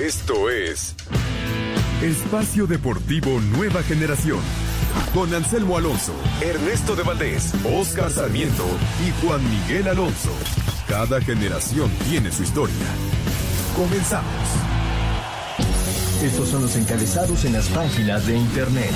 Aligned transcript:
Esto 0.00 0.48
es 0.48 0.94
Espacio 2.00 2.66
Deportivo 2.66 3.38
Nueva 3.54 3.82
Generación. 3.82 4.38
Con 5.12 5.34
Anselmo 5.34 5.76
Alonso, 5.76 6.14
Ernesto 6.40 6.96
de 6.96 7.02
Valdés, 7.02 7.52
Oscar 7.66 8.10
Sarmiento 8.10 8.64
y 9.06 9.10
Juan 9.22 9.42
Miguel 9.50 9.88
Alonso. 9.88 10.30
Cada 10.88 11.20
generación 11.20 11.90
tiene 12.08 12.32
su 12.32 12.44
historia. 12.44 12.74
Comenzamos. 13.76 14.48
Estos 16.22 16.48
son 16.48 16.62
los 16.62 16.76
encabezados 16.76 17.44
en 17.44 17.52
las 17.52 17.68
páginas 17.68 18.26
de 18.26 18.38
internet. 18.38 18.94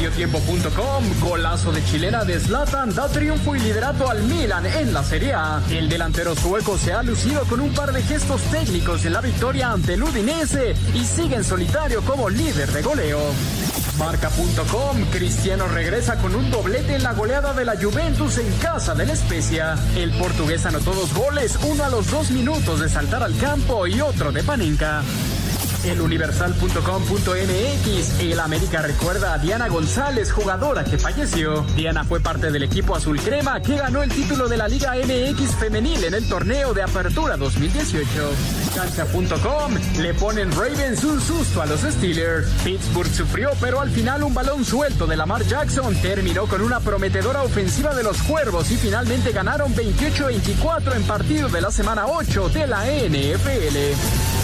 Mediotiempo.com, 0.00 1.04
golazo 1.20 1.72
de 1.72 1.84
chilena 1.84 2.24
de 2.24 2.38
da 2.38 3.08
triunfo 3.12 3.54
y 3.54 3.60
liderato 3.60 4.08
al 4.08 4.22
Milan 4.22 4.64
en 4.64 4.94
la 4.94 5.04
Serie 5.04 5.34
A. 5.34 5.60
El 5.68 5.90
delantero 5.90 6.34
sueco 6.34 6.78
se 6.78 6.94
ha 6.94 7.02
lucido 7.02 7.44
con 7.44 7.60
un 7.60 7.74
par 7.74 7.92
de 7.92 8.02
gestos 8.02 8.40
técnicos 8.44 9.04
en 9.04 9.12
la 9.12 9.20
victoria 9.20 9.72
ante 9.72 9.92
el 9.94 10.02
Udinese 10.02 10.74
y 10.94 11.04
sigue 11.04 11.36
en 11.36 11.44
solitario 11.44 12.00
como 12.00 12.30
líder 12.30 12.72
de 12.72 12.80
goleo. 12.80 13.20
Marca.com, 13.98 15.04
Cristiano 15.10 15.68
regresa 15.68 16.16
con 16.16 16.34
un 16.34 16.50
doblete 16.50 16.94
en 16.94 17.02
la 17.02 17.12
goleada 17.12 17.52
de 17.52 17.66
la 17.66 17.76
Juventus 17.76 18.38
en 18.38 18.50
casa 18.52 18.94
de 18.94 19.04
la 19.04 19.12
Especia. 19.12 19.74
El 19.96 20.12
portugués 20.12 20.64
anotó 20.64 20.94
dos 20.94 21.12
goles, 21.12 21.58
uno 21.62 21.84
a 21.84 21.90
los 21.90 22.10
dos 22.10 22.30
minutos 22.30 22.80
de 22.80 22.88
saltar 22.88 23.22
al 23.22 23.36
campo 23.36 23.86
y 23.86 24.00
otro 24.00 24.32
de 24.32 24.42
Panenka. 24.42 25.02
Eluniversal.com.mx 25.84 28.20
El 28.20 28.40
América 28.40 28.82
recuerda 28.82 29.34
a 29.34 29.38
Diana 29.38 29.68
González, 29.68 30.32
jugadora 30.32 30.84
que 30.84 30.98
falleció. 30.98 31.62
Diana 31.76 32.04
fue 32.04 32.20
parte 32.20 32.50
del 32.50 32.62
equipo 32.62 32.94
azul 32.94 33.20
crema 33.20 33.60
que 33.60 33.76
ganó 33.76 34.02
el 34.02 34.10
título 34.10 34.48
de 34.48 34.56
la 34.56 34.68
Liga 34.68 34.94
MX 34.94 35.56
femenil 35.56 36.04
en 36.04 36.14
el 36.14 36.28
torneo 36.28 36.74
de 36.74 36.82
apertura 36.82 37.36
2018. 37.36 38.06
Cancha.com 38.74 39.74
Le 39.98 40.14
ponen 40.14 40.50
Ravens 40.52 41.04
un 41.04 41.20
susto 41.20 41.62
a 41.62 41.66
los 41.66 41.80
Steelers. 41.80 42.48
Pittsburgh 42.64 43.12
sufrió, 43.12 43.50
pero 43.60 43.80
al 43.80 43.90
final 43.90 44.22
un 44.22 44.34
balón 44.34 44.64
suelto 44.64 45.06
de 45.06 45.16
Lamar 45.16 45.44
Jackson 45.44 45.94
terminó 45.96 46.46
con 46.46 46.62
una 46.62 46.80
prometedora 46.80 47.42
ofensiva 47.42 47.94
de 47.94 48.02
los 48.02 48.22
Cuervos 48.22 48.70
y 48.70 48.76
finalmente 48.76 49.32
ganaron 49.32 49.74
28-24 49.74 50.96
en 50.96 51.02
partido 51.04 51.48
de 51.48 51.60
la 51.60 51.70
semana 51.70 52.06
8 52.06 52.48
de 52.50 52.66
la 52.66 52.84
NFL. 52.86 54.39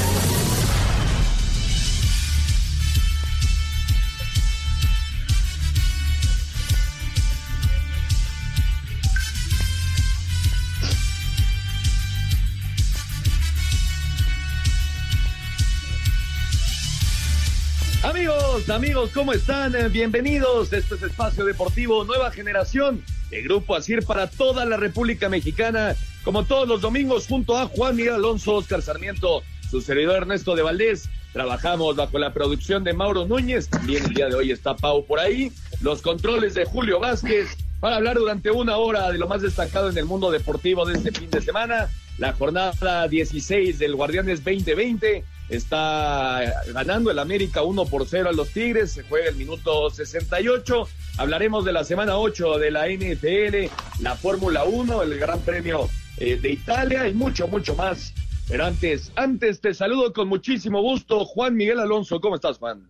Amigos, 18.57 19.11
¿cómo 19.13 19.35
están? 19.35 19.77
Eh, 19.77 19.91
Bienvenidos. 19.91 20.73
Este 20.73 20.95
es 20.95 21.03
Espacio 21.03 21.45
Deportivo 21.45 22.05
Nueva 22.05 22.31
Generación, 22.31 23.05
el 23.31 23.45
grupo 23.45 23.77
ASIR 23.77 24.03
para 24.03 24.31
toda 24.31 24.65
la 24.65 24.79
República 24.79 25.29
Mexicana, 25.29 25.95
como 26.25 26.43
todos 26.45 26.67
los 26.67 26.81
domingos, 26.81 27.27
junto 27.29 27.59
a 27.59 27.67
Juan 27.67 27.95
Miguel 27.95 28.15
Alonso, 28.15 28.55
Oscar 28.55 28.81
Sarmiento, 28.81 29.43
su 29.71 29.83
servidor 29.83 30.23
Ernesto 30.23 30.57
de 30.57 30.63
Valdés. 30.63 31.11
Trabajamos 31.35 31.97
bajo 31.97 32.19
la 32.19 32.33
producción 32.33 32.83
de 32.83 32.95
Mauro 32.95 33.27
Núñez, 33.27 33.69
también 33.69 34.03
el 34.05 34.15
día 34.15 34.29
de 34.29 34.37
hoy 34.37 34.51
está 34.51 34.75
Pau 34.75 35.05
por 35.05 35.21
ahí, 35.21 35.53
los 35.83 36.01
controles 36.01 36.55
de 36.55 36.65
Julio 36.65 36.99
Vázquez, 36.99 37.59
para 37.79 37.97
hablar 37.97 38.17
durante 38.17 38.51
una 38.51 38.79
hora 38.79 39.13
de 39.13 39.19
lo 39.19 39.29
más 39.29 39.43
destacado 39.43 39.91
en 39.91 39.99
el 39.99 40.07
mundo 40.07 40.31
deportivo 40.31 40.87
de 40.87 40.95
este 40.95 41.13
fin 41.13 41.31
de 41.31 41.43
semana, 41.43 41.91
la 42.17 42.33
jornada 42.33 43.07
16 43.07 43.79
del 43.79 43.97
Guardianes 43.97 44.43
2020 44.43 45.36
Está 45.49 46.65
ganando 46.73 47.11
el 47.11 47.19
América 47.19 47.63
1 47.63 47.85
por 47.87 48.07
0 48.07 48.31
a 48.31 48.33
los 48.33 48.51
Tigres, 48.51 48.93
se 48.93 49.05
juega 49.05 49.29
el 49.29 49.37
minuto 49.37 49.91
68. 49.91 50.89
Hablaremos 51.19 51.65
de 51.65 51.73
la 51.73 51.85
semana 51.85 52.19
8 52.19 52.59
de 52.59 52.71
la 52.71 52.89
NFL, 52.89 53.73
la 54.03 54.17
Fórmula 54.17 54.65
1, 54.65 55.03
el 55.03 55.19
Gran 55.19 55.41
Premio 55.41 55.89
eh, 56.17 56.37
de 56.37 56.51
Italia 56.51 57.09
y 57.09 57.15
mucho, 57.15 57.47
mucho 57.47 57.77
más. 57.77 58.13
Pero 58.49 58.65
antes, 58.65 59.13
antes 59.17 59.61
te 59.61 59.73
saludo 59.75 60.13
con 60.13 60.29
muchísimo 60.29 60.81
gusto, 60.81 61.25
Juan 61.25 61.55
Miguel 61.55 61.79
Alonso. 61.79 62.21
¿Cómo 62.21 62.35
estás, 62.35 62.59
Juan? 62.59 62.89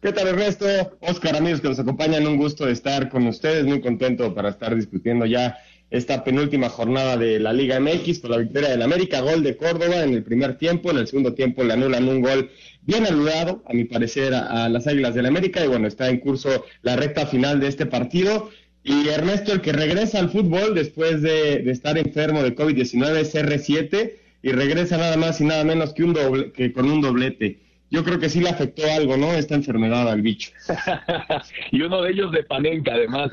¿Qué 0.00 0.12
tal, 0.12 0.28
Ernesto? 0.28 0.64
Oscar, 1.00 1.36
amigos 1.36 1.60
que 1.60 1.68
nos 1.68 1.78
acompañan, 1.80 2.24
un 2.26 2.36
gusto 2.36 2.66
de 2.66 2.72
estar 2.72 3.08
con 3.08 3.26
ustedes, 3.26 3.64
muy 3.64 3.80
contento 3.80 4.32
para 4.32 4.50
estar 4.50 4.74
discutiendo 4.76 5.26
ya 5.26 5.58
esta 5.90 6.22
penúltima 6.22 6.68
jornada 6.68 7.16
de 7.16 7.40
la 7.40 7.52
Liga 7.52 7.80
MX 7.80 8.18
por 8.20 8.30
la 8.30 8.38
victoria 8.38 8.68
del 8.70 8.82
América, 8.82 9.20
gol 9.20 9.42
de 9.42 9.56
Córdoba 9.56 10.02
en 10.02 10.12
el 10.14 10.22
primer 10.22 10.58
tiempo, 10.58 10.90
en 10.90 10.98
el 10.98 11.06
segundo 11.06 11.34
tiempo 11.34 11.64
le 11.64 11.72
anulan 11.72 12.08
un 12.08 12.20
gol 12.20 12.50
bien 12.82 13.06
anulado, 13.06 13.62
a 13.66 13.72
mi 13.72 13.84
parecer, 13.84 14.34
a, 14.34 14.68
las 14.68 14.86
Águilas 14.86 15.14
del 15.14 15.26
América, 15.26 15.64
y 15.64 15.68
bueno, 15.68 15.88
está 15.88 16.08
en 16.08 16.18
curso 16.20 16.64
la 16.82 16.96
recta 16.96 17.26
final 17.26 17.60
de 17.60 17.68
este 17.68 17.86
partido. 17.86 18.50
Y 18.84 19.08
Ernesto, 19.08 19.52
el 19.52 19.60
que 19.60 19.72
regresa 19.72 20.18
al 20.18 20.30
fútbol 20.30 20.74
después 20.74 21.20
de, 21.20 21.58
de 21.58 21.70
estar 21.70 21.98
enfermo 21.98 22.42
de 22.42 22.54
COVID-19 22.54 23.16
es 23.16 23.34
R7 23.34 24.12
y 24.42 24.52
regresa 24.52 24.96
nada 24.96 25.16
más 25.16 25.40
y 25.40 25.44
nada 25.44 25.64
menos 25.64 25.92
que, 25.92 26.04
un 26.04 26.14
doble, 26.14 26.52
que 26.52 26.72
con 26.72 26.90
un 26.90 27.00
doblete 27.00 27.58
yo 27.90 28.04
creo 28.04 28.18
que 28.18 28.28
sí 28.28 28.40
le 28.40 28.50
afectó 28.50 28.82
algo, 28.90 29.16
¿no? 29.16 29.32
Esta 29.32 29.54
enfermedad 29.54 30.08
al 30.08 30.22
bicho. 30.22 30.50
y 31.72 31.80
uno 31.82 32.02
de 32.02 32.10
ellos 32.10 32.32
de 32.32 32.42
Panenka, 32.42 32.94
además. 32.94 33.30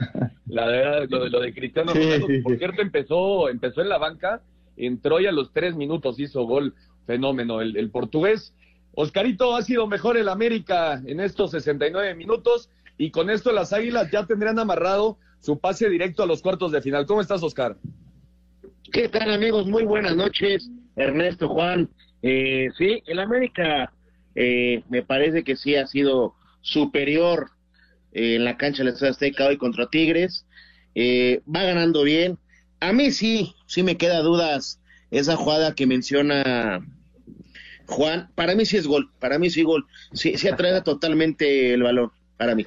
La 0.47 0.67
verdad, 0.67 1.07
lo 1.09 1.23
de, 1.23 1.29
lo 1.29 1.39
de 1.41 1.53
Cristiano 1.53 1.93
Ronaldo, 1.93 2.27
por 2.43 2.57
cierto, 2.57 2.81
empezó, 2.81 3.49
empezó 3.49 3.81
en 3.81 3.89
la 3.89 3.97
banca, 3.97 4.41
entró 4.77 5.19
y 5.19 5.25
a 5.25 5.31
los 5.31 5.51
tres 5.51 5.75
minutos 5.75 6.19
hizo 6.19 6.43
gol. 6.43 6.73
Fenómeno, 7.05 7.61
el, 7.61 7.77
el 7.77 7.91
portugués. 7.91 8.53
Oscarito, 8.93 9.55
ha 9.55 9.61
sido 9.61 9.85
mejor 9.87 10.17
el 10.17 10.29
América 10.29 11.01
en 11.05 11.19
estos 11.19 11.51
69 11.51 12.15
minutos 12.15 12.69
y 12.97 13.11
con 13.11 13.29
esto 13.29 13.51
las 13.51 13.73
Águilas 13.73 14.09
ya 14.09 14.25
tendrían 14.25 14.57
amarrado 14.57 15.17
su 15.39 15.59
pase 15.59 15.89
directo 15.89 16.23
a 16.23 16.25
los 16.25 16.41
cuartos 16.41 16.71
de 16.71 16.81
final. 16.81 17.05
¿Cómo 17.05 17.21
estás, 17.21 17.43
Oscar? 17.43 17.77
¿Qué 18.91 19.09
tal, 19.09 19.31
amigos? 19.31 19.67
Muy 19.67 19.83
buenas 19.83 20.15
noches. 20.15 20.69
Ernesto, 20.95 21.49
Juan. 21.49 21.89
Eh, 22.21 22.69
sí, 22.77 23.03
el 23.05 23.19
América 23.19 23.91
eh, 24.35 24.83
me 24.89 25.01
parece 25.01 25.43
que 25.43 25.55
sí 25.55 25.75
ha 25.75 25.87
sido 25.87 26.35
superior 26.61 27.51
eh, 28.11 28.35
en 28.35 28.43
la 28.43 28.57
cancha 28.57 28.83
de 28.83 28.91
la 28.91 29.09
Azteca 29.09 29.47
hoy 29.47 29.57
contra 29.57 29.87
Tigres. 29.87 30.45
Eh, 30.93 31.41
va 31.53 31.63
ganando 31.63 32.03
bien. 32.03 32.37
A 32.81 32.91
mí 32.91 33.11
sí, 33.11 33.55
sí 33.65 33.81
me 33.81 33.97
queda 33.97 34.19
dudas 34.19 34.81
esa 35.09 35.37
jugada 35.37 35.73
que 35.73 35.87
menciona 35.87 36.85
Juan. 37.87 38.29
Para 38.35 38.55
mí 38.55 38.65
sí 38.65 38.77
es 38.77 38.87
gol, 38.87 39.09
para 39.19 39.39
mí 39.39 39.49
sí 39.49 39.63
gol. 39.63 39.85
Sí, 40.13 40.37
sí 40.37 40.49
atrae 40.49 40.81
totalmente 40.83 41.73
el 41.73 41.83
balón, 41.83 42.11
para 42.37 42.55
mí. 42.55 42.65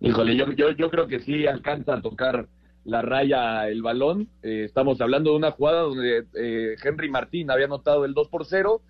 Híjole, 0.00 0.34
yo, 0.34 0.50
yo, 0.52 0.72
yo 0.72 0.90
creo 0.90 1.06
que 1.06 1.20
sí 1.20 1.46
alcanza 1.46 1.94
a 1.94 2.02
tocar 2.02 2.48
la 2.84 3.02
raya 3.02 3.68
el 3.68 3.82
balón. 3.82 4.28
estamos 4.42 5.00
hablando 5.02 5.30
de 5.30 5.36
una 5.36 5.50
jugada 5.50 5.82
donde 5.82 6.24
Henry 6.82 7.10
Martín 7.10 7.50
había 7.50 7.66
anotado 7.66 8.06
el 8.06 8.14
2 8.14 8.28
por 8.28 8.46
0 8.46 8.80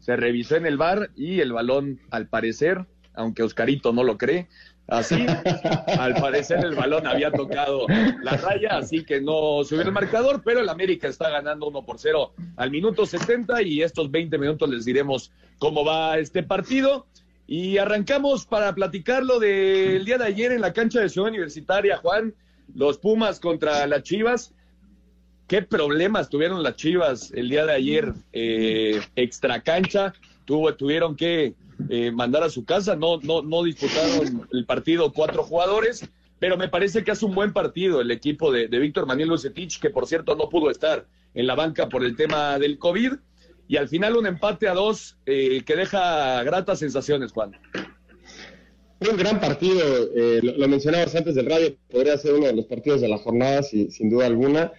se 0.00 0.16
revisó 0.16 0.56
en 0.56 0.66
el 0.66 0.76
bar 0.76 1.10
y 1.16 1.40
el 1.40 1.52
balón, 1.52 2.00
al 2.10 2.26
parecer, 2.28 2.86
aunque 3.14 3.42
Oscarito 3.42 3.92
no 3.92 4.04
lo 4.04 4.18
cree, 4.18 4.48
así, 4.88 5.24
al 5.98 6.14
parecer 6.14 6.64
el 6.64 6.74
balón 6.74 7.06
había 7.06 7.30
tocado 7.30 7.86
la 8.22 8.36
raya, 8.36 8.76
así 8.76 9.04
que 9.04 9.20
no 9.20 9.64
subió 9.64 9.82
el 9.82 9.92
marcador, 9.92 10.42
pero 10.44 10.60
el 10.60 10.68
América 10.68 11.08
está 11.08 11.30
ganando 11.30 11.66
1 11.68 11.84
por 11.84 11.98
0 11.98 12.32
al 12.56 12.70
minuto 12.70 13.06
70 13.06 13.62
y 13.62 13.82
estos 13.82 14.10
20 14.10 14.38
minutos 14.38 14.68
les 14.68 14.84
diremos 14.84 15.32
cómo 15.58 15.84
va 15.84 16.18
este 16.18 16.42
partido. 16.42 17.06
Y 17.46 17.76
arrancamos 17.76 18.46
para 18.46 18.74
platicarlo 18.74 19.38
del 19.38 20.04
día 20.04 20.16
de 20.16 20.24
ayer 20.24 20.52
en 20.52 20.60
la 20.60 20.72
cancha 20.72 21.00
de 21.00 21.08
Ciudad 21.08 21.28
Universitaria, 21.28 21.98
Juan, 21.98 22.34
los 22.74 22.98
Pumas 22.98 23.40
contra 23.40 23.86
las 23.86 24.04
Chivas 24.04 24.54
qué 25.52 25.60
problemas 25.60 26.30
tuvieron 26.30 26.62
las 26.62 26.76
Chivas 26.76 27.30
el 27.34 27.50
día 27.50 27.66
de 27.66 27.74
ayer 27.74 28.14
eh, 28.32 29.02
extra 29.16 29.62
cancha, 29.62 30.14
tuvo, 30.46 30.74
tuvieron 30.74 31.14
que 31.14 31.52
eh, 31.90 32.10
mandar 32.10 32.42
a 32.42 32.48
su 32.48 32.64
casa, 32.64 32.96
no, 32.96 33.18
no, 33.20 33.42
no 33.42 33.62
disputaron 33.62 34.48
el 34.50 34.64
partido 34.64 35.12
cuatro 35.12 35.42
jugadores, 35.42 36.08
pero 36.38 36.56
me 36.56 36.68
parece 36.68 37.04
que 37.04 37.10
hace 37.10 37.26
un 37.26 37.34
buen 37.34 37.52
partido 37.52 38.00
el 38.00 38.10
equipo 38.10 38.50
de, 38.50 38.66
Víctor 38.66 39.04
Manuel 39.04 39.28
Lucetich, 39.28 39.78
que 39.78 39.90
por 39.90 40.06
cierto 40.06 40.36
no 40.36 40.48
pudo 40.48 40.70
estar 40.70 41.04
en 41.34 41.46
la 41.46 41.54
banca 41.54 41.90
por 41.90 42.02
el 42.02 42.16
tema 42.16 42.58
del 42.58 42.78
COVID, 42.78 43.12
y 43.68 43.76
al 43.76 43.90
final 43.90 44.16
un 44.16 44.26
empate 44.26 44.68
a 44.68 44.72
dos 44.72 45.18
eh, 45.26 45.60
que 45.66 45.76
deja 45.76 46.42
gratas 46.44 46.78
sensaciones, 46.78 47.30
Juan. 47.30 47.52
Un 49.00 49.16
gran 49.18 49.38
partido, 49.38 49.82
eh, 50.16 50.40
lo, 50.42 50.56
lo, 50.56 50.68
mencionabas 50.68 51.14
antes 51.14 51.34
del 51.34 51.44
radio, 51.44 51.76
podría 51.90 52.16
ser 52.16 52.32
uno 52.32 52.46
de 52.46 52.54
los 52.54 52.64
partidos 52.64 53.02
de 53.02 53.08
la 53.08 53.18
jornada, 53.18 53.62
sin 53.62 54.08
duda 54.08 54.24
alguna. 54.24 54.72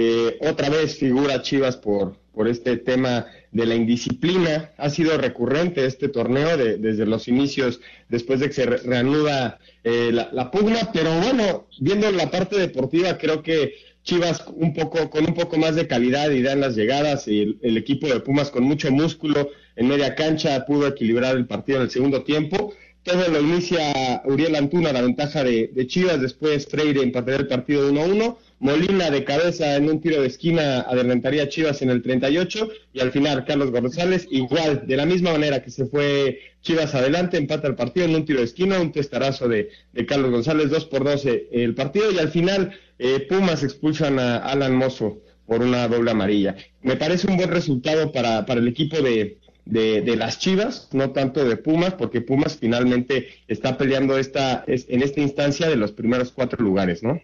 Eh, 0.00 0.38
otra 0.42 0.68
vez 0.68 0.94
figura 0.94 1.42
Chivas 1.42 1.76
por, 1.76 2.16
por 2.32 2.46
este 2.46 2.76
tema 2.76 3.26
de 3.50 3.66
la 3.66 3.74
indisciplina. 3.74 4.70
Ha 4.76 4.90
sido 4.90 5.18
recurrente 5.18 5.84
este 5.86 6.08
torneo 6.08 6.56
desde 6.56 7.04
los 7.04 7.26
inicios, 7.26 7.80
después 8.08 8.38
de 8.38 8.46
que 8.46 8.52
se 8.52 8.66
reanuda 8.66 9.58
eh, 9.82 10.12
la, 10.12 10.50
pugna, 10.52 10.90
pero 10.92 11.12
bueno, 11.18 11.66
viendo 11.80 12.08
la 12.12 12.30
parte 12.30 12.56
deportiva, 12.60 13.18
creo 13.18 13.42
que 13.42 13.74
Chivas 14.04 14.44
un 14.54 14.72
poco, 14.72 15.10
con 15.10 15.26
un 15.26 15.34
poco 15.34 15.58
más 15.58 15.74
de 15.74 15.88
calidad 15.88 16.30
y 16.30 16.42
dan 16.42 16.60
las 16.60 16.76
llegadas, 16.76 17.26
y 17.26 17.58
el, 17.60 17.76
equipo 17.76 18.06
de 18.06 18.20
Pumas 18.20 18.52
con 18.52 18.62
mucho 18.62 18.92
músculo 18.92 19.50
en 19.74 19.88
media 19.88 20.14
cancha 20.14 20.64
pudo 20.64 20.86
equilibrar 20.86 21.36
el 21.36 21.48
partido 21.48 21.78
en 21.78 21.84
el 21.86 21.90
segundo 21.90 22.22
tiempo. 22.22 22.72
Todo 23.02 23.26
lo 23.30 23.40
inicia 23.40 24.22
Uriel 24.26 24.54
Antuna, 24.54 24.92
la 24.92 25.02
ventaja 25.02 25.42
de, 25.42 25.86
Chivas, 25.88 26.20
después 26.20 26.68
Freire 26.68 27.02
empataría 27.02 27.40
el 27.40 27.48
partido 27.48 27.90
1-1. 27.90 28.36
Molina 28.60 29.10
de 29.10 29.24
cabeza 29.24 29.76
en 29.76 29.88
un 29.88 30.00
tiro 30.00 30.20
de 30.20 30.26
esquina 30.26 30.80
adelantaría 30.80 31.44
a 31.44 31.48
Chivas 31.48 31.80
en 31.82 31.90
el 31.90 32.02
38 32.02 32.68
y 32.92 33.00
al 33.00 33.12
final 33.12 33.44
Carlos 33.44 33.70
González 33.70 34.26
igual, 34.30 34.84
de 34.86 34.96
la 34.96 35.06
misma 35.06 35.32
manera 35.32 35.62
que 35.62 35.70
se 35.70 35.86
fue 35.86 36.40
Chivas 36.62 36.94
adelante, 36.94 37.36
empata 37.36 37.68
el 37.68 37.76
partido 37.76 38.06
en 38.06 38.16
un 38.16 38.24
tiro 38.24 38.40
de 38.40 38.46
esquina, 38.46 38.80
un 38.80 38.90
testarazo 38.90 39.48
de, 39.48 39.70
Carlos 40.06 40.30
González, 40.32 40.70
2 40.70 40.84
por 40.86 41.04
12 41.04 41.48
el 41.52 41.74
partido 41.74 42.10
y 42.10 42.18
al 42.18 42.30
final 42.30 42.72
eh, 42.98 43.20
Pumas 43.28 43.62
expulsan 43.62 44.18
a 44.18 44.38
Alan 44.38 44.74
Mozo 44.74 45.22
por 45.46 45.62
una 45.62 45.86
doble 45.86 46.10
amarilla. 46.10 46.56
Me 46.82 46.96
parece 46.96 47.28
un 47.28 47.36
buen 47.36 47.50
resultado 47.50 48.12
para, 48.12 48.44
para 48.44 48.60
el 48.60 48.68
equipo 48.68 49.00
de, 49.00 49.38
de, 49.68 50.16
las 50.16 50.38
Chivas, 50.38 50.88
no 50.92 51.10
tanto 51.12 51.44
de 51.44 51.56
Pumas, 51.56 51.94
porque 51.94 52.20
Pumas 52.20 52.56
finalmente 52.56 53.28
está 53.48 53.76
peleando 53.76 54.18
esta, 54.18 54.64
en 54.66 55.02
esta 55.02 55.20
instancia 55.20 55.68
de 55.68 55.76
los 55.76 55.92
primeros 55.92 56.32
cuatro 56.32 56.62
lugares, 56.62 57.02
¿no? 57.02 57.20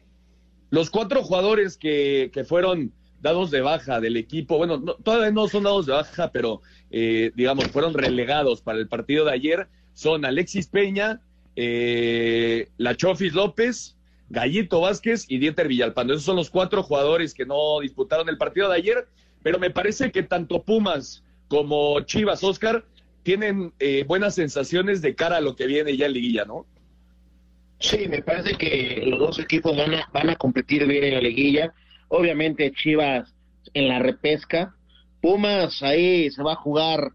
Los 0.75 0.91
cuatro 0.91 1.23
jugadores 1.23 1.77
que, 1.77 2.33
fueron 2.49 2.93
dados 3.23 3.53
de 3.53 3.61
baja 3.61 4.01
del 4.01 4.17
equipo, 4.17 4.57
bueno, 4.57 4.83
todavía 4.83 5.31
no 5.31 5.47
son 5.47 5.63
dados 5.63 5.87
de 5.87 5.93
baja, 5.93 6.33
pero 6.33 6.63
eh, 6.91 7.31
digamos, 7.37 7.69
fueron 7.69 7.95
relegados 7.95 8.61
para 8.61 8.79
el 8.79 8.89
partido 8.89 9.25
de 9.25 9.31
ayer, 9.31 9.69
son 9.93 10.25
Alexis 10.25 10.67
Peña, 10.67 11.21
eh, 11.55 12.71
La 12.77 12.97
Chofis 12.97 13.35
López, 13.35 13.97
Gallito 14.31 14.81
Vázquez 14.81 15.27
y 15.29 15.39
Dieter 15.39 15.69
Villalpando. 15.69 16.13
Esos 16.13 16.25
son 16.25 16.35
los 16.35 16.51
cuatro 16.51 16.83
jugadores 16.83 17.35
que 17.35 17.47
no 17.47 17.79
disputaron 17.79 18.29
el 18.29 18.37
partido 18.37 18.69
de 18.69 18.75
ayer, 18.75 19.07
pero 19.45 19.61
me 19.61 19.71
parece 19.71 20.11
que 20.11 20.25
tanto 20.25 20.65
Pumas 20.65 21.23
como 21.47 22.01
Chivas, 22.01 22.43
Oscar, 22.43 22.85
tienen 23.23 23.73
eh, 23.79 24.03
buenas 24.09 24.35
sensaciones 24.35 25.03
de 25.03 25.15
cara 25.15 25.37
a 25.37 25.41
lo 25.41 25.55
que 25.55 25.69
viene 25.69 25.97
ya 25.97 26.07
en 26.07 26.15
liguilla, 26.15 26.45
¿no? 26.45 26.67
Sí, 27.85 28.09
me 28.09 28.23
parece 28.23 28.55
que 28.55 29.03
los 29.05 29.19
dos 29.19 29.39
equipos 29.39 29.77
van 29.77 29.93
a, 29.93 30.09
van 30.11 30.31
a 30.31 30.37
competir 30.37 30.87
bien 30.87 31.05
en 31.05 31.15
la 31.15 31.21
liguilla. 31.21 31.75
Obviamente 32.09 32.73
Chivas 32.73 33.35
en 33.75 33.89
la 33.89 33.99
repesca. 33.99 34.75
Pumas 35.21 35.83
ahí 35.83 36.31
se 36.31 36.43
va 36.43 36.55
a 36.55 36.57
jugar 36.57 37.13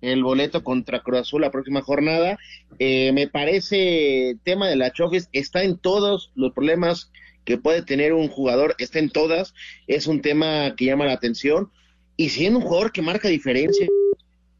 el 0.00 0.22
boleto 0.22 0.62
contra 0.62 1.02
Cruz 1.02 1.22
Azul 1.22 1.40
la 1.40 1.50
próxima 1.50 1.82
jornada. 1.82 2.38
Eh, 2.78 3.10
me 3.12 3.26
parece 3.26 4.36
tema 4.44 4.68
de 4.68 4.76
la 4.76 4.92
Chofis 4.92 5.28
está 5.32 5.64
en 5.64 5.76
todos 5.76 6.30
los 6.36 6.52
problemas 6.52 7.10
que 7.44 7.58
puede 7.58 7.82
tener 7.82 8.12
un 8.12 8.28
jugador, 8.28 8.76
está 8.78 9.00
en 9.00 9.10
todas. 9.10 9.54
Es 9.88 10.06
un 10.06 10.22
tema 10.22 10.76
que 10.76 10.84
llama 10.84 11.06
la 11.06 11.14
atención. 11.14 11.72
Y 12.16 12.28
siendo 12.28 12.60
un 12.60 12.64
jugador 12.64 12.92
que 12.92 13.02
marca 13.02 13.26
diferencia, 13.26 13.88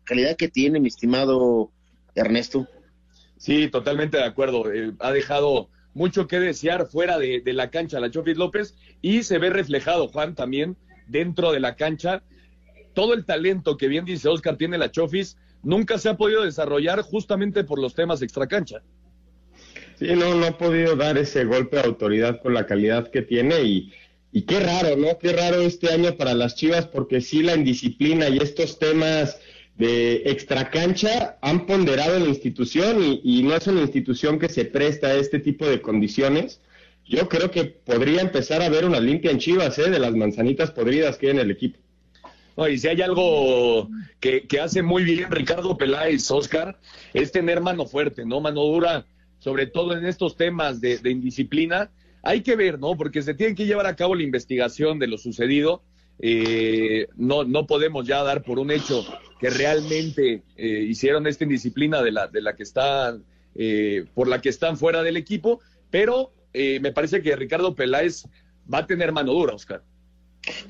calidad 0.03 0.37
que 0.37 0.49
tiene, 0.49 0.81
mi 0.81 0.88
estimado 0.88 1.70
Ernesto. 2.17 2.67
Sí, 3.43 3.67
totalmente 3.67 4.19
de 4.19 4.23
acuerdo. 4.23 4.73
Eh, 4.73 4.93
ha 5.00 5.11
dejado 5.11 5.69
mucho 5.94 6.29
que 6.29 6.39
desear 6.39 6.87
fuera 6.87 7.19
de, 7.19 7.43
la 7.47 7.71
cancha 7.71 7.99
la 7.99 8.09
Chofis 8.09 8.37
López 8.37 8.77
y 9.00 9.25
se 9.25 9.39
ve 9.39 9.50
reflejado, 9.50 10.06
Juan, 10.06 10.37
también 10.37 10.77
dentro 11.09 11.50
de 11.50 11.59
la 11.59 11.75
cancha. 11.75 12.23
Todo 12.94 13.15
el 13.15 13.25
talento 13.25 13.77
que 13.77 13.89
bien 13.89 14.05
dice 14.05 14.29
Oscar 14.29 14.56
tiene 14.56 14.79
la 14.79 14.93
Chofis 14.93 15.39
nunca 15.65 15.99
se 15.99 16.09
ha 16.09 16.17
podido 16.17 16.44
desarrollar 16.44 17.03
justamente 17.03 17.65
por 17.65 17.81
los 17.81 17.97
temas 17.97 18.23
extracancha. 18.23 18.81
Sí, 19.99 20.06
no, 20.15 20.37
no 20.37 20.47
ha 20.47 20.56
podido 20.56 20.95
dar 20.95 21.19
ese 21.19 21.45
golpe 21.45 21.79
de 21.79 21.83
autoridad 21.83 22.41
con 22.41 22.55
la 22.55 22.67
calidad 22.67 23.11
que 23.11 23.23
tiene 23.23 23.61
y, 23.62 23.93
y 24.31 24.43
qué 24.43 24.61
raro, 24.61 24.97
¿no? 24.97 25.19
Qué 25.19 25.33
raro 25.33 25.62
este 25.62 25.91
año 25.91 26.17
para 26.17 26.35
las 26.35 26.55
Chivas 26.55 26.87
porque 26.87 27.21
sí 27.21 27.43
la 27.43 27.56
indisciplina 27.56 28.29
y 28.29 28.38
estos 28.38 28.79
temas 28.79 29.41
de 29.77 30.23
extracancha 30.27 31.39
han 31.41 31.67
ponderado 31.67 32.19
la 32.19 32.29
institución 32.29 32.99
y, 33.23 33.43
no 33.43 33.55
es 33.55 33.67
una 33.67 33.81
institución 33.81 34.39
que 34.39 34.49
se 34.49 34.65
presta 34.65 35.09
a 35.09 35.15
este 35.15 35.39
tipo 35.39 35.67
de 35.67 35.81
condiciones. 35.81 36.61
Yo 37.05 37.29
creo 37.29 37.51
que 37.51 37.65
podría 37.65 38.21
empezar 38.21 38.63
a 38.63 38.67
haber 38.67 38.85
una 38.85 39.01
limpia 39.01 39.31
en 39.31 39.39
Chivas 39.39 39.79
¿eh? 39.79 39.91
de 39.91 39.99
las 39.99 40.15
manzanitas 40.15 40.71
podridas 40.71 41.17
que 41.17 41.27
hay 41.27 41.33
en 41.33 41.41
el 41.41 41.51
equipo. 41.51 41.79
y 42.71 42.79
si 42.79 42.89
hay 42.89 43.03
algo 43.03 43.89
que, 44.21 44.47
hace 44.63 44.83
muy 44.83 45.05
bien 45.05 45.31
Ricardo 45.31 45.77
Peláez, 45.77 46.31
Oscar, 46.31 46.79
es 47.13 47.33
tener 47.33 47.61
mano 47.61 47.87
fuerte, 47.87 48.25
¿no? 48.25 48.41
Mano 48.41 48.63
dura, 48.63 49.07
sobre 49.39 49.67
todo 49.67 49.97
en 49.97 50.05
estos 50.05 50.37
temas 50.37 50.81
de, 50.81 50.99
de 50.99 51.11
indisciplina. 51.11 51.91
Hay 52.23 52.43
que 52.43 52.55
ver, 52.55 52.79
¿no? 52.79 52.95
Porque 52.97 53.23
se 53.23 53.35
tiene 53.35 53.57
que 53.57 53.67
llevar 53.67 53.87
a 53.87 53.97
cabo 53.97 54.15
la 54.15 54.23
investigación 54.23 55.01
de 55.01 55.09
lo 55.09 55.19
sucedido 55.19 55.83
eh, 56.19 57.09
no, 57.17 57.44
no 57.44 57.67
podemos 57.67 58.06
ya 58.06 58.23
dar 58.23 58.43
por 58.43 58.59
un 58.59 58.70
hecho 58.70 59.05
que 59.41 59.50
realmente 59.50 60.43
eh, 60.56 60.87
hicieron 60.88 61.26
esta 61.26 61.44
indisciplina 61.44 62.03
de 62.03 62.12
la, 62.12 62.29
de 62.29 62.41
la 62.41 62.55
que 62.55 62.62
están, 62.62 63.25
eh, 63.55 64.05
por 64.14 64.29
la 64.29 64.41
que 64.41 64.49
están 64.49 64.76
fuera 64.76 65.03
del 65.03 65.17
equipo, 65.17 65.61
pero 65.91 66.32
me 66.55 66.93
parece 66.93 67.23
que 67.23 67.35
Ricardo 67.35 67.75
Peláez 67.75 68.26
va 68.73 68.81
a 68.81 68.87
tener 68.87 69.11
mano 69.11 69.32
dura, 69.32 69.55
Oscar. 69.55 69.82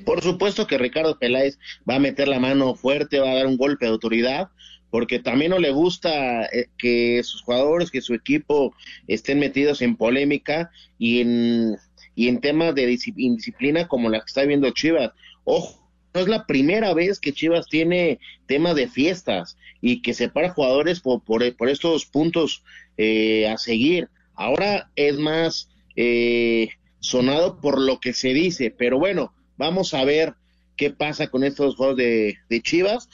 Por 0.05 0.21
supuesto 0.21 0.65
que 0.65 0.77
Ricardo 0.77 1.19
Peláez 1.19 1.59
va 1.89 1.95
a 1.95 1.99
meter 1.99 2.29
la 2.29 2.39
mano 2.39 2.73
fuerte, 2.73 3.19
va 3.19 3.31
a 3.31 3.35
dar 3.35 3.47
un 3.47 3.57
golpe 3.57 3.85
de 3.85 3.91
autoridad, 3.91 4.47
porque 4.89 5.19
también 5.19 5.51
no 5.51 5.59
le 5.59 5.71
gusta 5.71 6.49
que 6.77 7.21
sus 7.23 7.41
jugadores, 7.41 7.91
que 7.91 7.99
su 7.99 8.13
equipo 8.13 8.73
estén 9.07 9.39
metidos 9.39 9.81
en 9.81 9.97
polémica 9.97 10.71
y 10.97 11.19
en, 11.19 11.75
y 12.15 12.27
en 12.27 12.39
temas 12.39 12.75
de 12.75 12.97
indisciplina 13.17 13.87
como 13.87 14.09
la 14.09 14.19
que 14.19 14.27
está 14.27 14.43
viendo 14.45 14.69
Chivas. 14.71 15.11
Ojo, 15.43 15.89
no 16.13 16.21
es 16.21 16.27
la 16.27 16.45
primera 16.45 16.93
vez 16.93 17.19
que 17.19 17.33
Chivas 17.33 17.67
tiene 17.67 18.19
tema 18.45 18.73
de 18.73 18.87
fiestas 18.87 19.57
y 19.81 20.01
que 20.01 20.13
separa 20.13 20.53
jugadores 20.53 20.99
por, 20.99 21.23
por, 21.23 21.69
estos 21.69 22.05
puntos 22.05 22.63
eh, 22.97 23.47
a 23.47 23.57
seguir. 23.57 24.09
Ahora 24.35 24.91
es 24.95 25.17
más 25.17 25.69
eh, 25.95 26.69
sonado 26.99 27.59
por 27.59 27.79
lo 27.79 27.99
que 27.99 28.13
se 28.13 28.33
dice, 28.33 28.71
pero 28.71 28.99
bueno, 28.99 29.33
vamos 29.57 29.93
a 29.93 30.03
ver 30.05 30.35
qué 30.75 30.89
pasa 30.91 31.27
con 31.27 31.43
estos 31.43 31.75
juegos 31.75 31.97
de, 31.97 32.37
de 32.49 32.61
Chivas, 32.61 33.09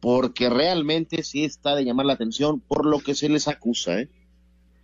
porque 0.00 0.50
realmente 0.50 1.22
sí 1.22 1.44
está 1.44 1.74
de 1.74 1.84
llamar 1.84 2.06
la 2.06 2.12
atención 2.12 2.60
por 2.60 2.84
lo 2.84 3.00
que 3.00 3.14
se 3.14 3.28
les 3.28 3.48
acusa. 3.48 4.00
¿eh? 4.00 4.08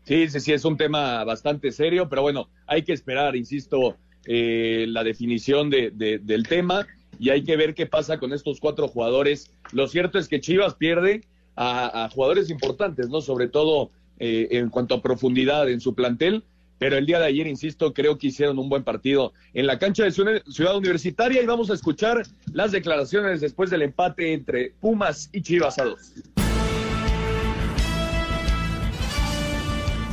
Sí, 0.05 0.29
sí, 0.29 0.41
sí, 0.41 0.53
es 0.53 0.65
un 0.65 0.77
tema 0.77 1.23
bastante 1.25 1.73
serio, 1.73 2.09
pero 2.09 2.23
bueno, 2.23 2.49
hay 2.67 2.83
que 2.83 2.93
esperar, 2.93 3.37
insisto, 3.37 3.99
eh, 4.27 4.87
la 4.89 5.05
definición 5.05 5.71
de, 5.71 5.91
del 5.91 6.47
tema 6.47 6.87
y 7.19 7.31
hay 7.31 7.45
que 7.45 7.57
ver 7.57 7.75
qué 7.75 7.87
pasa 7.87 8.19
con 8.19 8.33
estos 8.33 8.61
cuatro 8.61 8.89
jugadores. 8.89 9.53
Lo 9.73 9.89
cierto 9.89 10.19
es 10.19 10.29
que 10.29 10.41
Chivas 10.41 10.75
pierde 10.75 11.23
a, 11.57 12.09
jugadores 12.13 12.49
importantes, 12.49 13.09
¿no? 13.11 13.21
Sobre 13.21 13.49
todo 13.49 13.91
eh, 14.19 14.49
en 14.53 14.71
cuanto 14.71 14.95
a 14.95 15.03
profundidad 15.03 15.69
en 15.69 15.81
su 15.81 15.95
plantel, 15.95 16.45
pero 16.79 16.97
el 16.97 17.05
día 17.05 17.19
de 17.19 17.27
ayer, 17.27 17.47
insisto, 17.47 17.93
creo 17.93 18.17
que 18.17 18.29
hicieron 18.29 18.59
un 18.59 18.71
buen 18.71 18.85
partido 18.85 19.35
en 19.53 19.67
la 19.67 19.79
cancha 19.79 20.05
de 20.05 20.13
Ciudad 20.13 20.77
Universitaria 20.77 21.43
y 21.43 21.47
vamos 21.47 21.71
a 21.71 21.75
escuchar 21.75 22.23
las 22.55 22.73
declaraciones 22.73 23.43
después 23.43 23.69
del 23.69 23.83
empate 23.83 24.33
entre 24.33 24.73
Pumas 24.81 25.29
y 25.33 25.43
Chivas 25.43 25.79
a 25.79 25.85
dos. 25.85 26.15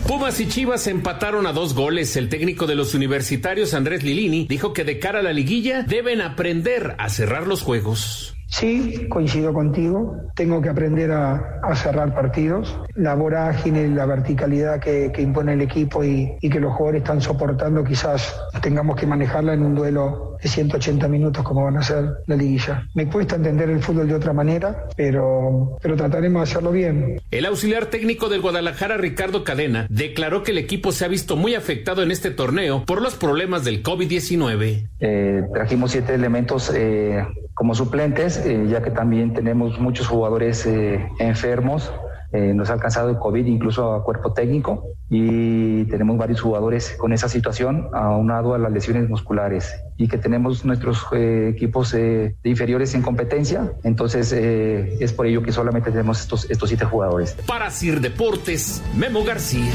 Pumas 0.05 0.39
y 0.39 0.47
Chivas 0.47 0.87
empataron 0.87 1.47
a 1.47 1.53
dos 1.53 1.73
goles. 1.73 2.15
El 2.15 2.29
técnico 2.29 2.67
de 2.67 2.75
los 2.75 2.93
universitarios, 2.93 3.73
Andrés 3.73 4.03
Lilini, 4.03 4.45
dijo 4.47 4.73
que 4.73 4.83
de 4.83 4.99
cara 4.99 5.19
a 5.19 5.23
la 5.23 5.33
liguilla 5.33 5.83
deben 5.83 6.21
aprender 6.21 6.95
a 6.97 7.09
cerrar 7.09 7.47
los 7.47 7.61
juegos. 7.61 8.36
Sí, 8.49 9.07
coincido 9.09 9.53
contigo. 9.53 10.15
Tengo 10.35 10.61
que 10.61 10.69
aprender 10.69 11.11
a, 11.11 11.61
cerrar 11.75 12.15
partidos. 12.15 12.79
La 12.95 13.13
vorágine, 13.13 13.87
la 13.89 14.05
verticalidad 14.05 14.79
que, 14.79 15.11
impone 15.17 15.53
el 15.53 15.61
equipo 15.61 16.03
y, 16.03 16.37
que 16.39 16.59
los 16.59 16.73
jugadores 16.73 17.01
están 17.01 17.21
soportando, 17.21 17.83
quizás 17.83 18.35
tengamos 18.61 18.95
que 18.95 19.05
manejarla 19.05 19.53
en 19.53 19.63
un 19.63 19.75
duelo 19.75 20.37
de 20.41 20.49
180 20.49 21.07
minutos 21.07 21.43
como 21.43 21.65
van 21.65 21.77
a 21.77 21.83
ser 21.83 22.05
la 22.25 22.35
liguilla. 22.35 22.87
Me 22.93 23.07
cuesta 23.07 23.35
entender 23.35 23.69
el 23.69 23.81
fútbol 23.81 24.07
de 24.07 24.15
otra 24.15 24.33
manera, 24.33 24.85
pero, 24.95 25.77
pero 25.81 25.95
trataremos 25.95 26.41
de 26.41 26.51
hacerlo 26.51 26.71
bien. 26.71 27.21
El 27.31 27.45
auxiliar 27.45 27.87
técnico 27.87 28.29
del 28.29 28.41
Guadalajara, 28.41 28.97
Ricardo 28.97 29.43
Cadena, 29.43 29.87
declaró 29.89 30.43
que 30.43 30.51
el 30.51 30.57
equipo 30.57 30.91
se 30.91 31.05
ha 31.05 31.07
visto 31.07 31.35
muy 31.35 31.55
afectado 31.55 32.01
en 32.01 32.11
este 32.11 32.31
torneo 32.31 32.85
por 32.85 33.01
los 33.01 33.15
problemas 33.15 33.65
del 33.65 33.83
COVID-19. 33.83 34.87
Eh, 34.99 35.43
trajimos 35.53 35.91
siete 35.91 36.15
elementos 36.15 36.71
eh, 36.75 37.25
como 37.57 37.73
suplentes, 37.73 38.37
eh, 38.45 38.67
ya 38.69 38.83
que 38.83 38.91
también 38.91 39.33
tenemos 39.33 39.79
muchos 39.79 40.05
jugadores 40.07 40.63
eh, 40.67 41.09
enfermos. 41.17 41.91
Eh, 42.31 42.53
nos 42.53 42.69
ha 42.69 42.73
alcanzado 42.73 43.09
el 43.09 43.17
COVID 43.17 43.45
incluso 43.45 43.93
a 43.93 44.03
cuerpo 44.03 44.33
técnico 44.33 44.83
y 45.09 45.85
tenemos 45.85 46.17
varios 46.17 46.41
jugadores 46.41 46.95
con 46.99 47.13
esa 47.13 47.29
situación 47.29 47.89
aunado 47.93 48.53
a 48.53 48.59
las 48.59 48.71
lesiones 48.71 49.09
musculares 49.09 49.73
y 49.95 50.07
que 50.07 50.17
tenemos 50.17 50.65
nuestros 50.65 51.07
equipos 51.13 51.93
de 51.93 52.35
inferiores 52.43 52.93
en 52.95 53.01
competencia. 53.01 53.71
Entonces 53.83 54.33
es 54.33 55.13
por 55.13 55.25
ello 55.25 55.41
que 55.41 55.53
solamente 55.53 55.89
tenemos 55.89 56.19
estos, 56.19 56.51
estos 56.51 56.67
siete 56.67 56.83
jugadores. 56.83 57.35
Para 57.47 57.71
Sir 57.71 58.01
Deportes, 58.01 58.83
Memo 58.93 59.23
García. 59.23 59.71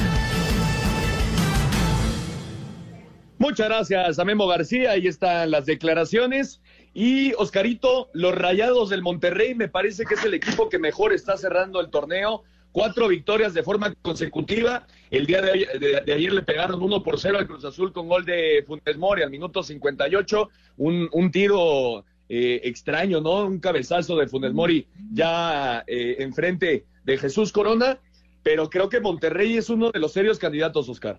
Muchas 3.42 3.68
gracias 3.68 4.20
a 4.20 4.24
Memo 4.24 4.46
García, 4.46 4.92
ahí 4.92 5.08
están 5.08 5.50
las 5.50 5.66
declaraciones. 5.66 6.60
Y 6.94 7.32
Oscarito, 7.32 8.08
los 8.12 8.36
Rayados 8.36 8.88
del 8.88 9.02
Monterrey 9.02 9.56
me 9.56 9.66
parece 9.66 10.04
que 10.04 10.14
es 10.14 10.24
el 10.24 10.34
equipo 10.34 10.68
que 10.68 10.78
mejor 10.78 11.12
está 11.12 11.36
cerrando 11.36 11.80
el 11.80 11.90
torneo. 11.90 12.44
Cuatro 12.70 13.08
victorias 13.08 13.52
de 13.52 13.64
forma 13.64 13.92
consecutiva. 14.00 14.86
El 15.10 15.26
día 15.26 15.42
de, 15.42 16.02
de, 16.06 16.12
ayer 16.12 16.32
le 16.32 16.42
pegaron 16.42 16.80
uno 16.80 17.02
por 17.02 17.18
cero 17.18 17.36
al 17.36 17.48
Cruz 17.48 17.64
Azul 17.64 17.92
con 17.92 18.06
gol 18.06 18.24
de 18.24 18.62
Funes 18.64 18.96
Mori 18.96 19.22
al 19.22 19.30
minuto 19.30 19.64
58. 19.64 20.48
Un, 20.76 21.08
un 21.10 21.32
tiro 21.32 22.04
eh, 22.28 22.60
extraño, 22.62 23.20
¿no? 23.20 23.44
Un 23.44 23.58
cabezazo 23.58 24.16
de 24.18 24.28
Funes 24.28 24.52
Mori 24.52 24.86
ya 25.12 25.82
eh, 25.88 26.14
enfrente 26.20 26.86
de 27.02 27.18
Jesús 27.18 27.50
Corona. 27.50 27.98
Pero 28.44 28.70
creo 28.70 28.88
que 28.88 29.00
Monterrey 29.00 29.56
es 29.56 29.68
uno 29.68 29.90
de 29.90 29.98
los 29.98 30.12
serios 30.12 30.38
candidatos, 30.38 30.88
Oscar. 30.88 31.18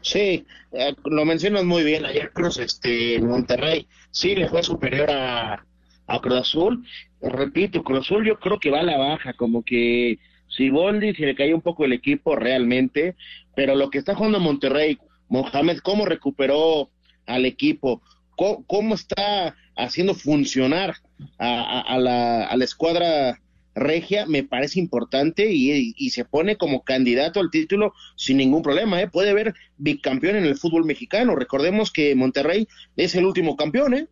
Sí, 0.00 0.46
eh, 0.72 0.94
lo 1.04 1.24
mencionas 1.24 1.64
muy 1.64 1.84
bien. 1.84 2.04
Ayer 2.04 2.32
Cruz, 2.32 2.58
este, 2.58 3.20
Monterrey, 3.20 3.86
sí 4.10 4.34
le 4.34 4.48
fue 4.48 4.62
superior 4.62 5.10
a, 5.10 5.64
a 6.06 6.20
Cruz 6.20 6.40
Azul. 6.40 6.84
Repito, 7.20 7.82
Cruz 7.82 8.06
Azul 8.06 8.26
yo 8.26 8.38
creo 8.38 8.58
que 8.58 8.70
va 8.70 8.80
a 8.80 8.84
la 8.84 8.98
baja, 8.98 9.32
como 9.34 9.62
que 9.62 10.18
si 10.48 10.70
Boldi 10.70 11.14
se 11.14 11.26
le 11.26 11.34
cayó 11.34 11.54
un 11.54 11.62
poco 11.62 11.84
el 11.84 11.92
equipo 11.92 12.36
realmente, 12.36 13.14
pero 13.54 13.74
lo 13.74 13.90
que 13.90 13.98
está 13.98 14.14
jugando 14.14 14.40
Monterrey, 14.40 14.98
Mohamed, 15.28 15.78
cómo 15.78 16.06
recuperó 16.06 16.90
al 17.26 17.44
equipo, 17.46 18.02
cómo, 18.36 18.94
está 18.94 19.54
haciendo 19.76 20.14
funcionar 20.14 20.96
a, 21.38 21.98
la, 21.98 22.46
a 22.46 22.56
la 22.56 22.64
escuadra 22.64 23.38
regia 23.74 24.26
me 24.26 24.42
parece 24.42 24.78
importante 24.80 25.50
y, 25.52 26.10
se 26.10 26.24
pone 26.24 26.56
como 26.56 26.82
candidato 26.82 27.40
al 27.40 27.50
título 27.50 27.92
sin 28.16 28.38
ningún 28.38 28.62
problema. 28.62 29.00
¿eh? 29.00 29.08
Puede 29.08 29.30
haber 29.30 29.54
bicampeón 29.78 30.36
en 30.36 30.44
el 30.44 30.56
fútbol 30.56 30.84
mexicano. 30.84 31.36
Recordemos 31.36 31.92
que 31.92 32.14
Monterrey 32.14 32.68
es 32.96 33.14
el 33.14 33.24
último 33.24 33.56
campeón. 33.56 33.94
¿eh? 33.94 34.08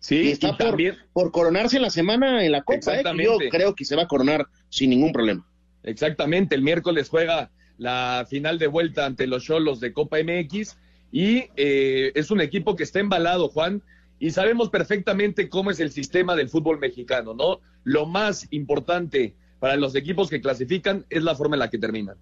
Sí, 0.00 0.30
está 0.30 0.56
por, 0.56 0.76
por, 1.12 1.32
coronarse 1.32 1.76
en 1.76 1.82
la 1.82 1.90
semana 1.90 2.44
en 2.44 2.52
la 2.52 2.62
Copa. 2.62 3.00
¿eh? 3.00 3.02
Yo 3.22 3.38
creo 3.50 3.74
que 3.74 3.86
se 3.86 3.96
va 3.96 4.02
a 4.02 4.08
coronar 4.08 4.46
sin 4.68 4.90
ningún 4.90 5.12
problema. 5.12 5.46
Exactamente. 5.82 6.54
El 6.54 6.62
miércoles 6.62 7.08
juega 7.08 7.50
la 7.78 8.26
final 8.28 8.58
de 8.58 8.66
vuelta 8.66 9.06
ante 9.06 9.26
los 9.26 9.44
Cholos 9.44 9.80
de 9.80 9.92
Copa 9.92 10.18
MX 10.22 10.76
y 11.10 11.44
eh, 11.56 12.12
es 12.14 12.30
un 12.30 12.40
equipo 12.40 12.76
que 12.76 12.82
está 12.82 13.00
embalado, 13.00 13.48
Juan 13.48 13.82
y 14.18 14.30
sabemos 14.30 14.70
perfectamente 14.70 15.48
cómo 15.48 15.70
es 15.70 15.80
el 15.80 15.90
sistema 15.90 16.36
del 16.36 16.48
fútbol 16.48 16.78
mexicano, 16.78 17.34
¿no? 17.34 17.60
Lo 17.82 18.06
más 18.06 18.46
importante 18.50 19.34
para 19.58 19.76
los 19.76 19.94
equipos 19.94 20.30
que 20.30 20.40
clasifican 20.40 21.06
es 21.10 21.22
la 21.22 21.34
forma 21.34 21.56
en 21.56 21.60
la 21.60 21.70
que 21.70 21.78
terminan. 21.78 22.16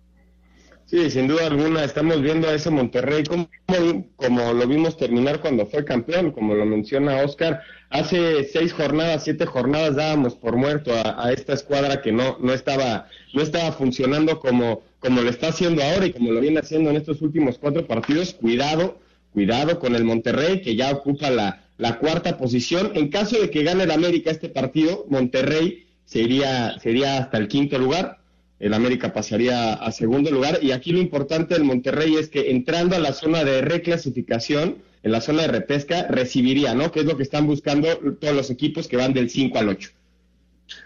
Sí, 0.87 1.11
sin 1.11 1.27
duda 1.27 1.47
alguna, 1.47 1.85
estamos 1.85 2.21
viendo 2.21 2.49
a 2.49 2.55
ese 2.55 2.69
Monterrey 2.69 3.25
como, 3.25 4.53
lo 4.53 4.67
vimos 4.67 4.97
terminar 4.97 5.41
cuando 5.41 5.65
fue 5.65 5.85
campeón, 5.85 6.33
como 6.33 6.55
lo 6.55 6.67
menciona 6.67 7.23
Oscar. 7.23 7.63
Hace 7.89 8.45
seis 8.45 8.73
jornadas, 8.73 9.25
siete 9.25 9.47
jornadas 9.47 9.97
dábamos 9.97 10.35
por 10.35 10.57
muerto 10.57 10.93
a, 10.93 11.25
a, 11.25 11.33
esta 11.33 11.55
escuadra 11.55 12.03
que 12.03 12.13
no, 12.13 12.37
no, 12.41 12.53
estaba, 12.53 13.07
no 13.33 13.43
estaba 13.43 13.73
funcionando 13.73 14.39
como, 14.39 14.83
como 14.99 15.23
lo 15.23 15.31
está 15.31 15.49
haciendo 15.49 15.83
ahora 15.83 16.07
y 16.07 16.13
como 16.13 16.31
lo 16.31 16.41
viene 16.41 16.61
haciendo 16.61 16.91
en 16.91 16.97
estos 16.97 17.23
últimos 17.23 17.59
cuatro 17.59 17.87
partidos. 17.87 18.35
Cuidado, 18.35 18.99
cuidado 19.33 19.79
con 19.79 19.95
el 19.95 20.05
Monterrey 20.05 20.61
que 20.61 20.77
ya 20.77 20.91
ocupa 20.91 21.31
la, 21.31 21.62
la 21.83 21.99
cuarta 21.99 22.39
posición. 22.39 22.93
En 22.95 23.09
caso 23.09 23.41
de 23.41 23.51
que 23.51 23.65
gane 23.65 23.83
el 23.83 23.91
América 23.91 24.31
este 24.31 24.49
partido, 24.49 25.05
Monterrey 25.09 25.85
sería, 26.05 26.79
sería 26.79 27.19
hasta 27.19 27.39
el 27.39 27.49
quinto 27.49 27.77
lugar. 27.77 28.21
El 28.61 28.73
América 28.73 29.12
pasaría 29.12 29.73
a 29.73 29.91
segundo 29.91 30.31
lugar. 30.31 30.61
Y 30.62 30.71
aquí 30.71 30.93
lo 30.93 31.01
importante 31.01 31.55
del 31.55 31.65
Monterrey 31.65 32.15
es 32.15 32.29
que 32.29 32.53
entrando 32.53 32.95
a 32.95 33.01
la 33.01 33.12
zona 33.12 33.43
de 33.43 33.62
reclasificación, 33.62 34.77
en 35.03 35.11
la 35.11 35.21
zona 35.21 35.43
de 35.43 35.49
repesca, 35.49 36.07
recibiría, 36.07 36.73
¿no? 36.73 36.93
Que 36.93 37.01
es 37.01 37.07
lo 37.07 37.17
que 37.17 37.25
están 37.25 37.49
buscando 37.49 37.89
todos 38.21 38.37
los 38.37 38.51
equipos 38.51 38.87
que 38.87 38.97
van 38.97 39.12
del 39.12 39.29
5 39.29 39.59
al 39.59 39.71
8. 39.71 39.91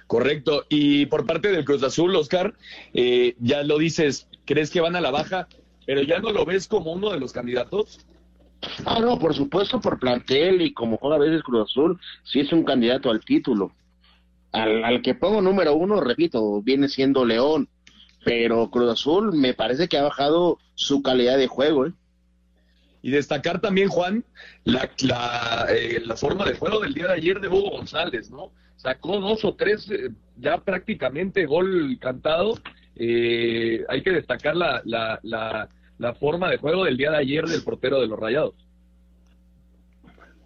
Correcto. 0.07 0.65
Y 0.71 1.05
por 1.05 1.26
parte 1.26 1.53
del 1.53 1.67
Cruz 1.67 1.83
Azul, 1.83 2.17
Oscar, 2.17 2.55
eh, 2.95 3.35
ya 3.38 3.65
lo 3.65 3.76
dices, 3.76 4.29
¿crees 4.47 4.71
que 4.71 4.81
van 4.81 4.97
a 4.97 5.03
la 5.03 5.11
baja? 5.11 5.47
Pero 5.85 6.00
ya 6.00 6.21
no 6.21 6.33
lo 6.33 6.47
ves 6.47 6.67
como 6.69 6.95
uno 6.95 7.12
de 7.12 7.21
los 7.21 7.35
candidatos. 7.35 8.06
Ah, 8.85 8.99
no, 9.01 9.19
por 9.19 9.35
supuesto, 9.35 9.81
por 9.81 9.99
plantel 9.99 10.63
y 10.63 10.73
como 10.73 10.97
juega 10.97 11.17
a 11.17 11.21
veces 11.21 11.43
Cruz 11.43 11.71
Azul, 11.71 12.01
sí 12.25 12.41
es 12.41 12.53
un 12.53 12.65
candidato 12.65 13.11
al 13.11 13.25
título. 13.25 13.73
Al, 14.53 15.03
que 15.03 15.15
pongo 15.15 15.43
número 15.43 15.75
uno, 15.75 16.01
repito, 16.01 16.63
viene 16.63 16.89
siendo 16.89 17.25
León, 17.25 17.69
pero 18.25 18.71
Cruz 18.71 18.91
Azul 18.91 19.37
me 19.37 19.55
parece 19.55 19.89
que 19.89 19.99
ha 19.99 20.03
bajado 20.03 20.59
su 20.75 21.03
calidad 21.03 21.37
de 21.37 21.47
juego. 21.47 21.87
¿eh? 21.87 21.93
Y 23.03 23.11
destacar 23.11 23.61
también, 23.61 23.89
Juan, 23.89 24.25
la, 24.65 24.91
la, 25.01 25.67
eh, 25.71 26.03
la, 26.05 26.17
forma 26.17 26.45
de 26.45 26.55
juego 26.55 26.81
del 26.81 26.95
día 26.95 27.09
de 27.09 27.15
ayer 27.15 27.41
de 27.41 27.49
Hugo 27.49 27.71
González, 27.71 28.31
¿no? 28.31 28.51
Sacó 28.77 29.21
dos 29.21 29.45
o 29.45 29.55
tres, 29.55 29.91
eh, 29.91 30.11
ya 30.39 30.59
prácticamente 30.59 31.47
gol 31.47 31.99
cantado. 32.01 32.55
Eh, 32.97 33.85
hay 33.89 34.03
que 34.03 34.11
destacar 34.11 34.57
la, 34.57 34.81
la, 34.85 35.21
la, 35.23 35.69
la 35.99 36.15
forma 36.15 36.50
de 36.50 36.59
juego 36.59 36.85
del 36.85 36.97
día 36.97 37.11
de 37.11 37.19
ayer 37.19 37.45
del 37.47 37.62
portero 37.62 38.00
de 38.00 38.07
los 38.07 38.19
Rayados. 38.19 38.55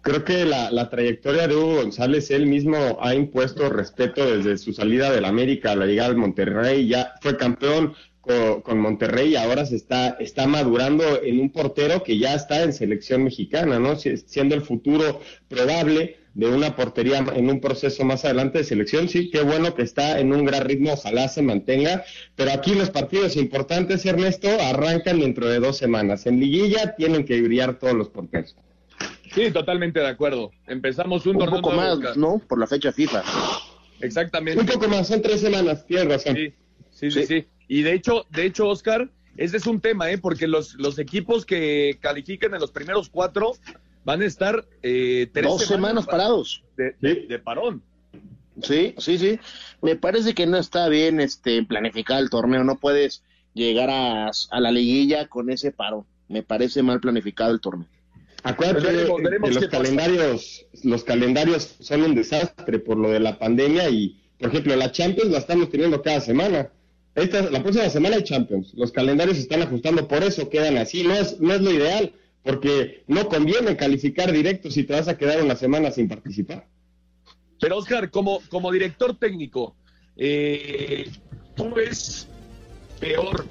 Creo 0.01 0.23
que 0.23 0.45
la, 0.45 0.89
trayectoria 0.89 1.47
de 1.47 1.55
Hugo 1.55 1.75
González, 1.75 2.31
él 2.31 2.47
mismo 2.47 2.97
ha 3.01 3.13
impuesto 3.13 3.69
respeto 3.69 4.25
desde 4.25 4.57
su 4.57 4.73
salida 4.73 5.11
del 5.11 5.25
América 5.25 5.71
a 5.71 5.75
la 5.75 5.85
llegada 5.85 6.09
al 6.09 6.17
Monterrey, 6.17 6.87
ya 6.87 7.13
fue 7.21 7.37
campeón 7.37 7.93
con, 8.19 8.61
con, 8.61 8.79
Monterrey 8.79 9.33
y 9.33 9.35
ahora 9.35 9.63
se 9.65 9.75
está, 9.75 10.17
está 10.19 10.47
madurando 10.47 11.21
en 11.21 11.39
un 11.39 11.51
portero 11.51 12.01
que 12.01 12.17
ya 12.17 12.33
está 12.33 12.63
en 12.63 12.73
selección 12.73 13.23
mexicana, 13.23 13.77
¿no? 13.77 13.95
Siendo 13.95 14.55
el 14.55 14.61
futuro 14.61 15.21
probable 15.47 16.17
de 16.33 16.47
una 16.47 16.75
portería 16.75 17.19
en 17.35 17.49
un 17.49 17.59
proceso 17.59 18.05
más 18.05 18.23
adelante 18.25 18.59
de 18.59 18.63
selección. 18.63 19.09
Sí, 19.09 19.29
qué 19.29 19.41
bueno 19.41 19.75
que 19.75 19.81
está 19.81 20.19
en 20.19 20.31
un 20.33 20.45
gran 20.45 20.65
ritmo, 20.65 20.93
ojalá 20.93 21.27
se 21.27 21.41
mantenga. 21.41 22.03
Pero 22.35 22.51
aquí 22.51 22.73
los 22.73 22.89
partidos 22.89 23.35
importantes, 23.35 24.05
Ernesto, 24.05 24.49
arrancan 24.61 25.19
dentro 25.19 25.47
de 25.47 25.59
dos 25.59 25.77
semanas. 25.77 26.25
En 26.25 26.39
liguilla 26.39 26.95
tienen 26.95 27.25
que 27.25 27.41
brillar 27.41 27.79
todos 27.79 27.93
los 27.93 28.09
porteros. 28.09 28.55
Sí, 29.33 29.51
totalmente 29.51 29.99
de 29.99 30.07
acuerdo. 30.07 30.51
Empezamos 30.67 31.25
un, 31.25 31.41
un 31.41 31.49
poco 31.49 31.71
más, 31.71 32.17
¿no? 32.17 32.39
Por 32.47 32.59
la 32.59 32.67
fecha 32.67 32.91
FIFA. 32.91 33.23
Exactamente. 34.01 34.59
Un 34.59 34.65
poco 34.65 34.87
más, 34.87 35.07
son 35.07 35.21
tres 35.21 35.41
semanas, 35.41 35.85
tienes 35.85 36.07
razón. 36.07 36.35
Sí, 36.35 36.53
sí, 36.91 37.11
sí, 37.11 37.25
sí. 37.25 37.47
Y 37.67 37.81
de 37.83 37.93
hecho, 37.93 38.25
de 38.29 38.45
hecho, 38.45 38.67
Oscar, 38.67 39.09
ese 39.37 39.57
es 39.57 39.67
un 39.67 39.79
tema, 39.79 40.11
¿eh? 40.11 40.17
Porque 40.17 40.47
los, 40.47 40.73
los 40.75 40.99
equipos 40.99 41.45
que 41.45 41.97
califiquen 42.01 42.53
en 42.53 42.59
los 42.59 42.71
primeros 42.71 43.09
cuatro 43.09 43.53
van 44.03 44.21
a 44.21 44.25
estar 44.25 44.65
eh, 44.81 45.29
tres 45.33 45.45
dos 45.45 45.65
semanas, 45.65 46.05
parados 46.05 46.63
de, 46.77 47.39
parón. 47.39 47.83
Sí, 48.61 48.95
sí, 48.97 49.17
sí. 49.17 49.39
Me 49.81 49.95
parece 49.95 50.33
que 50.33 50.45
no 50.45 50.57
está 50.57 50.87
bien 50.89 51.19
este 51.19 51.63
planificar 51.63 52.21
el 52.21 52.29
torneo. 52.29 52.63
No 52.63 52.77
puedes 52.77 53.23
llegar 53.53 53.89
a, 53.89 54.27
a 54.27 54.59
la 54.59 54.71
liguilla 54.71 55.27
con 55.27 55.49
ese 55.49 55.71
paro. 55.71 56.05
Me 56.27 56.43
parece 56.43 56.83
mal 56.83 56.99
planificado 56.99 57.51
el 57.51 57.61
torneo. 57.61 57.87
Acuérdate 58.43 58.87
que 58.87 59.49
los 59.49 59.67
calendarios, 59.67 60.65
los 60.83 61.03
calendarios 61.03 61.75
son 61.79 62.01
un 62.01 62.15
desastre 62.15 62.79
por 62.79 62.97
lo 62.97 63.11
de 63.11 63.19
la 63.19 63.37
pandemia 63.37 63.89
y, 63.89 64.19
por 64.39 64.49
ejemplo, 64.49 64.75
la 64.75 64.91
Champions 64.91 65.31
la 65.31 65.37
estamos 65.37 65.69
teniendo 65.69 66.01
cada 66.01 66.21
semana. 66.21 66.69
Esta, 67.13 67.41
la 67.49 67.61
próxima 67.61 67.89
semana 67.89 68.15
hay 68.15 68.23
Champions. 68.23 68.73
Los 68.73 68.91
calendarios 68.91 69.37
se 69.37 69.43
están 69.43 69.61
ajustando, 69.61 70.07
por 70.07 70.23
eso 70.23 70.49
quedan 70.49 70.77
así. 70.77 71.03
No 71.03 71.13
es, 71.13 71.39
no 71.39 71.53
es 71.53 71.61
lo 71.61 71.71
ideal 71.71 72.13
porque 72.43 73.03
no 73.07 73.27
conviene 73.27 73.77
calificar 73.77 74.31
directo 74.31 74.71
si 74.71 74.83
te 74.83 74.93
vas 74.93 75.07
a 75.07 75.17
quedar 75.17 75.43
una 75.43 75.55
semana 75.55 75.91
sin 75.91 76.07
participar. 76.07 76.67
Pero 77.59 77.77
Oscar, 77.77 78.09
como, 78.09 78.39
como 78.49 78.71
director 78.71 79.15
técnico, 79.17 79.75
eh, 80.17 81.09
¿tú 81.55 81.71
ves 81.71 82.27
peor 82.99 83.45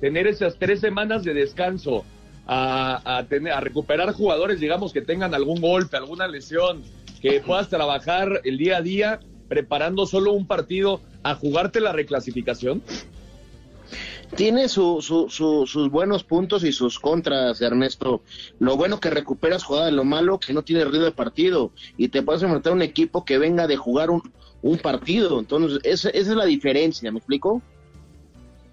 tener 0.00 0.26
esas 0.26 0.58
tres 0.58 0.80
semanas 0.80 1.24
de 1.24 1.34
descanso 1.34 2.04
a, 2.46 3.18
a, 3.18 3.24
tener, 3.26 3.52
a 3.52 3.60
recuperar 3.60 4.12
jugadores, 4.12 4.60
digamos, 4.60 4.92
que 4.92 5.02
tengan 5.02 5.34
algún 5.34 5.60
golpe, 5.60 5.96
alguna 5.96 6.26
lesión, 6.26 6.82
que 7.20 7.40
puedas 7.40 7.68
trabajar 7.68 8.40
el 8.44 8.56
día 8.56 8.78
a 8.78 8.82
día 8.82 9.20
preparando 9.48 10.06
solo 10.06 10.32
un 10.32 10.46
partido 10.46 11.00
a 11.22 11.34
jugarte 11.34 11.80
la 11.80 11.92
reclasificación? 11.92 12.82
Tiene 14.34 14.68
su, 14.68 15.00
sus 15.00 15.90
buenos 15.90 16.24
puntos 16.24 16.64
y 16.64 16.72
sus 16.72 16.98
contras, 16.98 17.60
Ernesto. 17.60 18.22
Lo 18.58 18.76
bueno 18.76 19.00
que 19.00 19.10
recuperas 19.10 19.64
jugada, 19.64 19.90
lo 19.90 20.04
malo 20.04 20.38
que 20.38 20.52
no 20.52 20.62
tiene 20.62 20.84
ritmo 20.84 21.04
de 21.04 21.12
partido 21.12 21.70
y 21.96 22.08
te 22.08 22.22
puedes 22.22 22.42
enfrentar 22.42 22.72
a 22.72 22.76
un 22.76 22.82
equipo 22.82 23.24
que 23.24 23.38
venga 23.38 23.66
de 23.66 23.76
jugar 23.76 24.10
un, 24.10 24.22
un 24.62 24.78
partido. 24.78 25.38
Entonces, 25.38 25.80
esa, 25.84 26.10
esa 26.10 26.30
es 26.30 26.36
la 26.36 26.44
diferencia, 26.44 27.10
¿me 27.10 27.18
explico? 27.18 27.62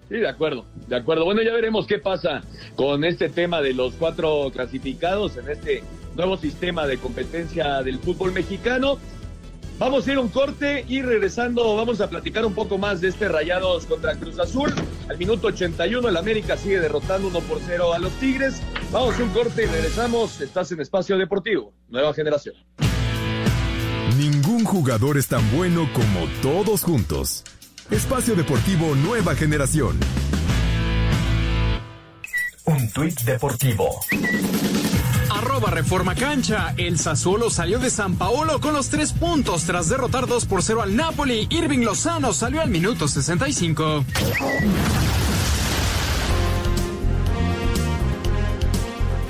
Sí, 0.08 0.16
de 0.16 0.28
acuerdo, 0.28 0.66
de 0.88 0.96
acuerdo. 0.96 1.24
Bueno, 1.24 1.42
ya 1.42 1.54
veremos 1.54 1.86
qué 1.86 1.98
pasa 1.98 2.42
con 2.76 3.04
este 3.04 3.28
tema 3.28 3.62
de 3.62 3.72
los 3.72 3.94
cuatro 3.94 4.50
clasificados 4.52 5.36
en 5.36 5.48
este 5.48 5.82
nuevo 6.16 6.36
sistema 6.36 6.86
de 6.86 6.98
competencia 6.98 7.82
del 7.82 7.98
fútbol 7.98 8.32
mexicano. 8.32 8.98
Vamos 9.78 10.06
a 10.06 10.12
ir 10.12 10.18
a 10.18 10.20
un 10.20 10.28
corte 10.28 10.84
y 10.88 11.02
regresando 11.02 11.74
vamos 11.76 12.00
a 12.00 12.08
platicar 12.08 12.44
un 12.46 12.54
poco 12.54 12.78
más 12.78 13.00
de 13.00 13.08
este 13.08 13.28
Rayados 13.28 13.86
contra 13.86 14.14
Cruz 14.16 14.38
Azul. 14.38 14.72
Al 15.08 15.18
minuto 15.18 15.48
81 15.48 16.08
el 16.08 16.16
América 16.16 16.56
sigue 16.56 16.80
derrotando 16.80 17.28
1 17.28 17.40
por 17.40 17.58
0 17.66 17.92
a 17.92 17.98
los 17.98 18.12
Tigres. 18.14 18.62
Vamos 18.92 19.18
a 19.18 19.22
un 19.22 19.30
corte 19.30 19.64
y 19.64 19.66
regresamos. 19.66 20.40
Estás 20.40 20.70
en 20.72 20.80
Espacio 20.80 21.18
Deportivo, 21.18 21.72
nueva 21.88 22.14
generación. 22.14 22.54
Ningún 24.16 24.64
jugador 24.64 25.16
es 25.18 25.26
tan 25.28 25.42
bueno 25.56 25.88
como 25.92 26.26
todos 26.42 26.82
juntos. 26.84 27.44
Espacio 27.90 28.34
Deportivo 28.34 28.94
Nueva 28.94 29.34
Generación. 29.34 29.98
Un 32.64 32.90
tuit 32.92 33.20
deportivo. 33.22 33.88
Reforma 35.70 36.14
Cancha. 36.14 36.74
El 36.76 36.98
Sassuolo 36.98 37.50
salió 37.50 37.78
de 37.78 37.90
San 37.90 38.16
Paolo 38.16 38.60
con 38.60 38.72
los 38.74 38.88
tres 38.88 39.12
puntos 39.12 39.64
tras 39.64 39.88
derrotar 39.88 40.26
2 40.26 40.46
por 40.46 40.62
0 40.62 40.82
al 40.82 40.96
Napoli. 40.96 41.46
Irving 41.50 41.80
Lozano 41.80 42.32
salió 42.32 42.60
al 42.60 42.70
minuto 42.70 43.08
65. 43.08 44.04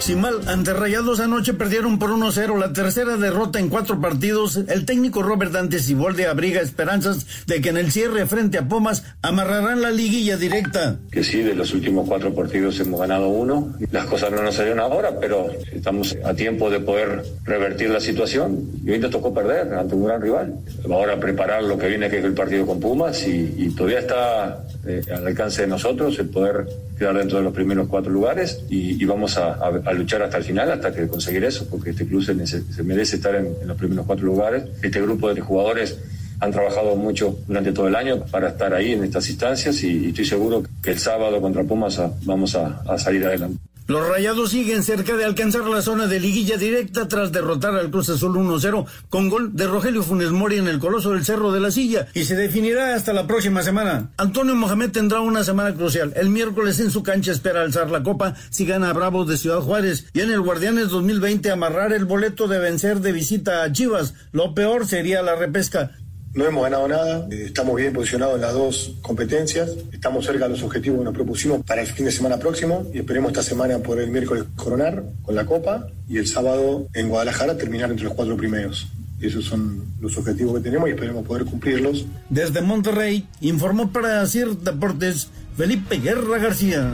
Sin 0.03 0.21
mal, 0.21 0.41
ante 0.49 0.75
Rayados 0.75 1.21
anoche 1.21 1.55
perdieron 1.55 2.01
por 2.01 2.11
1-0 2.11 2.59
la 2.59 2.73
tercera 2.73 3.17
derrota 3.17 3.61
en 3.61 3.69
cuatro 3.69 4.01
partidos. 4.01 4.57
El 4.57 4.85
técnico 4.85 5.23
Robert 5.23 5.53
Dante 5.53 5.79
Sibolde 5.79 6.27
abriga 6.27 6.61
esperanzas 6.61 7.47
de 7.47 7.61
que 7.61 7.69
en 7.69 7.77
el 7.77 7.93
cierre 7.93 8.27
frente 8.27 8.59
a 8.59 8.67
Pumas 8.67 9.05
amarrarán 9.23 9.81
la 9.81 9.93
liguilla 9.93 10.37
directa. 10.37 10.97
Que 11.13 11.23
sí, 11.23 11.43
de 11.43 11.55
los 11.55 11.73
últimos 11.73 12.09
cuatro 12.09 12.35
partidos 12.35 12.81
hemos 12.81 12.99
ganado 12.99 13.29
uno. 13.29 13.77
Las 13.93 14.07
cosas 14.07 14.33
no 14.33 14.43
nos 14.43 14.57
salieron 14.57 14.81
ahora, 14.81 15.21
pero 15.21 15.49
estamos 15.71 16.17
a 16.25 16.35
tiempo 16.35 16.69
de 16.69 16.81
poder 16.81 17.23
revertir 17.45 17.89
la 17.91 18.01
situación. 18.01 18.59
Y 18.85 18.91
hoy 18.91 18.99
nos 18.99 19.13
tocó 19.13 19.33
perder 19.33 19.73
ante 19.73 19.95
un 19.95 20.05
gran 20.05 20.21
rival. 20.21 20.53
Ahora 20.91 21.21
preparar 21.21 21.63
lo 21.63 21.79
que 21.79 21.87
viene, 21.87 22.11
que 22.11 22.19
es 22.19 22.25
el 22.25 22.35
partido 22.35 22.67
con 22.67 22.81
Pumas, 22.81 23.25
y 23.25 23.73
todavía 23.77 24.01
está 24.01 24.65
eh, 24.87 25.03
al 25.15 25.27
alcance 25.27 25.63
de 25.63 25.69
nosotros 25.69 26.19
el 26.19 26.29
poder 26.29 26.67
quedar 26.99 27.17
dentro 27.17 27.39
de 27.39 27.45
los 27.45 27.55
primeros 27.55 27.89
cuatro 27.89 28.11
lugares 28.11 28.65
y, 28.69 29.01
y 29.01 29.05
vamos 29.05 29.39
a, 29.39 29.71
luchar 29.93 30.23
hasta 30.23 30.39
el 30.39 30.45
final, 30.45 30.71
hasta 30.73 30.93
que 30.93 31.07
conseguir 31.07 31.45
eso, 31.45 31.69
porque 31.71 31.91
este 31.91 32.07
club 32.07 32.23
se, 32.23 32.35
se 32.47 32.83
merece 32.83 33.17
estar 33.17 33.35
en, 33.35 33.55
los 33.65 33.77
primeros 33.77 34.07
cuatro 34.07 34.27
lugares. 34.27 34.65
Este 34.83 35.01
grupo 35.01 35.33
de 35.33 35.41
jugadores 35.41 35.99
han 36.41 36.51
trabajado 36.51 36.97
mucho 36.97 37.39
durante 37.47 37.73
todo 37.73 37.87
el 37.87 37.95
año 37.95 38.25
para 38.27 38.49
estar 38.49 38.75
ahí 38.75 38.93
en 38.93 39.05
estas 39.05 39.29
instancias 39.31 39.83
y, 39.85 40.09
estoy 40.09 40.25
seguro 40.25 40.65
que 40.83 40.91
el 40.91 40.99
sábado 40.99 41.41
contra 41.41 41.63
Pumas 41.63 41.99
a, 41.99 42.13
vamos 42.25 42.57
a 42.57 42.99
salir 42.99 43.25
adelante. 43.25 43.59
Los 43.89 44.09
Rayados 44.09 44.51
siguen 44.51 44.85
cerca 44.85 45.17
de 45.17 45.25
alcanzar 45.25 45.65
la 45.65 45.83
zona 45.83 46.07
de 46.07 46.21
liguilla 46.21 46.57
directa 46.57 47.09
tras 47.09 47.33
derrotar 47.33 47.75
al 47.75 47.91
Cruz 47.91 48.09
Azul 48.11 48.37
1-0 48.37 48.87
con 49.09 49.29
gol 49.29 49.57
de 49.57 49.67
Rogelio 49.67 50.05
Funes 50.05 50.31
Mori 50.31 50.59
en 50.59 50.69
el 50.69 50.79
Coloso 50.79 51.11
del 51.11 51.25
Cerro 51.25 51.51
de 51.51 51.59
la 51.59 51.73
Silla 51.73 52.07
y 52.15 52.25
se 52.25 52.37
definirá 52.37 52.95
hasta 52.95 53.13
la 53.13 53.27
próxima 53.27 53.63
semana. 53.63 54.11
Antonio 54.19 54.55
Mohamed 54.55 54.93
tendrá 54.93 55.21
una 55.21 55.43
semana 55.43 55.75
crucial. 55.75 56.13
El 56.15 56.29
miércoles 56.29 56.79
en 56.79 56.93
su 56.93 57.03
cancha 57.03 57.33
espera 57.33 57.63
alzar 57.63 57.91
la 57.91 58.05
copa 58.05 58.35
si 58.51 58.65
gana 58.67 58.91
a 58.91 58.93
Bravos 58.93 59.27
de 59.27 59.37
Ciudad 59.37 59.61
Juárez 59.61 60.07
y 60.13 60.21
en 60.21 60.31
el 60.31 60.41
Guardianes 60.41 60.89
2020 60.89 61.51
amarrar 61.51 61.93
el 61.93 62.05
boleto 62.05 62.47
de 62.47 62.61
vencer 62.61 63.01
de 63.01 63.11
visita 63.11 63.65
a 63.65 63.73
Chivas. 63.73 64.15
Lo 64.31 64.55
peor 64.55 64.87
sería 64.87 65.23
la 65.23 65.35
repesca. 65.35 65.91
No 66.35 66.47
hemos 66.47 66.63
ganado 66.63 66.89
nada, 66.89 67.29
estamos 67.31 67.77
bien 67.77 67.93
posicionados 67.93 68.37
en 68.37 68.41
las 68.41 68.55
dos 68.55 68.95
competencias, 69.03 69.77
estamos 69.93 70.25
cerca 70.25 70.45
de 70.45 70.53
los 70.53 70.63
objetivos 70.63 71.01
que 71.01 71.05
nos 71.05 71.13
propusimos 71.13 71.63
para 71.63 71.83
el 71.83 71.87
fin 71.87 72.07
de 72.07 72.11
semana 72.11 72.39
próximo 72.39 72.91
y 72.95 73.01
esperemos 73.01 73.33
esta 73.33 73.43
semana 73.43 73.81
por 73.81 74.01
el 74.01 74.11
miércoles 74.11 74.45
coronar 74.57 75.05
con 75.23 75.35
la 75.35 75.45
Copa 75.45 75.89
y 76.09 76.17
el 76.17 76.27
sábado 76.27 76.89
en 76.95 77.11
Guadalajara 77.11 77.59
terminar 77.59 77.91
entre 77.91 78.07
los 78.07 78.15
cuatro 78.15 78.35
primeros. 78.39 78.89
Esos 79.21 79.45
son 79.45 79.85
los 80.01 80.17
objetivos 80.17 80.55
que 80.55 80.61
tenemos 80.63 80.89
y 80.89 80.93
esperemos 80.93 81.27
poder 81.27 81.45
cumplirlos. 81.45 82.07
Desde 82.31 82.63
Monterrey 82.63 83.29
informó 83.43 83.93
para 83.93 84.27
CIR 84.27 84.57
Deportes 84.57 85.29
Felipe 85.55 85.99
Guerra 85.99 86.39
García. 86.39 86.91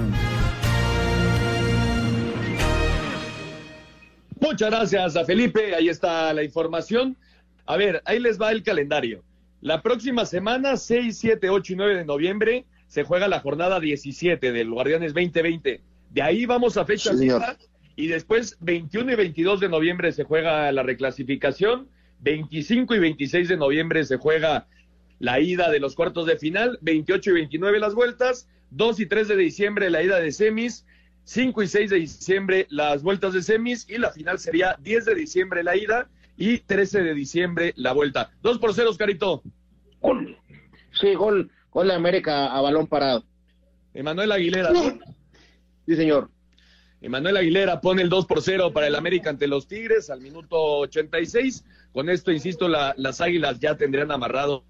Muchas 4.40 4.68
gracias 4.68 5.14
a 5.14 5.24
Felipe, 5.24 5.76
ahí 5.76 5.88
está 5.88 6.32
la 6.34 6.42
información. 6.42 7.16
A 7.66 7.76
ver, 7.76 8.02
ahí 8.04 8.18
les 8.18 8.40
va 8.40 8.50
el 8.50 8.64
calendario. 8.64 9.27
La 9.60 9.82
próxima 9.82 10.24
semana, 10.24 10.76
6, 10.76 11.16
7, 11.18 11.50
8 11.50 11.72
y 11.72 11.76
9 11.76 11.96
de 11.96 12.04
noviembre, 12.04 12.64
se 12.86 13.02
juega 13.02 13.26
la 13.28 13.40
jornada 13.40 13.80
17 13.80 14.52
del 14.52 14.70
Guardianes 14.70 15.14
2020. 15.14 15.80
De 16.10 16.22
ahí 16.22 16.46
vamos 16.46 16.76
a 16.76 16.84
fecha 16.84 17.14
Sí, 17.14 17.28
y 17.96 18.06
después 18.06 18.56
21 18.60 19.12
y 19.12 19.14
22 19.16 19.58
de 19.58 19.68
noviembre 19.68 20.12
se 20.12 20.22
juega 20.22 20.70
la 20.70 20.84
reclasificación, 20.84 21.88
25 22.20 22.94
y 22.94 22.98
26 23.00 23.48
de 23.48 23.56
noviembre 23.56 24.04
se 24.04 24.16
juega 24.16 24.68
la 25.18 25.40
ida 25.40 25.68
de 25.68 25.80
los 25.80 25.96
cuartos 25.96 26.26
de 26.26 26.38
final, 26.38 26.78
28 26.80 27.30
y 27.30 27.34
29 27.34 27.80
las 27.80 27.94
vueltas, 27.94 28.48
2 28.70 29.00
y 29.00 29.06
3 29.06 29.26
de 29.26 29.36
diciembre 29.36 29.90
la 29.90 30.04
ida 30.04 30.20
de 30.20 30.30
semis, 30.30 30.86
5 31.24 31.62
y 31.62 31.66
6 31.66 31.90
de 31.90 31.96
diciembre 31.96 32.66
las 32.70 33.02
vueltas 33.02 33.34
de 33.34 33.42
semis 33.42 33.84
y 33.90 33.98
la 33.98 34.12
final 34.12 34.38
sería 34.38 34.76
10 34.80 35.04
de 35.04 35.14
diciembre 35.16 35.64
la 35.64 35.76
ida 35.76 36.08
y 36.38 36.58
13 36.60 37.02
de 37.02 37.12
diciembre 37.14 37.72
la 37.76 37.92
vuelta. 37.92 38.30
2 38.42 38.58
por 38.58 38.72
0, 38.72 38.90
Oscarito. 38.90 39.42
Gol. 40.00 40.38
Sí, 40.98 41.14
gol, 41.14 41.50
gol 41.70 41.88
de 41.88 41.94
América 41.94 42.46
a 42.56 42.60
balón 42.60 42.86
parado. 42.86 43.24
Emanuel 43.92 44.32
Aguilera. 44.32 44.70
¿no? 44.70 44.80
Sí, 45.86 45.96
señor. 45.96 46.30
Emanuel 47.00 47.36
Aguilera 47.36 47.80
pone 47.80 48.02
el 48.02 48.08
2 48.08 48.26
por 48.26 48.40
0 48.42 48.72
para 48.72 48.86
el 48.86 48.94
América 48.94 49.30
ante 49.30 49.46
los 49.46 49.66
Tigres 49.68 50.10
al 50.10 50.20
minuto 50.20 50.56
86. 50.78 51.64
Con 51.92 52.08
esto, 52.08 52.32
insisto, 52.32 52.68
la- 52.68 52.94
las 52.96 53.20
Águilas 53.20 53.58
ya 53.60 53.76
tendrían 53.76 54.10
amarrado 54.12 54.64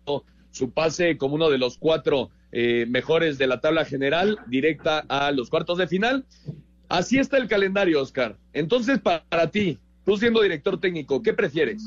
su 0.51 0.71
pase 0.73 1.17
como 1.19 1.35
uno 1.35 1.51
de 1.51 1.59
los 1.59 1.79
cuatro 1.79 2.31
eh, 2.51 2.87
mejores 2.89 3.37
de 3.37 3.47
la 3.47 3.61
tabla 3.61 3.85
general, 3.85 4.39
directa 4.47 5.05
a 5.09 5.31
los 5.33 5.51
cuartos 5.51 5.77
de 5.77 5.87
final. 5.87 6.25
Así 6.89 7.19
está 7.19 7.37
el 7.37 7.47
calendario, 7.49 8.01
Oscar. 8.01 8.39
Entonces, 8.55 8.99
pa- 9.01 9.25
para 9.29 9.51
ti, 9.51 9.79
tú 10.09 10.17
siendo 10.17 10.41
director 10.41 10.81
técnico, 10.81 11.23
¿qué 11.23 11.35
prefieres? 11.35 11.83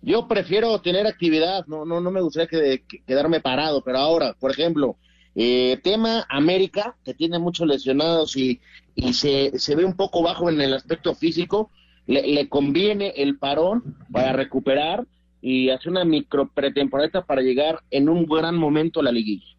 Yo 0.00 0.26
prefiero 0.26 0.80
tener 0.80 1.06
actividad, 1.06 1.66
no, 1.66 1.84
no, 1.84 2.00
no 2.00 2.10
me 2.10 2.22
gustaría 2.22 2.46
que- 2.48 2.84
que- 2.88 3.02
quedarme 3.06 3.40
parado, 3.40 3.82
pero 3.82 3.98
ahora, 3.98 4.32
por 4.40 4.50
ejemplo, 4.50 4.96
eh, 5.34 5.78
tema 5.84 6.24
América, 6.30 6.96
que 7.04 7.12
tiene 7.12 7.38
muchos 7.38 7.66
lesionados 7.66 8.34
y, 8.36 8.60
y 8.94 9.12
se, 9.12 9.58
se 9.58 9.76
ve 9.76 9.84
un 9.84 9.94
poco 9.94 10.22
bajo 10.22 10.48
en 10.48 10.58
el 10.62 10.72
aspecto 10.72 11.14
físico, 11.14 11.70
le, 12.06 12.48
conviene 12.48 13.12
el 13.16 13.36
parón 13.38 13.96
para 14.10 14.32
recuperar 14.32 15.06
y 15.42 15.68
hacer 15.68 15.90
una 15.90 16.06
micro 16.06 16.48
pretemporada 16.50 17.26
para 17.26 17.42
llegar 17.42 17.80
en 17.90 18.08
un 18.08 18.24
gran 18.24 18.56
momento 18.56 19.00
a 19.00 19.02
la 19.02 19.12
liguilla. 19.12 19.54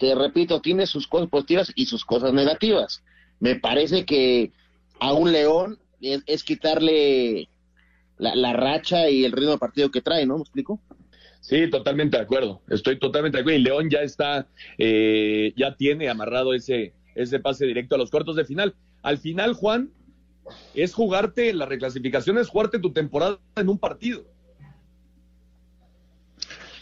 Te 0.00 0.16
repito, 0.16 0.60
tiene 0.60 0.84
sus 0.86 1.06
cosas 1.06 1.28
positivas 1.28 1.72
y 1.76 1.86
sus 1.86 2.04
cosas 2.04 2.32
negativas. 2.32 3.04
Me 3.38 3.54
parece 3.54 4.04
que 4.04 4.50
a 4.98 5.12
un 5.12 5.30
León 5.30 5.78
es, 6.00 6.22
es 6.26 6.42
quitarle 6.44 7.48
la, 8.18 8.34
la 8.34 8.52
racha 8.52 9.08
y 9.10 9.24
el 9.24 9.32
ritmo 9.32 9.52
de 9.52 9.58
partido 9.58 9.90
que 9.90 10.00
trae, 10.02 10.26
¿no? 10.26 10.36
¿Me 10.36 10.42
explico? 10.42 10.80
Sí, 11.40 11.70
totalmente 11.70 12.16
de 12.16 12.22
acuerdo. 12.24 12.60
Estoy 12.68 12.98
totalmente 12.98 13.38
de 13.38 13.42
acuerdo. 13.42 13.58
Y 13.58 13.62
León 13.62 13.88
ya 13.90 14.00
está, 14.00 14.48
eh, 14.76 15.52
ya 15.56 15.76
tiene 15.76 16.08
amarrado 16.08 16.52
ese, 16.52 16.92
ese 17.14 17.38
pase 17.38 17.64
directo 17.66 17.94
a 17.94 17.98
los 17.98 18.10
cuartos 18.10 18.36
de 18.36 18.44
final. 18.44 18.74
Al 19.02 19.18
final, 19.18 19.54
Juan, 19.54 19.90
es 20.74 20.94
jugarte, 20.94 21.52
la 21.54 21.66
reclasificación 21.66 22.38
es 22.38 22.48
jugarte 22.48 22.78
tu 22.80 22.92
temporada 22.92 23.38
en 23.56 23.68
un 23.68 23.78
partido. 23.78 24.24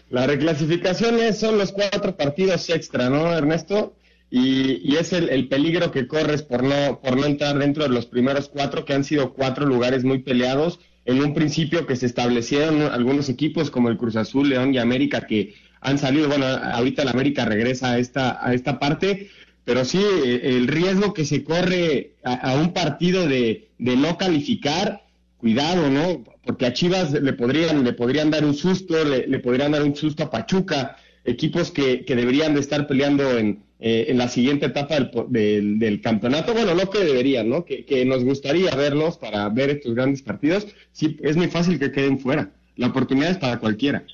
La 0.08 0.26
reclasificación 0.26 1.18
es- 1.18 1.38
son 1.38 1.58
los 1.58 1.72
cuatro 1.72 2.16
partidos 2.16 2.70
extra, 2.70 3.10
¿no, 3.10 3.32
Ernesto? 3.32 3.96
Y, 4.30 4.80
y 4.82 4.96
es 4.96 5.12
el, 5.12 5.28
el 5.28 5.48
peligro 5.48 5.90
que 5.92 6.08
corres 6.08 6.42
por 6.42 6.64
no, 6.64 7.00
por 7.00 7.16
no 7.16 7.26
entrar 7.26 7.58
dentro 7.58 7.84
de 7.84 7.90
los 7.90 8.06
primeros 8.06 8.48
cuatro, 8.48 8.84
que 8.84 8.94
han 8.94 9.04
sido 9.04 9.32
cuatro 9.32 9.66
lugares 9.66 10.04
muy 10.04 10.18
peleados. 10.18 10.80
En 11.04 11.22
un 11.22 11.34
principio 11.34 11.86
que 11.86 11.94
se 11.94 12.06
establecieron 12.06 12.82
algunos 12.82 13.28
equipos 13.28 13.70
como 13.70 13.88
el 13.88 13.96
Cruz 13.96 14.16
Azul, 14.16 14.48
León 14.48 14.74
y 14.74 14.78
América 14.78 15.26
que 15.26 15.54
han 15.80 15.98
salido, 15.98 16.28
bueno, 16.28 16.46
ahorita 16.46 17.02
el 17.02 17.08
América 17.08 17.44
regresa 17.44 17.92
a 17.92 17.98
esta, 17.98 18.44
a 18.44 18.54
esta 18.54 18.80
parte, 18.80 19.30
pero 19.64 19.84
sí, 19.84 19.98
eh, 19.98 20.40
el 20.42 20.66
riesgo 20.66 21.14
que 21.14 21.24
se 21.24 21.44
corre 21.44 22.14
a, 22.24 22.54
un 22.54 22.72
partido 22.72 23.28
de, 23.28 23.68
de 23.78 23.96
no 23.96 24.18
calificar, 24.18 25.04
cuidado, 25.36 25.88
¿no? 25.90 26.24
Porque 26.44 26.66
a 26.66 26.72
Chivas 26.72 27.12
le 27.12 27.32
podrían, 27.34 27.84
le 27.84 27.92
podrían 27.92 28.30
dar 28.30 28.44
un 28.44 28.54
susto, 28.54 29.04
le, 29.04 29.28
le 29.28 29.38
podrían 29.38 29.72
dar 29.72 29.82
un 29.82 29.94
susto 29.94 30.24
a 30.24 30.30
Pachuca, 30.30 30.96
equipos 31.24 31.70
que, 31.70 32.04
que 32.04 32.16
deberían 32.16 32.54
de 32.54 32.60
estar 32.60 32.86
peleando 32.86 33.38
en, 33.38 33.65
eh, 33.80 34.06
en 34.08 34.18
la 34.18 34.28
siguiente 34.28 34.66
etapa 34.66 34.94
del, 34.94 35.10
del, 35.28 35.78
del 35.78 36.00
campeonato. 36.00 36.52
Bueno, 36.52 36.74
no 36.74 36.90
que 36.90 36.98
deberían, 36.98 37.48
¿no? 37.48 37.64
Que, 37.64 37.84
que 37.84 38.04
nos 38.04 38.24
gustaría 38.24 38.74
verlos 38.74 39.18
para 39.18 39.48
ver 39.48 39.70
estos 39.70 39.94
grandes 39.94 40.22
partidos. 40.22 40.66
Sí, 40.92 41.16
es 41.22 41.36
muy 41.36 41.48
fácil 41.48 41.78
que 41.78 41.92
queden 41.92 42.18
fuera. 42.18 42.50
La 42.76 42.88
oportunidad 42.88 43.30
es 43.30 43.38
para 43.38 43.58
cualquiera. 43.58 44.04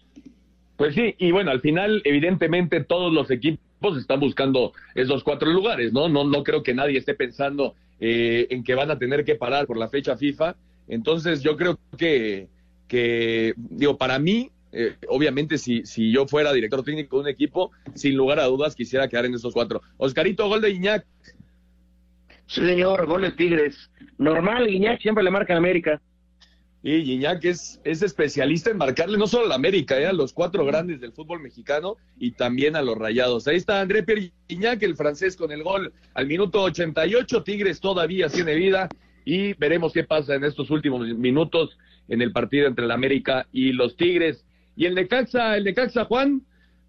Pues 0.76 0.94
sí, 0.94 1.14
y 1.18 1.30
bueno, 1.30 1.50
al 1.50 1.60
final, 1.60 2.00
evidentemente, 2.04 2.82
todos 2.82 3.12
los 3.12 3.30
equipos 3.30 3.98
están 3.98 4.20
buscando 4.20 4.72
esos 4.94 5.22
cuatro 5.22 5.50
lugares, 5.50 5.92
¿no? 5.92 6.08
No, 6.08 6.24
no 6.24 6.44
creo 6.44 6.62
que 6.62 6.74
nadie 6.74 6.98
esté 6.98 7.14
pensando 7.14 7.74
eh, 8.00 8.46
en 8.50 8.64
que 8.64 8.74
van 8.74 8.90
a 8.90 8.98
tener 8.98 9.24
que 9.24 9.34
parar 9.34 9.66
por 9.66 9.76
la 9.76 9.88
fecha 9.88 10.16
FIFA. 10.16 10.56
Entonces, 10.88 11.42
yo 11.42 11.56
creo 11.56 11.78
que, 11.96 12.48
que, 12.88 13.54
digo, 13.56 13.96
para 13.96 14.18
mí, 14.18 14.50
eh, 14.72 14.96
obviamente 15.08 15.58
si, 15.58 15.84
si 15.84 16.10
yo 16.10 16.26
fuera 16.26 16.52
director 16.52 16.82
técnico 16.82 17.16
de 17.16 17.22
un 17.22 17.28
equipo, 17.28 17.70
sin 17.94 18.16
lugar 18.16 18.40
a 18.40 18.46
dudas 18.46 18.74
quisiera 18.74 19.08
quedar 19.08 19.26
en 19.26 19.34
esos 19.34 19.52
cuatro. 19.52 19.82
Oscarito, 19.98 20.48
gol 20.48 20.62
de 20.62 20.70
Iñak. 20.70 21.06
Sí, 22.46 22.66
señor, 22.66 23.06
gol 23.06 23.22
de 23.22 23.32
Tigres. 23.32 23.90
Normal, 24.18 24.68
Iñak 24.68 25.00
siempre 25.00 25.22
le 25.22 25.30
marca 25.30 25.54
a 25.54 25.58
América. 25.58 26.00
Y 26.82 27.12
Iñak 27.12 27.44
es, 27.44 27.80
es 27.84 28.02
especialista 28.02 28.70
en 28.70 28.78
marcarle 28.78 29.16
no 29.16 29.28
solo 29.28 29.46
a 29.46 29.48
la 29.50 29.54
América, 29.54 30.00
eh, 30.00 30.06
a 30.06 30.12
los 30.12 30.32
cuatro 30.32 30.64
grandes 30.64 31.00
del 31.00 31.12
fútbol 31.12 31.40
mexicano 31.40 31.96
y 32.18 32.32
también 32.32 32.74
a 32.74 32.82
los 32.82 32.98
rayados. 32.98 33.46
Ahí 33.46 33.56
está 33.56 33.80
André 33.80 34.02
Pierre 34.02 34.32
Iñak, 34.48 34.82
el 34.82 34.96
francés, 34.96 35.36
con 35.36 35.52
el 35.52 35.62
gol 35.62 35.92
al 36.14 36.26
minuto 36.26 36.62
88. 36.62 37.44
Tigres 37.44 37.80
todavía 37.80 38.28
tiene 38.28 38.54
vida 38.56 38.88
y 39.24 39.52
veremos 39.54 39.92
qué 39.92 40.02
pasa 40.02 40.34
en 40.34 40.44
estos 40.44 40.70
últimos 40.70 41.06
minutos 41.06 41.78
en 42.08 42.20
el 42.20 42.32
partido 42.32 42.66
entre 42.66 42.86
la 42.86 42.94
América 42.94 43.46
y 43.52 43.72
los 43.72 43.96
Tigres. 43.96 44.44
Y 44.76 44.86
el 44.86 44.94
Necaxa, 44.94 45.56
el 45.56 45.64
Necaxa 45.64 46.04
Juan, 46.04 46.42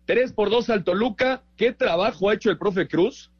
3 0.05 0.33
por 0.33 0.49
2 0.49 0.69
al 0.69 0.83
Toluca. 0.83 1.43
¿Qué 1.57 1.71
trabajo 1.71 2.29
ha 2.29 2.33
hecho 2.33 2.49
el 2.49 2.57
profe 2.57 2.87
Cruz? 2.87 3.31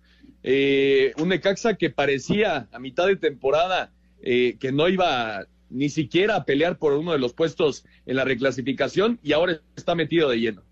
Eh, 0.43 1.13
un 1.17 1.29
Necaxa 1.29 1.75
que 1.75 1.89
parecía 1.89 2.67
a 2.71 2.79
mitad 2.79 3.07
de 3.07 3.15
temporada 3.15 3.91
eh, 4.21 4.57
que 4.59 4.71
no 4.71 4.89
iba 4.89 5.45
ni 5.69 5.89
siquiera 5.89 6.35
a 6.35 6.45
pelear 6.45 6.77
por 6.77 6.93
uno 6.93 7.13
de 7.13 7.19
los 7.19 7.33
puestos 7.33 7.85
en 8.05 8.17
la 8.17 8.25
reclasificación 8.25 9.19
y 9.23 9.33
ahora 9.33 9.61
está 9.75 9.95
metido 9.95 10.29
de 10.29 10.39
lleno. 10.39 10.63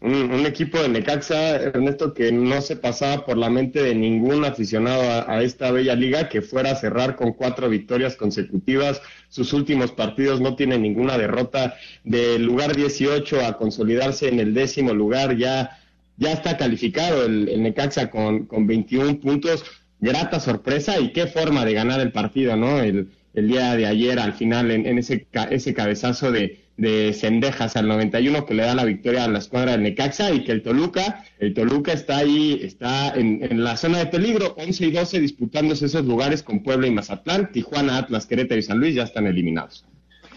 Un, 0.00 0.46
equipo 0.46 0.80
de 0.80 0.88
Necaxa, 0.88 1.56
Ernesto, 1.56 2.14
que 2.14 2.30
no 2.32 2.60
se 2.60 2.76
pasaba 2.76 3.24
por 3.24 3.36
la 3.36 3.50
mente 3.50 3.82
de 3.82 3.94
ningún 3.94 4.44
aficionado 4.44 5.02
a, 5.28 5.42
esta 5.42 5.70
bella 5.70 5.94
liga 5.94 6.28
que 6.28 6.42
fuera 6.42 6.72
a 6.72 6.76
cerrar 6.76 7.16
con 7.16 7.32
cuatro 7.32 7.68
victorias 7.68 8.16
consecutivas. 8.16 9.02
Sus 9.28 9.52
últimos 9.52 9.92
partidos 9.92 10.40
no 10.40 10.56
tienen 10.56 10.82
ninguna 10.82 11.18
derrota. 11.18 11.76
Del 12.04 12.44
lugar 12.44 12.76
18 12.76 13.44
a 13.44 13.56
consolidarse 13.56 14.28
en 14.28 14.40
el 14.40 14.54
décimo 14.54 14.94
lugar, 14.94 15.36
ya, 15.36 15.78
ya 16.16 16.32
está 16.32 16.56
calificado 16.56 17.24
el, 17.24 17.62
Necaxa 17.62 18.10
con, 18.10 18.46
con 18.46 18.66
21 18.66 19.20
puntos. 19.20 19.64
Grata 20.00 20.38
sorpresa 20.38 21.00
y 21.00 21.12
qué 21.12 21.26
forma 21.26 21.64
de 21.64 21.74
ganar 21.74 22.00
el 22.00 22.12
partido, 22.12 22.56
¿no? 22.56 22.78
El, 22.78 23.10
el 23.34 23.48
día 23.48 23.74
de 23.74 23.86
ayer 23.86 24.18
al 24.18 24.32
final 24.32 24.70
en, 24.70 24.86
en 24.86 24.98
ese, 24.98 25.26
ese 25.50 25.74
cabezazo 25.74 26.30
de, 26.30 26.67
de 26.78 27.12
Cendejas 27.12 27.76
al 27.76 27.88
91 27.88 28.46
que 28.46 28.54
le 28.54 28.62
da 28.62 28.74
la 28.74 28.84
victoria 28.84 29.24
a 29.24 29.28
la 29.28 29.40
escuadra 29.40 29.72
del 29.72 29.82
Necaxa 29.82 30.32
y 30.32 30.44
que 30.44 30.52
el 30.52 30.62
Toluca, 30.62 31.24
el 31.40 31.52
Toluca 31.52 31.92
está 31.92 32.18
ahí, 32.18 32.60
está 32.62 33.10
en, 33.14 33.42
en, 33.42 33.64
la 33.64 33.76
zona 33.76 33.98
de 33.98 34.06
peligro, 34.06 34.54
11 34.56 34.86
y 34.86 34.90
12 34.92 35.20
disputándose 35.20 35.86
esos 35.86 36.06
lugares 36.06 36.44
con 36.44 36.62
Puebla 36.62 36.86
y 36.86 36.92
Mazatlán, 36.92 37.50
Tijuana, 37.50 37.98
Atlas, 37.98 38.26
Querétaro 38.26 38.60
y 38.60 38.62
San 38.62 38.78
Luis 38.78 38.94
ya 38.94 39.02
están 39.02 39.26
eliminados. 39.26 39.84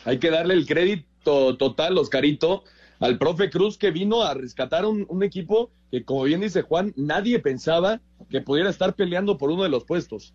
Hay 0.04 0.18
que 0.18 0.32
darle 0.32 0.56
el 0.56 0.66
crédito 0.66 1.58
total, 1.58 1.96
Oscarito, 2.00 2.64
al 3.00 3.20
profe 3.20 3.52
Cruz 3.52 3.78
que 3.78 3.92
vino 3.92 4.24
a 4.24 4.34
rescatar 4.34 4.86
un, 4.86 5.06
un 5.10 5.22
equipo 5.22 5.72
que, 5.92 6.04
como 6.04 6.24
bien 6.24 6.42
dice 6.42 6.64
Juan, 6.64 6.92
nadie 6.96 7.38
pensaba 7.38 8.02
que 8.32 8.42
pudiera 8.42 8.72
estar 8.72 8.96
peleando 8.96 9.38
por 9.38 9.52
uno 9.52 9.62
de 9.62 9.70
los 9.70 9.84
puestos. 9.84 10.34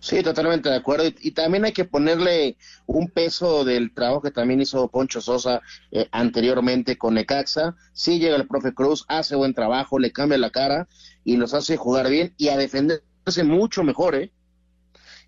Sí, 0.00 0.22
totalmente 0.22 0.70
de 0.70 0.76
acuerdo. 0.76 1.04
Y, 1.20 1.32
también 1.32 1.66
hay 1.66 1.72
que 1.72 1.84
ponerle 1.84 2.56
un 2.86 3.08
peso 3.08 3.64
del 3.64 3.92
trabajo 3.92 4.22
que 4.22 4.30
también 4.30 4.62
hizo 4.62 4.88
Poncho 4.88 5.20
Sosa 5.20 5.60
eh, 5.92 6.08
anteriormente 6.10 6.96
con 6.96 7.14
Necaxa. 7.14 7.76
Sí 7.92 8.18
llega 8.18 8.36
el 8.36 8.48
profe 8.48 8.72
Cruz, 8.72 9.04
hace 9.08 9.36
buen 9.36 9.52
trabajo, 9.52 9.98
le 9.98 10.10
cambia 10.10 10.38
la 10.38 10.50
cara 10.50 10.88
y 11.22 11.36
los 11.36 11.52
hace 11.52 11.76
jugar 11.76 12.08
bien 12.08 12.32
y 12.38 12.48
a 12.48 12.56
defenderse 12.56 13.44
mucho 13.44 13.84
mejor, 13.84 14.14
¿eh? 14.14 14.32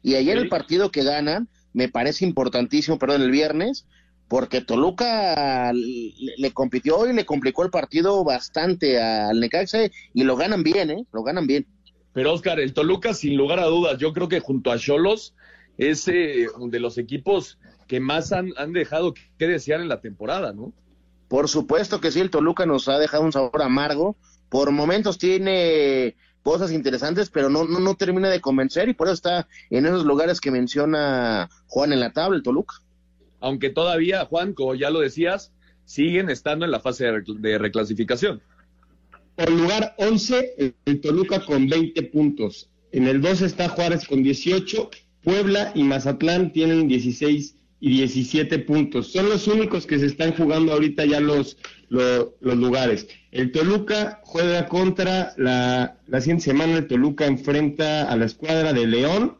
Y 0.03 0.15
ayer 0.15 0.39
el 0.39 0.49
partido 0.49 0.91
que 0.91 1.05
ganan 1.05 1.49
me 1.75 1.89
parece 1.89 2.25
importantísimo, 2.25 2.99
perdón, 2.99 3.23
el 3.23 3.31
viernes, 3.31 3.87
porque 4.27 4.63
Toluca 4.63 5.71
le, 5.75 6.15
le 6.39 6.53
compitió 6.53 7.07
y 7.07 7.13
le 7.13 7.27
complicó 7.27 7.63
el 7.63 7.71
partido 7.71 8.25
bastante 8.25 9.01
al 9.01 9.39
Necaxa 9.39 9.81
y 10.15 10.25
lo 10.25 10.37
ganan 10.37 10.63
bien, 10.63 10.91
¿eh? 10.91 11.07
Lo 11.13 11.23
ganan 11.23 11.47
bien. 11.47 11.67
Pero 12.13 12.33
Oscar, 12.33 12.61
el 12.61 12.75
Toluca, 12.75 13.15
sin 13.15 13.37
lugar 13.37 13.59
a 13.59 13.67
dudas, 13.67 13.99
yo 13.99 14.13
creo 14.13 14.29
que 14.29 14.41
junto 14.41 14.71
a 14.71 14.79
Cholos 14.79 15.35
es 15.79 16.07
eh, 16.09 16.47
de 16.59 16.81
los 16.81 16.99
equipos 16.99 17.59
que 17.87 18.01
más 18.01 18.33
han, 18.33 18.53
han, 18.57 18.73
dejado 18.73 19.15
que 19.15 19.47
desear 19.47 19.81
en 19.81 19.89
la 19.89 20.01
temporada, 20.01 20.53
¿no? 20.53 20.73
Por 21.29 21.49
supuesto 21.49 22.01
que 22.01 22.11
sí, 22.11 22.21
el 22.21 22.31
Toluca 22.31 22.67
nos 22.67 22.89
ha 22.89 22.99
dejado 22.99 23.25
un 23.25 23.33
sabor 23.33 23.63
amargo. 23.63 24.17
Por 24.51 24.71
momentos 24.71 25.17
tiene 25.17 26.15
cosas 26.43 26.73
interesantes, 26.73 27.31
pero 27.31 27.49
no, 27.49 27.65
no, 27.65 27.81
no 27.81 27.95
termina 27.95 28.29
de 28.29 28.41
convencer 28.41 28.89
y 28.89 28.95
por 28.95 29.07
eso 29.07 29.15
está 29.15 29.49
en 29.71 29.87
esos 29.87 30.05
lugares 30.05 30.41
que 30.41 30.51
menciona 30.51 31.49
Juan 31.69 31.93
en 31.93 32.01
la 32.01 32.13
tabla, 32.13 32.37
el 32.37 32.43
Toluca. 32.43 32.75
Aunque 33.41 33.71
todavía, 33.71 34.27
Juan, 34.27 34.53
como 34.53 34.75
ya 34.75 34.91
lo 34.91 35.01
decías, 35.01 35.53
siguen 35.85 36.31
estando 36.31 36.65
en 36.65 36.71
la 36.71 36.81
fase 36.81 37.07
de 37.27 37.59
reclasificación. 37.59 38.43
Por 39.37 39.51
lugar 39.51 39.95
11, 39.99 40.75
el 40.85 41.01
Toluca 41.01 41.45
con 41.45 41.69
20 41.69 42.03
puntos. 42.05 42.69
En 42.93 43.07
el 43.07 43.21
12 43.21 43.47
está 43.47 43.69
Juárez 43.69 44.07
con 44.07 44.23
18. 44.23 44.91
Puebla 45.23 45.73
y 45.75 45.83
Mazatlán 45.85 46.53
tienen 46.53 46.89
16 46.89 47.57
y 47.81 47.91
17 47.91 48.59
puntos. 48.61 49.13
Son 49.13 49.29
los 49.29 49.49
únicos 49.49 49.87
que 49.87 49.99
se 49.99 50.07
están 50.07 50.35
jugando 50.35 50.73
ahorita 50.73 51.05
ya 51.05 51.21
los, 51.21 51.57
los, 51.89 52.29
lugares. 52.41 53.09
El 53.31 53.51
Toluca 53.51 54.21
juega 54.23 54.69
contra 54.69 55.33
la, 55.37 55.99
la 56.07 56.21
siguiente 56.21 56.45
semana. 56.45 56.79
El 56.79 56.87
Toluca 56.87 57.27
enfrenta 57.27 58.11
a 58.11 58.17
la 58.17 58.27
escuadra 58.27 58.73
de 58.73 58.87
León. 58.87 59.39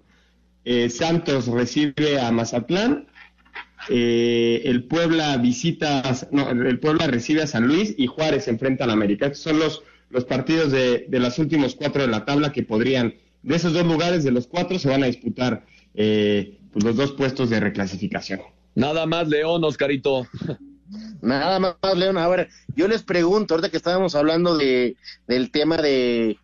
Eh, 0.65 0.89
Santos 0.89 1.47
recibe 1.47 2.21
a 2.21 2.33
Mazatlán. 2.33 3.07
Eh, 3.89 4.63
el 4.65 4.85
Puebla 4.85 5.37
visita, 5.39 6.03
no, 6.31 6.51
el 6.51 6.79
Puebla 6.79 7.07
recibe 7.07 7.43
a 7.43 7.47
San 7.47 7.67
Luis 7.67 7.95
y 7.97 8.07
Juárez 8.07 8.49
enfrenta 8.49 8.85
a 8.85 8.87
la 8.87 8.93
América. 8.93 9.27
Estos 9.27 9.43
son 9.43 9.59
los, 9.59 9.83
los 10.11 10.25
partidos 10.25 10.71
de, 10.71 11.07
de 11.09 11.19
los 11.19 11.39
últimos 11.39 11.75
cuatro 11.75 12.03
de 12.03 12.09
la 12.09 12.25
tabla 12.25 12.53
que 12.53 12.63
podrían, 12.63 13.15
de 13.43 13.57
esos 13.57 13.73
dos 13.73 13.85
lugares, 13.85 14.25
de 14.25 14.31
los 14.31 14.47
cuatro, 14.47 14.79
se 14.79 14.89
van 14.89 15.03
a 15.03 15.07
disputar 15.07 15.65
eh, 15.95 16.59
pues 16.73 16.85
los 16.85 16.97
dos 16.97 17.13
puestos 17.13 17.51
de 17.51 17.61
reclasificación. 17.61 18.41
Nada 18.75 19.07
más, 19.07 19.29
León, 19.29 19.65
Oscarito. 19.65 20.27
Nada 21.21 21.59
más, 21.59 21.77
León. 21.97 22.19
A 22.19 22.29
ver, 22.29 22.49
yo 22.75 22.89
les 22.89 23.03
pregunto, 23.03 23.55
ahorita 23.55 23.71
que 23.71 23.77
estábamos 23.77 24.15
hablando 24.15 24.57
de, 24.57 24.97
del 25.27 25.51
tema 25.51 25.77
de, 25.79 26.39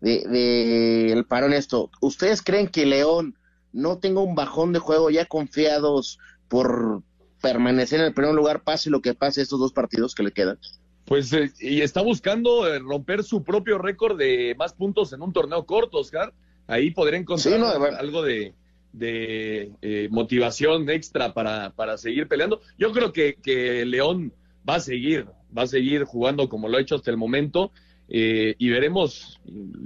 de, 0.00 0.24
de 0.28 1.12
el 1.12 1.24
parón 1.24 1.52
esto, 1.52 1.90
¿ustedes 2.00 2.42
creen 2.42 2.68
que 2.68 2.86
León 2.86 3.36
no 3.72 3.98
tenga 3.98 4.20
un 4.20 4.34
bajón 4.34 4.72
de 4.72 4.78
juego 4.78 5.10
ya 5.10 5.24
confiados 5.24 6.18
por 6.48 7.02
permanecer 7.40 8.00
en 8.00 8.06
el 8.06 8.14
primer 8.14 8.34
lugar, 8.34 8.62
pase 8.62 8.90
lo 8.90 9.02
que 9.02 9.14
pase 9.14 9.42
estos 9.42 9.60
dos 9.60 9.72
partidos 9.72 10.14
que 10.14 10.22
le 10.22 10.32
quedan? 10.32 10.58
Pues 11.04 11.32
eh, 11.32 11.52
y 11.60 11.82
está 11.82 12.00
buscando 12.00 12.66
eh, 12.66 12.78
romper 12.78 13.22
su 13.22 13.44
propio 13.44 13.78
récord 13.78 14.18
de 14.18 14.54
más 14.58 14.72
puntos 14.72 15.12
en 15.12 15.22
un 15.22 15.32
torneo 15.32 15.66
corto, 15.66 15.98
Oscar. 15.98 16.32
Ahí 16.66 16.90
podría 16.90 17.18
encontrar 17.18 17.54
Sí, 17.54 17.60
no, 17.60 17.68
algo 17.68 18.22
de, 18.22 18.54
de, 18.92 19.72
eh, 19.82 20.08
motivación 20.10 20.88
extra 20.88 21.34
para, 21.34 21.70
para 21.70 21.98
seguir 21.98 22.26
peleando. 22.26 22.62
Yo 22.78 22.92
creo 22.92 23.12
que, 23.12 23.34
que 23.34 23.84
León 23.84 24.32
va 24.66 24.76
a 24.76 24.80
seguir, 24.80 25.26
va 25.56 25.64
a 25.64 25.66
seguir 25.66 26.04
jugando 26.04 26.48
como 26.48 26.68
lo 26.68 26.78
ha 26.78 26.80
hecho 26.80 26.94
hasta 26.94 27.10
el 27.10 27.18
momento. 27.18 27.70
y 28.08 28.68
veremos, 28.70 29.40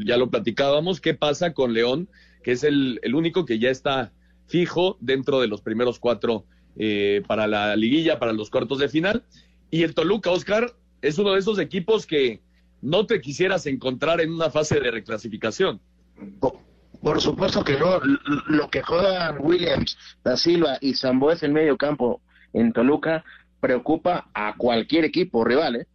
ya 0.06 0.16
lo 0.16 0.30
platicábamos, 0.30 1.00
qué 1.00 1.14
pasa 1.14 1.52
con 1.52 1.72
León, 1.72 2.08
que 2.44 2.52
es 2.52 2.62
el, 2.62 3.00
el 3.02 3.16
único 3.16 3.44
que 3.44 3.58
ya 3.58 3.70
está 3.70 4.12
fijo 4.48 4.96
dentro 5.00 5.40
de 5.40 5.46
los 5.46 5.60
primeros 5.60 5.98
cuatro 5.98 6.44
eh, 6.76 7.22
para 7.26 7.46
la 7.46 7.76
liguilla, 7.76 8.18
para 8.18 8.32
los 8.32 8.50
cuartos 8.50 8.78
de 8.78 8.88
final. 8.88 9.24
Y 9.70 9.82
el 9.82 9.94
Toluca, 9.94 10.30
Oscar, 10.30 10.74
es 11.02 11.18
uno 11.18 11.32
de 11.32 11.38
esos 11.38 11.58
equipos 11.58 12.06
que 12.06 12.40
no 12.80 13.06
te 13.06 13.20
quisieras 13.20 13.66
encontrar 13.66 14.20
en 14.20 14.32
una 14.32 14.50
fase 14.50 14.80
de 14.80 14.90
reclasificación. 14.90 15.80
Por 17.02 17.20
supuesto 17.20 17.62
que 17.62 17.78
no. 17.78 18.00
Lo 18.46 18.68
que 18.70 18.82
juegan 18.82 19.36
Williams, 19.40 19.96
Da 20.24 20.36
Silva 20.36 20.78
y 20.80 20.94
Zamboez 20.94 21.42
en 21.42 21.52
medio 21.52 21.76
campo 21.76 22.20
en 22.52 22.72
Toluca 22.72 23.24
preocupa 23.60 24.30
a 24.34 24.56
cualquier 24.56 25.04
equipo 25.04 25.44
rival, 25.44 25.76
¿eh? 25.76 25.86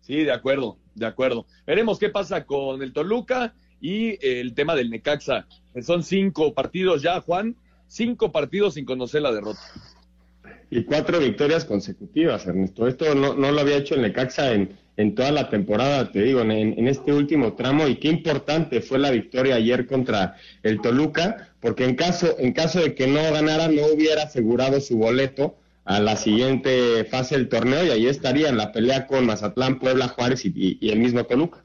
Sí, 0.00 0.24
de 0.24 0.32
acuerdo, 0.32 0.78
de 0.94 1.06
acuerdo. 1.06 1.46
Veremos 1.66 1.98
qué 1.98 2.10
pasa 2.10 2.44
con 2.44 2.82
el 2.82 2.92
Toluca 2.92 3.54
y 3.80 4.24
el 4.26 4.54
tema 4.54 4.74
del 4.74 4.90
Necaxa. 4.90 5.46
Son 5.82 6.02
cinco 6.02 6.52
partidos 6.52 7.02
ya, 7.02 7.20
Juan, 7.20 7.56
cinco 7.90 8.30
partidos 8.30 8.74
sin 8.74 8.84
conocer 8.84 9.20
la 9.22 9.32
derrota. 9.32 9.60
Y 10.70 10.84
cuatro 10.84 11.18
victorias 11.18 11.64
consecutivas, 11.64 12.46
Ernesto. 12.46 12.86
Esto 12.86 13.14
no, 13.16 13.34
no 13.34 13.50
lo 13.50 13.60
había 13.60 13.76
hecho 13.76 13.96
el 13.96 14.02
Necaxa 14.02 14.52
en, 14.52 14.76
en 14.96 15.16
toda 15.16 15.32
la 15.32 15.50
temporada, 15.50 16.12
te 16.12 16.22
digo, 16.22 16.40
en, 16.42 16.50
en 16.52 16.86
este 16.86 17.12
último 17.12 17.54
tramo. 17.54 17.88
Y 17.88 17.96
qué 17.96 18.06
importante 18.08 18.80
fue 18.80 19.00
la 19.00 19.10
victoria 19.10 19.56
ayer 19.56 19.86
contra 19.86 20.36
el 20.62 20.80
Toluca, 20.80 21.48
porque 21.60 21.84
en 21.84 21.96
caso, 21.96 22.36
en 22.38 22.52
caso 22.52 22.80
de 22.80 22.94
que 22.94 23.08
no 23.08 23.20
ganara, 23.32 23.66
no 23.66 23.82
hubiera 23.92 24.22
asegurado 24.22 24.80
su 24.80 24.96
boleto 24.96 25.56
a 25.84 25.98
la 25.98 26.14
siguiente 26.14 27.04
fase 27.04 27.36
del 27.36 27.48
torneo 27.48 27.84
y 27.84 27.90
ahí 27.90 28.06
estaría 28.06 28.48
en 28.48 28.56
la 28.56 28.70
pelea 28.70 29.08
con 29.08 29.26
Mazatlán, 29.26 29.80
Puebla, 29.80 30.06
Juárez 30.06 30.44
y, 30.44 30.52
y- 30.54 30.78
y 30.80 30.90
el 30.90 31.00
mismo 31.00 31.24
Toluca. 31.24 31.64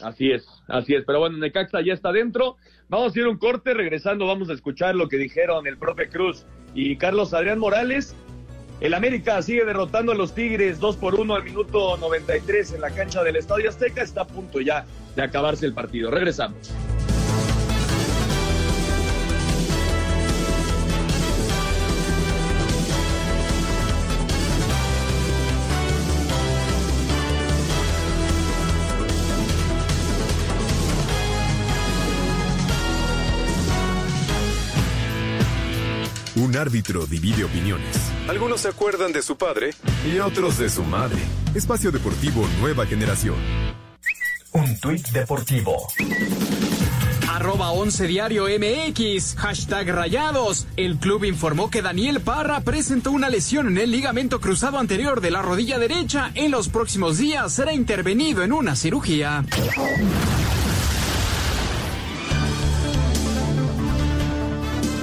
Así 0.00 0.30
es, 0.32 0.46
así 0.72 0.94
es. 0.94 1.04
Pero 1.06 1.20
bueno, 1.20 1.38
Necaxa 1.38 1.80
ya 1.82 1.92
está 1.92 2.10
dentro. 2.10 2.56
Vamos 2.88 3.14
a 3.14 3.18
ir 3.20 3.28
un 3.28 3.38
corte, 3.38 3.74
regresando 3.74 4.26
vamos 4.26 4.50
a 4.50 4.54
escuchar 4.54 4.96
lo 4.96 5.08
que 5.08 5.16
dijeron 5.16 5.66
el 5.66 5.78
profe 5.78 6.08
Cruz 6.08 6.44
y 6.74 6.96
Carlos 6.96 7.34
Adrián 7.34 7.58
Morales 7.58 8.14
El 8.80 8.94
América 8.94 9.40
sigue 9.42 9.64
derrotando 9.64 10.12
a 10.12 10.14
los 10.14 10.34
Tigres 10.34 10.80
2 10.80 10.96
por 10.96 11.14
1 11.14 11.34
al 11.34 11.44
minuto 11.44 11.96
93 11.98 12.72
en 12.72 12.80
la 12.80 12.90
cancha 12.90 13.22
del 13.22 13.36
Estadio 13.36 13.68
Azteca. 13.68 14.02
Está 14.02 14.22
a 14.22 14.26
punto 14.26 14.60
ya 14.60 14.84
de 15.14 15.22
acabarse 15.22 15.66
el 15.66 15.74
partido. 15.74 16.10
Regresamos. 16.10 16.72
Árbitro 36.62 37.06
divide 37.06 37.42
opiniones. 37.42 37.96
Algunos 38.28 38.60
se 38.60 38.68
acuerdan 38.68 39.12
de 39.12 39.20
su 39.20 39.36
padre 39.36 39.74
y 40.06 40.20
otros 40.20 40.58
de 40.58 40.70
su 40.70 40.84
madre. 40.84 41.18
Espacio 41.54 41.90
Deportivo 41.90 42.46
Nueva 42.60 42.86
Generación. 42.86 43.34
Un 44.52 44.78
tuit 44.78 45.08
deportivo. 45.08 45.88
Arroba 47.28 47.72
11 47.72 48.06
Diario 48.06 48.44
MX, 48.46 49.34
hashtag 49.36 49.88
Rayados. 49.88 50.68
El 50.76 50.98
club 50.98 51.24
informó 51.24 51.68
que 51.68 51.82
Daniel 51.82 52.20
Parra 52.20 52.60
presentó 52.60 53.10
una 53.10 53.28
lesión 53.28 53.66
en 53.66 53.78
el 53.78 53.90
ligamento 53.90 54.40
cruzado 54.40 54.78
anterior 54.78 55.20
de 55.20 55.32
la 55.32 55.42
rodilla 55.42 55.80
derecha. 55.80 56.30
En 56.34 56.52
los 56.52 56.68
próximos 56.68 57.18
días 57.18 57.52
será 57.52 57.72
intervenido 57.72 58.44
en 58.44 58.52
una 58.52 58.76
cirugía. 58.76 59.44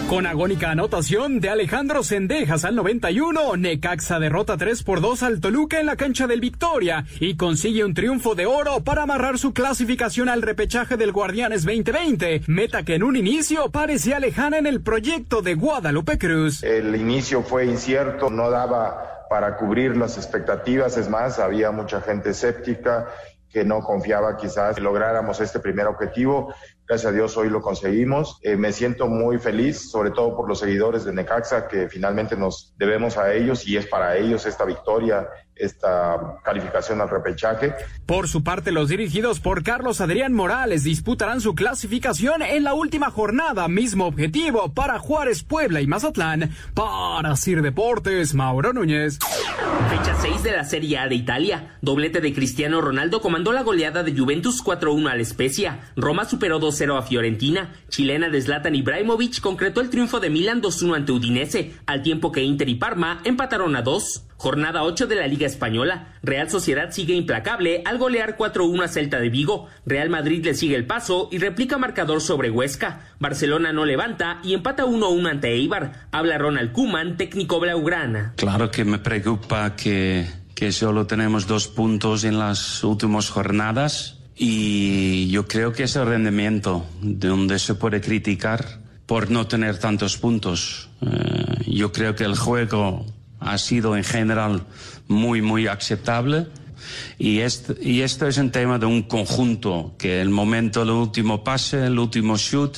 Con 0.10 0.26
agónica 0.26 0.72
anotación 0.72 1.40
de 1.40 1.50
Alejandro 1.50 2.02
Sendejas 2.02 2.66
al 2.66 2.76
91, 2.76 3.58
Necaxa 3.58 4.18
derrota 4.18 4.58
3 4.58 4.82
por 4.82 5.02
2 5.02 5.22
al 5.22 5.40
Toluca 5.40 5.80
en 5.80 5.86
la 5.86 5.98
cancha 5.98 6.26
del 6.26 6.42
Victoria 6.42 7.06
y 7.20 7.38
consigue 7.38 7.84
un 7.84 7.94
triunfo 7.94 8.34
de 8.34 8.48
oro 8.48 8.80
para 8.84 9.04
amarrar 9.04 9.38
su 9.38 9.54
clasificación 9.54 10.28
al 10.28 10.42
repechaje 10.42 10.98
del 10.98 11.12
Guardianes 11.12 11.64
2020, 11.64 12.42
meta 12.48 12.82
que 12.82 12.96
en 12.96 13.04
un 13.04 13.18
inicio 13.18 13.70
parecía 13.70 14.20
lejana 14.20 14.58
en 14.58 14.66
el 14.66 14.82
proyecto 14.82 15.44
de 15.44 15.54
Guadalupe 15.54 16.18
Cruz. 16.18 16.64
El 16.64 16.96
inicio 16.96 17.44
fue 17.44 17.68
incierto, 17.68 18.32
no 18.32 18.50
daba 18.50 19.28
para 19.30 19.58
cubrir 19.58 19.96
las 19.96 20.18
expectativas, 20.18 20.98
es 20.98 21.08
más, 21.08 21.38
había 21.38 21.70
mucha 21.70 22.02
gente 22.02 22.32
escéptica 22.32 23.10
que 23.52 23.64
no 23.64 23.82
confiaba 23.82 24.38
quizás 24.38 24.76
que 24.76 24.82
lográramos 24.82 25.40
este 25.40 25.60
primer 25.60 25.88
objetivo. 25.88 26.54
Gracias 26.90 27.12
a 27.12 27.16
Dios 27.16 27.38
hoy 27.38 27.52
lo 27.52 27.62
conseguimos. 27.62 28.40
Eh, 28.42 28.56
me 28.56 28.72
siento 28.72 29.06
muy 29.06 29.38
feliz, 29.38 29.92
sobre 29.92 30.10
todo 30.10 30.36
por 30.36 30.50
los 30.50 30.58
seguidores 30.58 31.06
de 31.06 31.14
Necaxa, 31.14 31.68
que 31.68 31.88
finalmente 31.88 32.36
nos 32.36 32.74
debemos 32.80 33.16
a 33.16 33.32
ellos 33.32 33.68
y 33.68 33.78
es 33.78 33.86
para 33.86 34.18
ellos 34.18 34.48
esta 34.48 34.66
victoria, 34.66 35.30
esta 35.60 36.40
calificación 36.44 37.02
al 37.02 37.10
repechaje. 37.10 37.76
Por 38.06 38.28
su 38.28 38.44
parte, 38.44 38.72
los 38.72 38.90
dirigidos 38.90 39.40
por 39.40 39.64
Carlos 39.64 40.02
Adrián 40.02 40.34
Morales 40.34 40.84
disputarán 40.84 41.42
su 41.42 41.54
clasificación 41.54 42.42
en 42.42 42.64
la 42.64 42.74
última 42.74 43.12
jornada, 43.12 43.68
mismo 43.68 44.08
objetivo 44.08 44.74
para 44.74 45.00
Juárez, 45.00 45.44
Puebla 45.44 45.82
y 45.82 45.88
Mazatlán. 45.88 46.52
Para 46.74 47.36
Sir 47.36 47.62
Deportes, 47.62 48.34
Mauro 48.34 48.74
Núñez. 48.74 49.20
Fecha 49.90 50.16
6 50.22 50.44
de 50.44 50.52
la 50.52 50.64
Serie 50.64 50.98
A 50.98 51.08
de 51.08 51.16
Italia. 51.16 51.78
Doblete 51.82 52.22
de 52.22 52.34
Cristiano 52.34 52.82
Ronaldo 52.82 53.22
comandó 53.22 53.52
la 53.52 53.64
goleada 53.64 54.04
de 54.04 54.18
Juventus 54.18 54.64
4-1 54.64 55.10
al 55.10 55.26
Spezia. 55.26 55.80
Roma 55.96 56.26
superó 56.26 56.60
2-0 56.60 56.98
a 56.98 57.02
Fiorentina. 57.02 57.74
Chilena 57.90 58.30
de 58.30 58.42
Zlatan 58.42 58.76
Ibrahimovic 58.76 59.42
concretó 59.42 59.82
el 59.82 59.90
triunfo 59.90 60.20
de 60.20 60.30
Milan 60.30 60.62
2-1 60.62 60.96
ante 60.96 61.12
Udinese, 61.12 61.74
al 61.86 62.02
tiempo 62.02 62.32
que 62.32 62.44
Inter 62.44 62.70
y 62.70 62.76
Parma 62.76 63.22
empataron 63.24 63.76
a 63.76 63.82
2. 63.82 64.26
Jornada 64.38 64.84
8 64.84 65.08
de 65.08 65.16
la 65.16 65.28
Liga 65.28 65.49
Española. 65.50 66.14
Real 66.24 66.50
Sociedad 66.50 66.92
sigue 66.92 67.14
implacable 67.14 67.82
al 67.86 67.98
golear 67.98 68.38
4-1 68.38 68.84
a 68.84 68.88
Celta 68.88 69.20
de 69.20 69.30
Vigo. 69.30 69.68
Real 69.86 70.10
Madrid 70.10 70.44
le 70.46 70.54
sigue 70.54 70.76
el 70.76 70.86
paso 70.86 71.28
y 71.32 71.40
replica 71.40 71.78
marcador 71.78 72.22
sobre 72.22 72.50
Huesca. 72.50 73.02
Barcelona 73.20 73.74
no 73.74 73.86
levanta 73.86 74.40
y 74.44 74.54
empata 74.54 74.86
1-1 74.86 75.30
ante 75.30 75.54
Eibar. 75.54 76.08
Habla 76.12 76.38
Ronald 76.38 76.72
Kuman, 76.72 77.18
técnico 77.18 77.60
blaugrana. 77.60 78.34
Claro 78.38 78.72
que 78.72 78.86
me 78.86 79.00
preocupa 79.00 79.76
que, 79.76 80.28
solo 80.72 81.08
tenemos 81.08 81.48
dos 81.48 81.68
puntos 81.68 82.24
en 82.24 82.38
las 82.38 82.84
últimas 82.84 83.30
jornadas 83.30 84.20
y 84.36 85.30
yo 85.30 85.48
creo 85.48 85.74
que 85.74 85.84
es 85.84 85.96
el 85.96 86.06
rendimiento 86.06 86.86
donde 87.02 87.60
se 87.60 87.76
puede 87.76 88.02
criticar 88.02 88.80
por 89.06 89.32
no 89.32 89.48
tener 89.48 89.80
tantos 89.80 90.18
puntos. 90.18 90.90
Eh, 91.02 91.64
yo 91.68 91.92
creo 91.92 92.16
que 92.16 92.26
el 92.26 92.38
juego 92.38 93.06
ha 93.40 93.58
sido 93.58 93.96
en 93.96 94.04
general 94.04 94.64
muy, 95.10 95.42
muy 95.42 95.68
aceptable. 95.68 96.48
Y, 97.18 97.40
este, 97.40 97.76
y 97.82 98.02
esto 98.02 98.28
es 98.28 98.38
un 98.38 98.52
tema 98.52 98.80
de 98.80 98.86
un 98.86 99.04
conjunto, 99.04 99.96
que 99.98 100.22
el 100.22 100.30
momento, 100.30 100.84
el 100.84 100.92
último 100.92 101.44
pase, 101.44 101.88
el 101.88 102.00
último 102.00 102.38
shoot. 102.38 102.78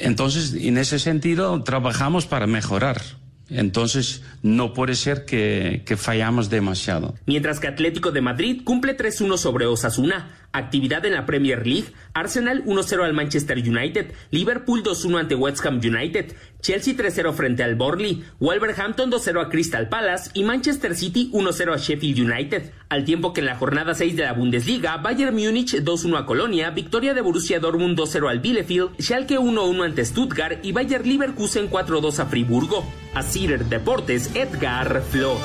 Entonces, 0.00 0.54
en 0.54 0.78
ese 0.78 0.98
sentido, 0.98 1.62
trabajamos 1.62 2.24
para 2.26 2.46
mejorar. 2.46 3.02
Entonces, 3.48 4.22
no 4.42 4.72
puede 4.72 4.94
ser 4.94 5.24
que, 5.24 5.82
que, 5.86 5.96
fallamos 5.96 6.50
demasiado. 6.50 7.14
Mientras 7.26 7.60
que 7.60 7.68
Atlético 7.68 8.10
de 8.10 8.20
Madrid 8.20 8.62
cumple 8.64 8.96
3-1 8.96 9.36
sobre 9.36 9.66
Osasuna. 9.66 10.45
Actividad 10.52 11.04
en 11.04 11.12
la 11.14 11.26
Premier 11.26 11.66
League. 11.66 11.92
Arsenal 12.14 12.64
1-0 12.64 13.04
al 13.04 13.12
Manchester 13.12 13.58
United. 13.58 14.12
Liverpool 14.30 14.82
2-1 14.82 15.20
ante 15.20 15.34
West 15.34 15.64
Ham 15.66 15.80
United. 15.82 16.34
Chelsea 16.60 16.94
3-0 16.94 17.32
frente 17.32 17.62
al 17.62 17.74
Burnley. 17.74 18.24
Wolverhampton 18.40 19.10
2-0 19.10 19.46
a 19.46 19.48
Crystal 19.48 19.88
Palace. 19.88 20.30
Y 20.34 20.44
Manchester 20.44 20.94
City 20.94 21.30
1-0 21.32 21.74
a 21.74 21.76
Sheffield 21.76 22.18
United. 22.18 22.72
Al 22.88 23.04
tiempo 23.04 23.32
que 23.32 23.40
en 23.40 23.46
la 23.46 23.56
jornada 23.56 23.94
6 23.94 24.16
de 24.16 24.22
la 24.22 24.32
Bundesliga, 24.32 24.96
Bayern 24.98 25.34
Múnich 25.34 25.74
2-1 25.74 26.18
a 26.18 26.26
Colonia. 26.26 26.70
Victoria 26.70 27.14
de 27.14 27.20
Borussia 27.20 27.60
Dortmund 27.60 27.98
2-0 27.98 28.30
al 28.30 28.40
Bielefeld. 28.40 28.98
Schalke 28.98 29.38
1-1 29.38 29.84
ante 29.84 30.04
Stuttgart. 30.04 30.64
Y 30.64 30.72
Bayer 30.72 31.06
Leverkusen 31.06 31.70
4-2 31.70 32.18
a 32.20 32.26
Friburgo. 32.26 32.84
A 33.14 33.22
Deportes, 33.22 34.30
Edgar 34.34 35.02
Flores. 35.02 35.42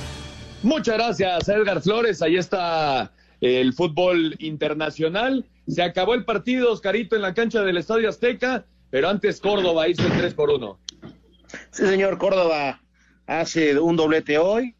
Muchas 0.62 0.96
gracias, 0.96 1.48
Edgar 1.48 1.80
Flores. 1.80 2.20
Ahí 2.20 2.36
está 2.36 3.12
el 3.40 3.72
fútbol 3.72 4.36
internacional. 4.40 5.46
Se 5.66 5.82
acabó 5.82 6.12
el 6.12 6.26
partido, 6.26 6.70
Oscarito, 6.70 7.16
en 7.16 7.22
la 7.22 7.32
cancha 7.32 7.62
del 7.62 7.78
Estadio 7.78 8.10
Azteca, 8.10 8.66
pero 8.90 9.08
antes 9.08 9.40
Córdoba 9.40 9.88
hizo 9.88 10.02
el 10.06 10.12
3 10.12 10.34
por 10.34 10.50
1. 10.50 10.78
Sí, 11.70 11.86
señor, 11.86 12.18
Córdoba 12.18 12.82
hace 13.26 13.78
un 13.78 13.96
doblete 13.96 14.36
hoy 14.36 14.74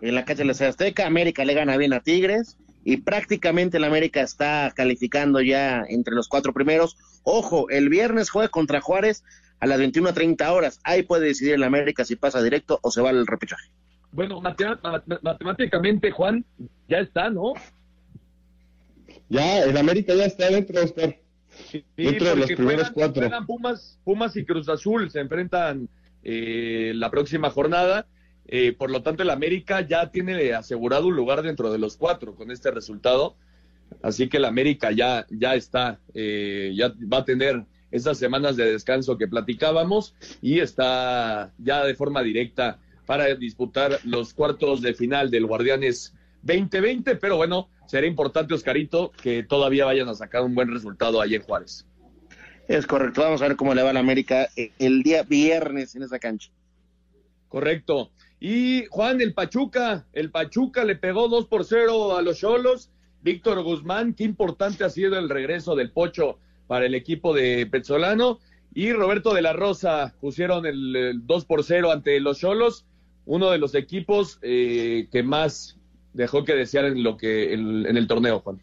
en 0.00 0.14
la 0.16 0.24
cancha 0.24 0.42
del 0.42 0.50
Estadio 0.50 0.70
Azteca. 0.70 1.06
América 1.06 1.44
le 1.44 1.54
gana 1.54 1.76
bien 1.76 1.92
a 1.92 2.00
Tigres 2.00 2.56
y 2.84 2.96
prácticamente 2.96 3.76
el 3.76 3.84
América 3.84 4.22
está 4.22 4.72
calificando 4.74 5.40
ya 5.40 5.84
entre 5.88 6.16
los 6.16 6.26
cuatro 6.26 6.52
primeros. 6.52 6.96
Ojo, 7.22 7.70
el 7.70 7.90
viernes 7.90 8.28
juega 8.28 8.48
contra 8.48 8.80
Juárez 8.80 9.22
a 9.60 9.66
las 9.66 9.78
21.30 9.78 10.50
horas. 10.50 10.80
Ahí 10.82 11.04
puede 11.04 11.26
decidir 11.26 11.54
el 11.54 11.62
América 11.62 12.04
si 12.04 12.16
pasa 12.16 12.42
directo 12.42 12.80
o 12.82 12.90
se 12.90 13.00
va 13.00 13.10
al 13.10 13.24
repechaje. 13.24 13.70
Bueno, 14.12 14.42
matemáticamente, 15.22 16.10
Juan, 16.10 16.44
ya 16.88 16.98
está, 16.98 17.30
¿no? 17.30 17.54
Ya, 19.28 19.64
el 19.64 19.76
América 19.76 20.14
ya 20.14 20.26
está 20.26 20.50
dentro, 20.50 20.82
Oscar. 20.82 21.18
Sí, 21.70 21.84
dentro 21.96 22.28
de 22.28 22.36
los 22.36 22.46
primeros 22.46 22.90
juegan, 22.90 22.92
cuatro. 22.92 23.22
Juegan 23.22 23.46
Pumas, 23.46 23.98
Pumas 24.04 24.36
y 24.36 24.44
Cruz 24.44 24.68
Azul 24.68 25.10
se 25.10 25.20
enfrentan 25.20 25.88
eh, 26.22 26.92
la 26.94 27.10
próxima 27.10 27.50
jornada. 27.50 28.06
Eh, 28.46 28.72
por 28.72 28.90
lo 28.90 29.02
tanto, 29.02 29.22
el 29.22 29.30
América 29.30 29.80
ya 29.80 30.10
tiene 30.10 30.52
asegurado 30.52 31.06
un 31.06 31.16
lugar 31.16 31.42
dentro 31.42 31.72
de 31.72 31.78
los 31.78 31.96
cuatro 31.96 32.34
con 32.34 32.50
este 32.50 32.70
resultado. 32.70 33.36
Así 34.02 34.28
que 34.28 34.38
el 34.38 34.44
América 34.44 34.90
ya, 34.90 35.26
ya 35.30 35.54
está, 35.54 36.00
eh, 36.14 36.72
ya 36.74 36.92
va 37.10 37.18
a 37.18 37.24
tener 37.24 37.64
esas 37.90 38.18
semanas 38.18 38.56
de 38.56 38.72
descanso 38.72 39.18
que 39.18 39.28
platicábamos 39.28 40.14
y 40.40 40.60
está 40.60 41.52
ya 41.58 41.84
de 41.84 41.94
forma 41.94 42.22
directa 42.22 42.78
para 43.12 43.34
disputar 43.34 43.98
los 44.04 44.32
cuartos 44.32 44.80
de 44.80 44.94
final 44.94 45.30
del 45.30 45.44
Guardianes 45.44 46.14
2020, 46.44 47.16
pero 47.16 47.36
bueno, 47.36 47.68
será 47.86 48.06
importante, 48.06 48.54
Oscarito, 48.54 49.12
que 49.22 49.42
todavía 49.42 49.84
vayan 49.84 50.08
a 50.08 50.14
sacar 50.14 50.42
un 50.42 50.54
buen 50.54 50.72
resultado 50.72 51.20
ahí 51.20 51.34
en 51.34 51.42
Juárez. 51.42 51.86
Es 52.68 52.86
correcto, 52.86 53.20
vamos 53.20 53.42
a 53.42 53.48
ver 53.48 53.56
cómo 53.56 53.74
le 53.74 53.82
va 53.82 53.90
a 53.90 53.92
la 53.92 54.00
América 54.00 54.48
el 54.78 55.02
día 55.02 55.24
viernes 55.24 55.94
en 55.94 56.04
esa 56.04 56.18
cancha. 56.18 56.52
Correcto. 57.48 58.12
Y 58.40 58.86
Juan, 58.86 59.20
el 59.20 59.34
Pachuca, 59.34 60.06
el 60.14 60.30
Pachuca 60.30 60.82
le 60.84 60.96
pegó 60.96 61.28
2 61.28 61.48
por 61.48 61.66
0 61.66 62.16
a 62.16 62.22
los 62.22 62.38
Cholos. 62.38 62.88
Víctor 63.20 63.62
Guzmán, 63.62 64.14
qué 64.14 64.24
importante 64.24 64.84
ha 64.84 64.88
sido 64.88 65.18
el 65.18 65.28
regreso 65.28 65.76
del 65.76 65.90
Pocho 65.90 66.38
para 66.66 66.86
el 66.86 66.94
equipo 66.94 67.34
de 67.34 67.66
Petzolano. 67.66 68.38
Y 68.72 68.94
Roberto 68.94 69.34
de 69.34 69.42
la 69.42 69.52
Rosa 69.52 70.14
pusieron 70.18 70.64
el, 70.64 70.96
el 70.96 71.26
2 71.26 71.44
por 71.44 71.62
0 71.62 71.92
ante 71.92 72.18
los 72.18 72.38
Cholos 72.38 72.86
uno 73.26 73.50
de 73.50 73.58
los 73.58 73.74
equipos 73.74 74.38
eh, 74.42 75.08
que 75.10 75.22
más 75.22 75.78
dejó 76.12 76.44
que 76.44 76.54
desear 76.54 76.86
en 76.86 77.02
lo 77.02 77.16
que 77.16 77.54
en, 77.54 77.86
en, 77.86 77.96
el 77.96 78.06
torneo, 78.06 78.40
Juan. 78.40 78.60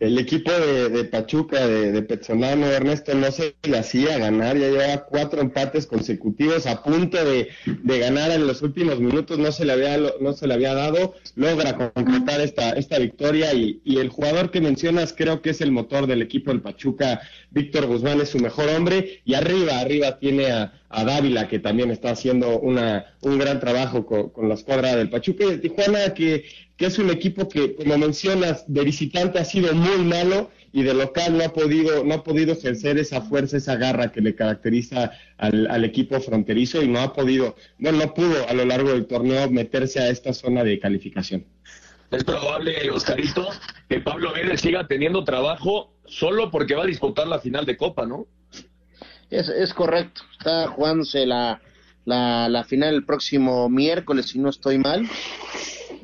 El 0.00 0.18
equipo 0.18 0.50
de, 0.52 1.04
Pachuca, 1.04 1.66
de, 1.66 1.92
de 1.92 2.02
Petzolano, 2.02 2.66
Ernesto, 2.66 3.14
no 3.14 3.30
se 3.30 3.54
le 3.62 3.78
hacía 3.78 4.18
ganar, 4.18 4.56
ya 4.56 4.68
llevaba 4.68 5.04
cuatro 5.04 5.40
empates 5.40 5.86
consecutivos 5.86 6.66
a 6.66 6.82
punto 6.82 7.18
de, 7.24 7.48
ganar 7.82 8.30
en 8.30 8.46
los 8.46 8.62
últimos 8.62 9.00
minutos, 9.00 9.38
no 9.38 9.52
se 9.52 9.64
le 9.64 9.72
había, 9.72 9.98
no 10.20 10.32
se 10.32 10.46
le 10.46 10.54
había 10.54 10.74
dado, 10.74 11.14
logra 11.36 11.76
concretar 11.76 12.40
esta, 12.40 12.72
esta 12.72 12.98
victoria 12.98 13.54
y, 13.54 13.80
y 13.84 13.98
el 13.98 14.08
jugador 14.08 14.50
que 14.50 14.60
mencionas 14.60 15.12
creo 15.12 15.42
que 15.42 15.50
es 15.50 15.60
el 15.60 15.72
motor 15.72 16.06
del 16.06 16.22
equipo 16.22 16.50
del 16.50 16.60
Pachuca, 16.60 17.20
Víctor 17.50 17.86
Guzmán 17.86 18.20
es 18.20 18.30
su 18.30 18.38
mejor 18.38 18.68
hombre 18.68 19.20
y 19.24 19.34
arriba, 19.34 19.78
arriba 19.78 20.18
tiene 20.18 20.50
a, 20.50 20.72
a 20.88 21.04
Dávila 21.04 21.48
que 21.48 21.58
también 21.58 21.90
está 21.90 22.10
haciendo 22.10 22.58
una, 22.58 23.14
un 23.22 23.38
gran 23.38 23.60
trabajo 23.60 24.06
con, 24.06 24.30
con 24.30 24.48
la 24.48 24.54
escuadra 24.54 24.96
del 24.96 25.10
Pachuca 25.10 25.44
y 25.44 25.50
de 25.50 25.58
Tijuana 25.58 26.14
que 26.14 26.44
que 26.76 26.86
es 26.86 26.98
un 26.98 27.10
equipo 27.10 27.48
que, 27.48 27.76
como 27.76 27.96
mencionas, 27.98 28.64
de 28.66 28.82
visitante 28.82 29.38
ha 29.38 29.44
sido 29.44 29.72
muy 29.74 29.98
malo 30.04 30.50
y 30.72 30.82
de 30.82 30.92
local 30.92 31.38
no 31.38 31.44
ha 31.44 31.52
podido, 31.52 32.02
no 32.04 32.14
ha 32.14 32.24
podido 32.24 32.52
ejercer 32.52 32.98
esa 32.98 33.20
fuerza, 33.20 33.56
esa 33.56 33.76
garra 33.76 34.10
que 34.10 34.20
le 34.20 34.34
caracteriza 34.34 35.12
al, 35.38 35.84
equipo 35.84 36.20
fronterizo 36.20 36.82
y 36.82 36.88
no 36.88 37.00
ha 37.00 37.12
podido, 37.12 37.54
bueno, 37.78 37.98
no 37.98 38.14
pudo 38.14 38.48
a 38.48 38.52
lo 38.54 38.64
largo 38.64 38.90
del 38.90 39.06
torneo 39.06 39.48
meterse 39.50 40.00
a 40.00 40.08
esta 40.08 40.32
zona 40.32 40.64
de 40.64 40.80
calificación. 40.80 41.46
Es 42.10 42.24
probable, 42.24 42.90
Oscarito, 42.90 43.48
que 43.88 44.00
Pablo 44.00 44.32
Vélez 44.32 44.60
siga 44.60 44.86
teniendo 44.86 45.22
trabajo 45.24 45.94
solo 46.06 46.50
porque 46.50 46.74
va 46.74 46.82
a 46.82 46.86
disputar 46.86 47.28
la 47.28 47.38
final 47.38 47.66
de 47.66 47.76
Copa, 47.76 48.04
¿no? 48.04 48.26
Es, 49.30 49.48
es 49.48 49.72
correcto, 49.72 50.22
está 50.32 50.68
jugándose 50.68 51.24
la, 51.24 51.60
la, 52.04 52.48
la 52.48 52.64
final 52.64 52.94
el 52.94 53.04
próximo 53.04 53.68
miércoles, 53.68 54.26
si 54.26 54.38
no 54.38 54.50
estoy 54.50 54.78
mal 54.78 55.08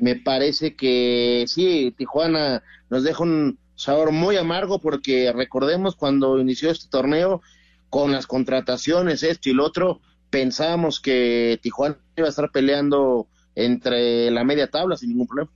me 0.01 0.15
parece 0.15 0.75
que 0.75 1.45
sí, 1.47 1.93
Tijuana 1.95 2.63
nos 2.89 3.03
deja 3.03 3.23
un 3.23 3.59
sabor 3.75 4.11
muy 4.11 4.35
amargo 4.35 4.79
porque 4.79 5.31
recordemos 5.31 5.95
cuando 5.95 6.39
inició 6.39 6.71
este 6.71 6.89
torneo 6.89 7.41
con 7.89 8.11
las 8.11 8.25
contrataciones, 8.25 9.21
esto 9.21 9.49
y 9.49 9.53
lo 9.53 9.63
otro, 9.63 10.01
pensábamos 10.31 10.99
que 10.99 11.59
Tijuana 11.61 11.97
iba 12.17 12.25
a 12.25 12.29
estar 12.31 12.51
peleando 12.51 13.27
entre 13.53 14.31
la 14.31 14.43
media 14.43 14.71
tabla 14.71 14.97
sin 14.97 15.09
ningún 15.09 15.27
problema. 15.27 15.51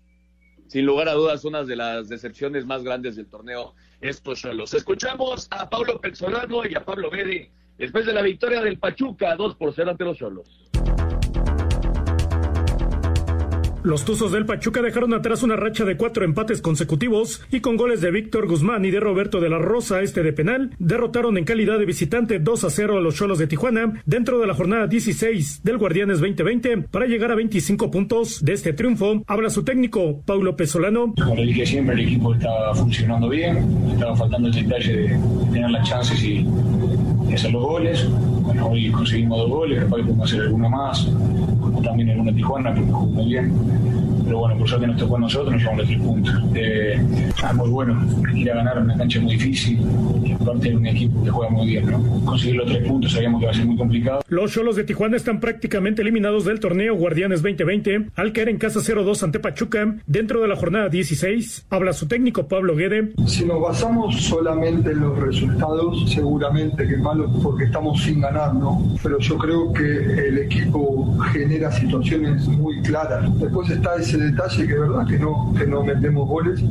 Sin 0.68 0.86
lugar 0.86 1.10
a 1.10 1.14
dudas, 1.14 1.44
una 1.44 1.64
de 1.64 1.76
las 1.76 2.08
decepciones 2.08 2.68
más 2.68 2.84
grandes 2.84 3.16
del 3.16 3.26
torneo, 3.26 3.74
estos 4.00 4.44
los 4.44 4.76
Escuchamos 4.76 5.48
a 5.50 5.70
Pablo 5.70 6.00
Pezzolano 6.00 6.66
y 6.68 6.76
a 6.76 6.86
Pablo 6.86 7.10
Bede 7.10 7.50
después 7.80 8.06
de 8.06 8.14
la 8.14 8.22
victoria 8.22 8.62
del 8.62 8.78
Pachuca, 8.78 9.36
2 9.36 9.56
por 9.56 9.74
0 9.74 9.92
ante 9.92 10.04
los 10.04 10.18
Cholos. 10.18 10.70
Los 13.86 14.04
Tuzos 14.04 14.32
del 14.32 14.48
Pachuca 14.48 14.82
dejaron 14.82 15.14
atrás 15.14 15.44
una 15.44 15.56
racha 15.56 15.86
de 15.86 15.96
cuatro 15.96 16.26
empates 16.26 16.60
consecutivos 16.60 17.44
y 17.52 17.60
con 17.60 17.78
goles 17.78 18.02
de 18.02 18.10
Víctor 18.10 18.48
Guzmán 18.48 18.84
y 18.84 18.90
de 18.90 19.00
Roberto 19.00 19.40
de 19.40 19.48
la 19.48 19.60
Rosa, 19.60 20.02
este 20.02 20.24
de 20.24 20.34
penal, 20.34 20.72
derrotaron 20.80 21.38
en 21.38 21.46
calidad 21.46 21.78
de 21.78 21.86
visitante 21.86 22.40
2 22.40 22.64
a 22.64 22.72
0 22.72 22.98
a 22.98 23.02
los 23.02 23.14
Cholos 23.14 23.38
de 23.38 23.46
Tijuana 23.46 24.02
dentro 24.08 24.40
de 24.40 24.48
la 24.48 24.56
jornada 24.56 24.88
16 24.88 25.62
del 25.64 25.78
Guardianes 25.78 26.20
2020 26.20 26.78
para 26.90 27.06
llegar 27.06 27.32
a 27.32 27.36
25 27.36 27.92
puntos 27.92 28.44
de 28.44 28.54
este 28.54 28.74
triunfo. 28.74 29.24
Habla 29.28 29.52
su 29.52 29.64
técnico, 29.64 30.20
Paulo 30.26 30.56
Pesolano. 30.56 31.14
Como 31.14 31.44
dije 31.44 31.64
siempre, 31.68 31.94
el 31.94 32.08
equipo 32.08 32.34
estaba 32.34 32.74
funcionando 32.74 33.30
bien, 33.30 33.58
estaba 33.94 34.16
faltando 34.16 34.48
el 34.48 34.56
detalle 34.56 35.16
de 35.52 35.60
las 35.60 35.88
chances 35.88 36.24
y 36.24 36.44
hacer 37.34 37.52
los 37.52 37.64
goles. 37.64 38.08
Bueno, 38.42 38.68
hoy 38.68 38.92
conseguimos 38.92 39.40
dos 39.40 39.50
goles, 39.50 39.80
capaz 39.84 39.98
que 39.98 40.04
podemos 40.04 40.32
hacer 40.32 40.42
alguno 40.42 40.70
más, 40.70 41.08
también 41.84 42.10
en 42.10 42.20
una 42.20 42.34
Tijuana, 42.34 42.74
porque 42.74 42.92
jugó 42.92 43.06
muy 43.08 43.26
bien 43.26 43.54
pero 44.26 44.40
bueno, 44.40 44.58
por 44.58 44.68
suerte 44.68 44.88
nos 44.88 44.98
tocó 44.98 45.18
a 45.18 45.20
nosotros, 45.20 45.54
nos 45.54 45.62
llevamos 45.62 45.80
los 45.80 45.88
tres 45.88 46.02
puntos. 46.02 46.44
Eh, 46.56 47.02
ah, 47.44 47.54
muy 47.54 47.70
bueno, 47.70 48.06
ir 48.34 48.52
a 48.52 48.56
ganar 48.56 48.80
una 48.80 48.98
cancha 48.98 49.20
muy 49.20 49.34
difícil, 49.34 49.80
y 50.24 50.32
aparte 50.34 50.70
de 50.70 50.76
un 50.76 50.86
equipo 50.86 51.24
que 51.24 51.30
juega 51.30 51.52
muy 51.52 51.68
bien, 51.68 51.86
¿no? 51.90 52.04
Conseguir 52.26 52.56
los 52.58 52.68
tres 52.68 52.88
puntos 52.88 53.12
sabíamos 53.12 53.40
que 53.40 53.46
va 53.46 53.52
a 53.52 53.56
ser 53.56 53.66
muy 53.66 53.78
complicado. 53.78 54.22
Los 54.28 54.52
Cholos 54.52 54.76
de 54.76 54.84
Tijuana 54.84 55.16
están 55.16 55.40
prácticamente 55.40 56.02
eliminados 56.02 56.46
del 56.46 56.60
torneo 56.60 56.96
Guardianes 56.96 57.42
2020 57.42 58.12
al 58.16 58.34
caer 58.34 58.50
en 58.50 58.58
casa 58.58 58.80
0-2 58.80 59.24
ante 59.24 59.40
Pachuca 59.40 59.96
dentro 60.08 60.42
de 60.42 60.48
la 60.48 60.56
jornada 60.56 60.90
16. 60.90 61.68
Habla 61.70 61.94
su 61.94 62.08
técnico 62.08 62.48
Pablo 62.48 62.76
Guede. 62.76 63.14
Si 63.28 63.46
nos 63.46 63.62
basamos 63.62 64.22
solamente 64.24 64.92
en 64.92 65.02
los 65.02 65.18
resultados, 65.20 66.10
seguramente 66.12 66.88
que 66.88 66.98
malo 66.98 67.32
porque 67.44 67.66
estamos 67.66 68.02
sin 68.02 68.22
ganar, 68.22 68.54
¿no? 68.54 68.82
Pero 69.04 69.20
yo 69.20 69.38
creo 69.38 69.74
que 69.74 69.84
el 69.84 70.38
equipo 70.40 71.18
genera 71.32 71.72
situaciones 71.72 72.48
muy 72.48 72.82
claras. 72.82 73.38
Después 73.40 73.70
está 73.70 73.96
ese 73.96 74.15
detalle 74.20 74.68
que 74.68 74.74
es 74.74 74.80
verdad 74.80 75.08
que 75.08 75.20
no, 75.20 75.54
que 75.58 75.68
no 75.68 75.84
metemos 75.84 76.28
goles, 76.28 76.62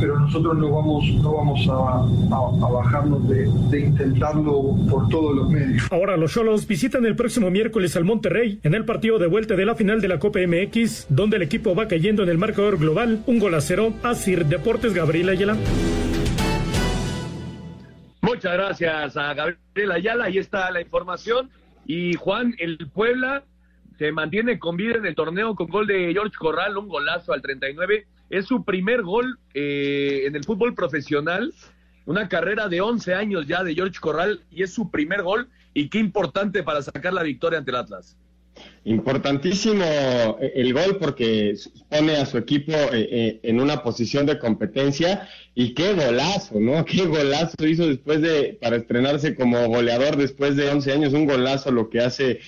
pero 0.00 0.18
nosotros 0.18 0.56
no 0.56 0.70
vamos, 0.70 1.04
no 1.22 1.34
vamos 1.34 1.68
a, 1.68 2.68
bajarnos 2.68 3.28
de, 3.28 3.48
de, 3.70 3.80
intentarlo 3.80 4.76
por 4.88 5.08
todos 5.08 5.36
los 5.36 5.50
medios. 5.50 5.82
Ahora 5.90 6.16
los 6.16 6.32
Cholos 6.32 6.66
visitan 6.66 7.04
el 7.04 7.16
próximo 7.16 7.50
miércoles 7.50 7.96
al 7.96 8.04
Monterrey 8.04 8.60
en 8.62 8.74
el 8.74 8.84
partido 8.84 9.18
de 9.18 9.26
vuelta 9.26 9.54
de 9.54 9.66
la 9.66 9.74
final 9.74 10.00
de 10.00 10.08
la 10.08 10.18
Copa 10.18 10.40
MX, 10.46 11.06
donde 11.08 11.36
el 11.36 11.42
equipo 11.42 11.74
va 11.74 11.88
cayendo 11.88 12.22
en 12.22 12.28
el 12.28 12.38
marcador 12.38 12.78
global, 12.78 13.22
un 13.26 13.38
gol 13.38 13.54
a 13.54 13.60
cero. 13.60 13.92
Asir 14.02 14.46
Deportes 14.46 14.94
Gabriel 14.94 15.28
Ayala. 15.28 15.56
Muchas 18.20 18.52
gracias 18.52 19.16
a 19.16 19.34
Gabriel 19.34 19.92
Ayala, 19.92 20.24
ahí 20.24 20.38
está 20.38 20.70
la 20.70 20.80
información. 20.80 21.50
Y 21.84 22.14
Juan, 22.14 22.54
el 22.58 22.78
Puebla 22.92 23.44
se 24.02 24.10
mantiene 24.10 24.58
con 24.58 24.76
vida 24.76 24.96
en 24.96 25.06
el 25.06 25.14
torneo 25.14 25.54
con 25.54 25.68
gol 25.68 25.86
de 25.86 26.12
George 26.12 26.34
Corral, 26.36 26.76
un 26.76 26.88
golazo 26.88 27.32
al 27.32 27.40
39. 27.40 28.08
Es 28.30 28.46
su 28.46 28.64
primer 28.64 29.02
gol 29.02 29.38
eh, 29.54 30.24
en 30.26 30.34
el 30.34 30.42
fútbol 30.42 30.74
profesional, 30.74 31.54
una 32.04 32.28
carrera 32.28 32.66
de 32.68 32.80
11 32.80 33.14
años 33.14 33.46
ya 33.46 33.62
de 33.62 33.76
George 33.76 34.00
Corral 34.00 34.40
y 34.50 34.64
es 34.64 34.74
su 34.74 34.90
primer 34.90 35.22
gol 35.22 35.50
y 35.72 35.88
qué 35.88 35.98
importante 35.98 36.64
para 36.64 36.82
sacar 36.82 37.12
la 37.12 37.22
victoria 37.22 37.60
ante 37.60 37.70
el 37.70 37.76
Atlas. 37.76 38.18
Importantísimo 38.84 39.84
eh, 39.84 40.52
el 40.56 40.72
gol 40.72 40.98
porque 40.98 41.54
pone 41.88 42.16
a 42.16 42.26
su 42.26 42.36
equipo 42.36 42.72
eh, 42.72 43.08
eh, 43.12 43.40
en 43.44 43.60
una 43.60 43.84
posición 43.84 44.26
de 44.26 44.40
competencia 44.40 45.28
y 45.54 45.72
qué 45.74 45.94
golazo, 45.94 46.58
¿no? 46.58 46.84
Qué 46.92 47.06
golazo 47.06 47.54
hizo 47.64 47.86
después 47.86 48.20
de, 48.20 48.58
para 48.60 48.76
estrenarse 48.76 49.36
como 49.36 49.68
goleador 49.68 50.16
después 50.16 50.56
de 50.56 50.68
11 50.68 50.92
años, 50.92 51.12
un 51.12 51.26
golazo 51.26 51.70
lo 51.70 51.90
que 51.90 52.00
hace 52.00 52.40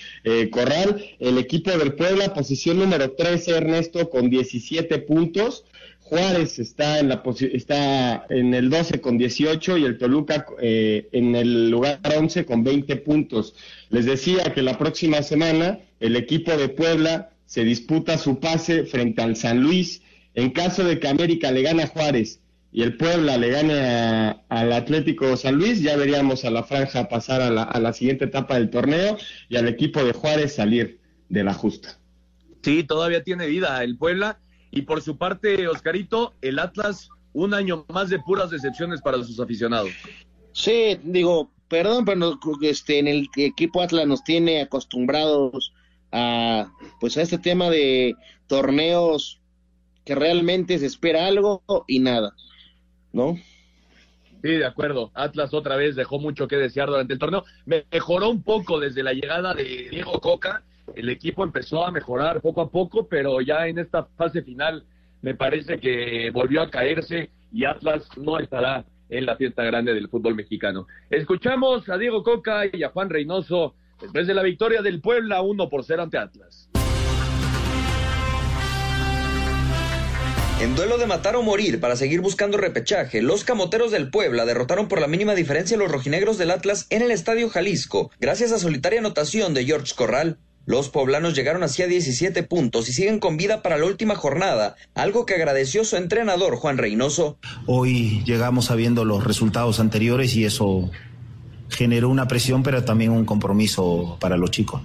Corral. 0.51 1.05
El 1.19 1.37
equipo 1.37 1.71
del 1.71 1.93
Puebla, 1.93 2.33
posición 2.33 2.79
número 2.79 3.11
13, 3.11 3.51
Ernesto, 3.51 4.09
con 4.09 4.29
17 4.29 4.99
puntos. 4.99 5.63
Juárez 6.05 6.59
está 6.59 6.99
en, 6.99 7.09
la 7.09 7.23
está 7.51 8.27
en 8.29 8.53
el 8.53 8.69
12 8.69 9.01
con 9.01 9.17
18 9.17 9.79
y 9.79 9.85
el 9.85 9.97
Toluca 9.97 10.45
eh, 10.61 11.09
en 11.11 11.35
el 11.35 11.71
lugar 11.71 11.99
11 12.03 12.45
con 12.45 12.63
20 12.63 12.97
puntos. 12.97 13.55
Les 13.89 14.05
decía 14.05 14.53
que 14.53 14.61
la 14.61 14.77
próxima 14.77 15.23
semana 15.23 15.79
el 15.99 16.15
equipo 16.15 16.55
de 16.57 16.69
Puebla 16.69 17.31
se 17.47 17.63
disputa 17.63 18.19
su 18.19 18.39
pase 18.39 18.83
frente 18.85 19.23
al 19.23 19.35
San 19.35 19.63
Luis. 19.63 20.03
En 20.35 20.51
caso 20.51 20.83
de 20.83 20.99
que 20.99 21.07
América 21.07 21.51
le 21.51 21.63
gane 21.63 21.81
a 21.81 21.87
Juárez 21.87 22.39
y 22.71 22.83
el 22.83 22.97
Puebla 22.97 23.39
le 23.39 23.49
gane 23.49 24.35
al 24.47 24.73
Atlético 24.73 25.35
San 25.37 25.55
Luis, 25.55 25.81
ya 25.81 25.97
veríamos 25.97 26.45
a 26.45 26.51
la 26.51 26.61
franja 26.61 27.09
pasar 27.09 27.41
a 27.41 27.49
la, 27.49 27.63
a 27.63 27.79
la 27.79 27.93
siguiente 27.93 28.25
etapa 28.25 28.55
del 28.59 28.69
torneo 28.69 29.17
y 29.49 29.55
al 29.55 29.67
equipo 29.67 30.03
de 30.03 30.13
Juárez 30.13 30.53
salir 30.53 30.99
de 31.29 31.43
la 31.43 31.55
justa. 31.55 31.97
Sí, 32.61 32.83
todavía 32.83 33.23
tiene 33.23 33.47
vida 33.47 33.83
el 33.83 33.97
Puebla 33.97 34.37
y 34.75 34.81
por 34.81 35.01
su 35.01 35.17
parte, 35.17 35.67
Oscarito, 35.69 36.33
el 36.41 36.59
Atlas, 36.59 37.09
un 37.31 37.53
año 37.53 37.85
más 37.87 38.09
de 38.09 38.19
puras 38.19 38.49
decepciones 38.49 39.01
para 39.01 39.23
sus 39.23 39.39
aficionados. 39.39 39.89
Sí, 40.51 40.99
digo, 41.01 41.49
perdón, 41.69 42.03
pero 42.03 42.37
este, 42.61 42.99
en 42.99 43.07
el 43.07 43.29
equipo 43.37 43.81
Atlas 43.81 44.05
nos 44.05 44.23
tiene 44.25 44.61
acostumbrados 44.61 45.73
a, 46.11 46.69
pues 46.99 47.17
a 47.17 47.21
este 47.21 47.37
tema 47.37 47.69
de 47.69 48.15
torneos 48.47 49.39
que 50.03 50.13
realmente 50.13 50.77
se 50.77 50.87
espera 50.87 51.25
algo 51.25 51.63
y 51.87 51.99
nada, 51.99 52.35
¿no? 53.13 53.37
Sí, 54.43 54.51
de 54.51 54.65
acuerdo. 54.65 55.09
Atlas 55.13 55.53
otra 55.53 55.77
vez 55.77 55.95
dejó 55.95 56.19
mucho 56.19 56.49
que 56.49 56.57
desear 56.57 56.89
durante 56.89 57.13
el 57.13 57.19
torneo. 57.19 57.45
Mejoró 57.65 58.29
un 58.29 58.43
poco 58.43 58.77
desde 58.79 59.03
la 59.03 59.13
llegada 59.13 59.53
de 59.53 59.87
Diego 59.89 60.19
Coca 60.19 60.63
el 60.93 61.09
equipo 61.09 61.43
empezó 61.43 61.85
a 61.85 61.91
mejorar 61.91 62.41
poco 62.41 62.61
a 62.61 62.69
poco, 62.69 63.07
pero 63.07 63.41
ya 63.41 63.67
en 63.67 63.79
esta 63.79 64.05
fase 64.17 64.41
final 64.43 64.85
me 65.21 65.33
parece 65.33 65.79
que 65.79 66.29
volvió 66.31 66.61
a 66.61 66.69
caerse 66.69 67.31
y 67.51 67.65
Atlas 67.65 68.07
no 68.17 68.39
estará 68.39 68.85
en 69.09 69.25
la 69.25 69.35
fiesta 69.35 69.63
grande 69.63 69.93
del 69.93 70.09
fútbol 70.09 70.35
mexicano. 70.35 70.87
Escuchamos 71.09 71.87
a 71.89 71.97
Diego 71.97 72.23
Coca 72.23 72.63
y 72.71 72.83
a 72.83 72.89
Juan 72.89 73.09
Reynoso 73.09 73.75
después 74.01 74.27
de 74.27 74.33
la 74.33 74.43
victoria 74.43 74.81
del 74.81 75.01
Puebla 75.01 75.41
1 75.41 75.69
por 75.69 75.83
0 75.83 76.03
ante 76.03 76.17
Atlas. 76.17 76.69
En 80.61 80.73
duelo 80.75 80.97
de 80.97 81.05
matar 81.05 81.35
o 81.35 81.43
morir 81.43 81.81
para 81.81 81.97
seguir 81.97 82.21
buscando 82.21 82.57
repechaje, 82.57 83.21
los 83.21 83.43
camoteros 83.43 83.91
del 83.91 84.09
Puebla 84.09 84.45
derrotaron 84.45 84.87
por 84.87 85.01
la 85.01 85.07
mínima 85.07 85.35
diferencia 85.35 85.75
a 85.75 85.79
los 85.79 85.91
rojinegros 85.91 86.37
del 86.37 86.49
Atlas 86.49 86.87
en 86.89 87.01
el 87.01 87.11
Estadio 87.11 87.49
Jalisco, 87.49 88.09
gracias 88.21 88.53
a 88.53 88.57
solitaria 88.57 88.99
anotación 88.99 89.53
de 89.53 89.65
George 89.65 89.93
Corral. 89.95 90.39
Los 90.65 90.89
poblanos 90.89 91.35
llegaron 91.35 91.61
así 91.61 91.83
a 91.83 91.87
17 91.87 92.41
puntos 92.41 92.89
y 92.89 92.93
siguen 92.93 93.19
con 93.19 93.37
vida 93.37 93.61
para 93.61 93.77
la 93.77 93.85
última 93.85 94.15
jornada, 94.15 94.75
algo 94.95 95.27
que 95.27 95.35
agradeció 95.35 95.85
su 95.85 95.95
entrenador 95.95 96.55
Juan 96.55 96.79
Reynoso. 96.79 97.37
Hoy 97.67 98.23
llegamos 98.25 98.65
sabiendo 98.65 99.05
los 99.05 99.23
resultados 99.23 99.79
anteriores 99.79 100.35
y 100.35 100.43
eso 100.43 100.89
generó 101.69 102.09
una 102.09 102.27
presión, 102.27 102.63
pero 102.63 102.83
también 102.83 103.11
un 103.11 103.25
compromiso 103.25 104.17
para 104.19 104.37
los 104.37 104.49
chicos. 104.49 104.81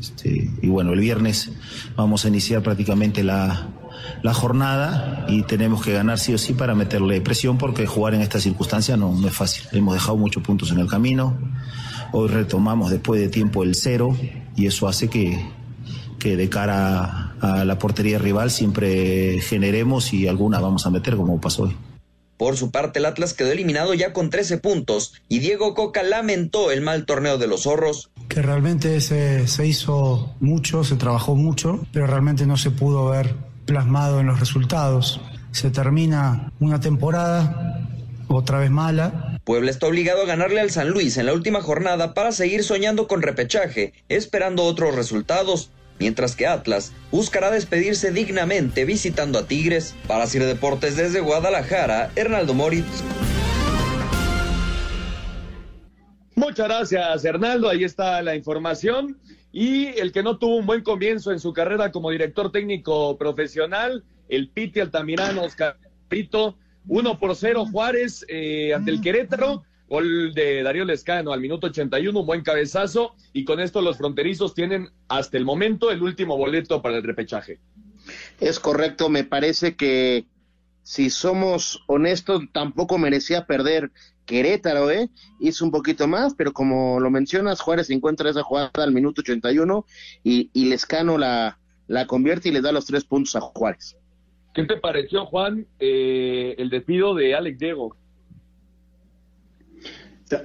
Este, 0.00 0.48
y 0.62 0.68
bueno, 0.68 0.94
el 0.94 1.00
viernes 1.00 1.50
vamos 1.94 2.24
a 2.24 2.28
iniciar 2.28 2.62
prácticamente 2.62 3.22
la, 3.22 3.68
la 4.22 4.32
jornada 4.32 5.26
y 5.28 5.42
tenemos 5.42 5.84
que 5.84 5.92
ganar 5.92 6.18
sí 6.18 6.32
o 6.32 6.38
sí 6.38 6.54
para 6.54 6.74
meterle 6.74 7.20
presión 7.20 7.58
porque 7.58 7.86
jugar 7.86 8.14
en 8.14 8.22
esta 8.22 8.40
circunstancia 8.40 8.96
no, 8.96 9.12
no 9.12 9.28
es 9.28 9.34
fácil. 9.34 9.64
Hemos 9.72 9.92
dejado 9.92 10.16
muchos 10.16 10.42
puntos 10.42 10.70
en 10.70 10.78
el 10.78 10.88
camino. 10.88 11.36
Hoy 12.12 12.28
retomamos 12.28 12.90
después 12.90 13.20
de 13.20 13.28
tiempo 13.28 13.62
el 13.62 13.74
cero 13.74 14.16
y 14.58 14.66
eso 14.66 14.88
hace 14.88 15.08
que, 15.08 15.40
que 16.18 16.36
de 16.36 16.48
cara 16.48 17.34
a 17.40 17.64
la 17.64 17.78
portería 17.78 18.18
rival 18.18 18.50
siempre 18.50 19.40
generemos 19.40 20.12
y 20.12 20.26
alguna 20.26 20.58
vamos 20.58 20.84
a 20.84 20.90
meter 20.90 21.16
como 21.16 21.40
pasó 21.40 21.62
hoy. 21.62 21.76
Por 22.36 22.56
su 22.56 22.70
parte, 22.70 23.00
el 23.00 23.06
Atlas 23.06 23.34
quedó 23.34 23.50
eliminado 23.50 23.94
ya 23.94 24.12
con 24.12 24.30
13 24.30 24.58
puntos 24.58 25.14
y 25.28 25.40
Diego 25.40 25.74
Coca 25.74 26.02
lamentó 26.02 26.70
el 26.70 26.82
mal 26.82 27.04
torneo 27.04 27.36
de 27.36 27.48
los 27.48 27.62
zorros. 27.62 28.10
Que 28.28 28.42
realmente 28.42 29.00
se, 29.00 29.48
se 29.48 29.66
hizo 29.66 30.34
mucho, 30.38 30.84
se 30.84 30.96
trabajó 30.96 31.34
mucho, 31.34 31.84
pero 31.92 32.06
realmente 32.06 32.46
no 32.46 32.56
se 32.56 32.70
pudo 32.70 33.08
ver 33.08 33.34
plasmado 33.64 34.20
en 34.20 34.26
los 34.26 34.38
resultados. 34.38 35.20
Se 35.50 35.70
termina 35.70 36.52
una 36.60 36.78
temporada 36.78 37.88
otra 38.28 38.58
vez 38.58 38.70
mala. 38.70 39.27
Puebla 39.48 39.70
está 39.70 39.86
obligado 39.86 40.20
a 40.20 40.26
ganarle 40.26 40.60
al 40.60 40.68
San 40.68 40.90
Luis 40.90 41.16
en 41.16 41.24
la 41.24 41.32
última 41.32 41.62
jornada 41.62 42.12
para 42.12 42.32
seguir 42.32 42.62
soñando 42.62 43.08
con 43.08 43.22
repechaje, 43.22 43.94
esperando 44.10 44.62
otros 44.64 44.94
resultados, 44.94 45.70
mientras 45.98 46.36
que 46.36 46.46
Atlas 46.46 46.92
buscará 47.10 47.50
despedirse 47.50 48.12
dignamente 48.12 48.84
visitando 48.84 49.38
a 49.38 49.46
Tigres. 49.46 49.94
Para 50.06 50.26
Sir 50.26 50.44
Deportes 50.44 50.98
desde 50.98 51.20
Guadalajara, 51.20 52.12
Hernaldo 52.14 52.52
Moritz. 52.52 53.02
Muchas 56.34 56.68
gracias, 56.68 57.24
Hernaldo. 57.24 57.70
Ahí 57.70 57.84
está 57.84 58.20
la 58.20 58.36
información. 58.36 59.18
Y 59.50 59.98
el 59.98 60.12
que 60.12 60.22
no 60.22 60.36
tuvo 60.36 60.56
un 60.56 60.66
buen 60.66 60.82
comienzo 60.82 61.32
en 61.32 61.40
su 61.40 61.54
carrera 61.54 61.90
como 61.90 62.10
director 62.10 62.52
técnico 62.52 63.16
profesional, 63.16 64.04
el 64.28 64.50
Piti 64.50 64.80
Altamirano, 64.80 65.44
Oscar 65.44 65.78
Prito, 66.06 66.58
1 66.88 67.18
por 67.18 67.36
0 67.36 67.66
Juárez 67.70 68.24
eh, 68.28 68.74
ante 68.74 68.90
el 68.90 69.00
Querétaro. 69.00 69.64
Gol 69.88 70.34
de 70.34 70.62
Darío 70.62 70.84
Lescano 70.84 71.32
al 71.32 71.40
minuto 71.40 71.68
81, 71.68 72.20
un 72.20 72.26
buen 72.26 72.42
cabezazo. 72.42 73.14
Y 73.32 73.44
con 73.44 73.58
esto 73.58 73.80
los 73.80 73.96
fronterizos 73.96 74.54
tienen 74.54 74.90
hasta 75.08 75.38
el 75.38 75.46
momento 75.46 75.90
el 75.90 76.02
último 76.02 76.36
boleto 76.36 76.82
para 76.82 76.96
el 76.98 77.02
repechaje. 77.02 77.58
Es 78.38 78.60
correcto, 78.60 79.08
me 79.08 79.24
parece 79.24 79.76
que 79.76 80.26
si 80.82 81.10
somos 81.10 81.84
honestos, 81.86 82.42
tampoco 82.52 82.98
merecía 82.98 83.46
perder 83.46 83.90
Querétaro, 84.24 84.90
¿eh? 84.90 85.10
Hizo 85.40 85.64
un 85.64 85.70
poquito 85.70 86.06
más, 86.06 86.34
pero 86.34 86.52
como 86.52 87.00
lo 87.00 87.10
mencionas, 87.10 87.60
Juárez 87.60 87.88
encuentra 87.90 88.30
esa 88.30 88.42
jugada 88.42 88.70
al 88.74 88.92
minuto 88.92 89.22
81 89.22 89.86
y, 90.22 90.50
y 90.52 90.66
Lescano 90.66 91.16
la, 91.16 91.58
la 91.86 92.06
convierte 92.06 92.50
y 92.50 92.52
le 92.52 92.60
da 92.60 92.72
los 92.72 92.86
tres 92.86 93.04
puntos 93.04 93.36
a 93.36 93.40
Juárez. 93.40 93.96
¿Qué 94.58 94.64
te 94.64 94.76
pareció, 94.76 95.24
Juan, 95.24 95.68
eh, 95.78 96.56
el 96.58 96.68
despido 96.68 97.14
de 97.14 97.32
Alex 97.32 97.60
Diego? 97.60 97.96